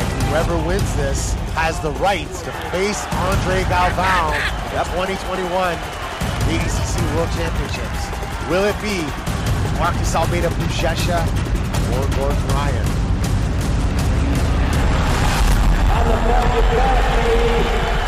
And 0.00 0.08
whoever 0.24 0.56
wins 0.66 0.96
this 0.96 1.34
has 1.52 1.78
the 1.80 1.90
right 2.00 2.26
to 2.26 2.52
face 2.72 3.04
Andre 3.28 3.62
Galvão 3.68 4.32
at 4.72 4.86
2021 4.96 5.76
ADCC 6.48 6.96
World 7.14 7.28
Championships. 7.36 8.08
Will 8.48 8.64
it 8.64 8.78
be 8.80 9.04
Marcus 9.78 10.14
Almeida 10.14 10.48
Buchecha 10.48 11.20
or 11.92 12.16
Gordon 12.16 12.48
Ryan? 12.48 12.88
on 15.92 16.06
the 16.08 18.01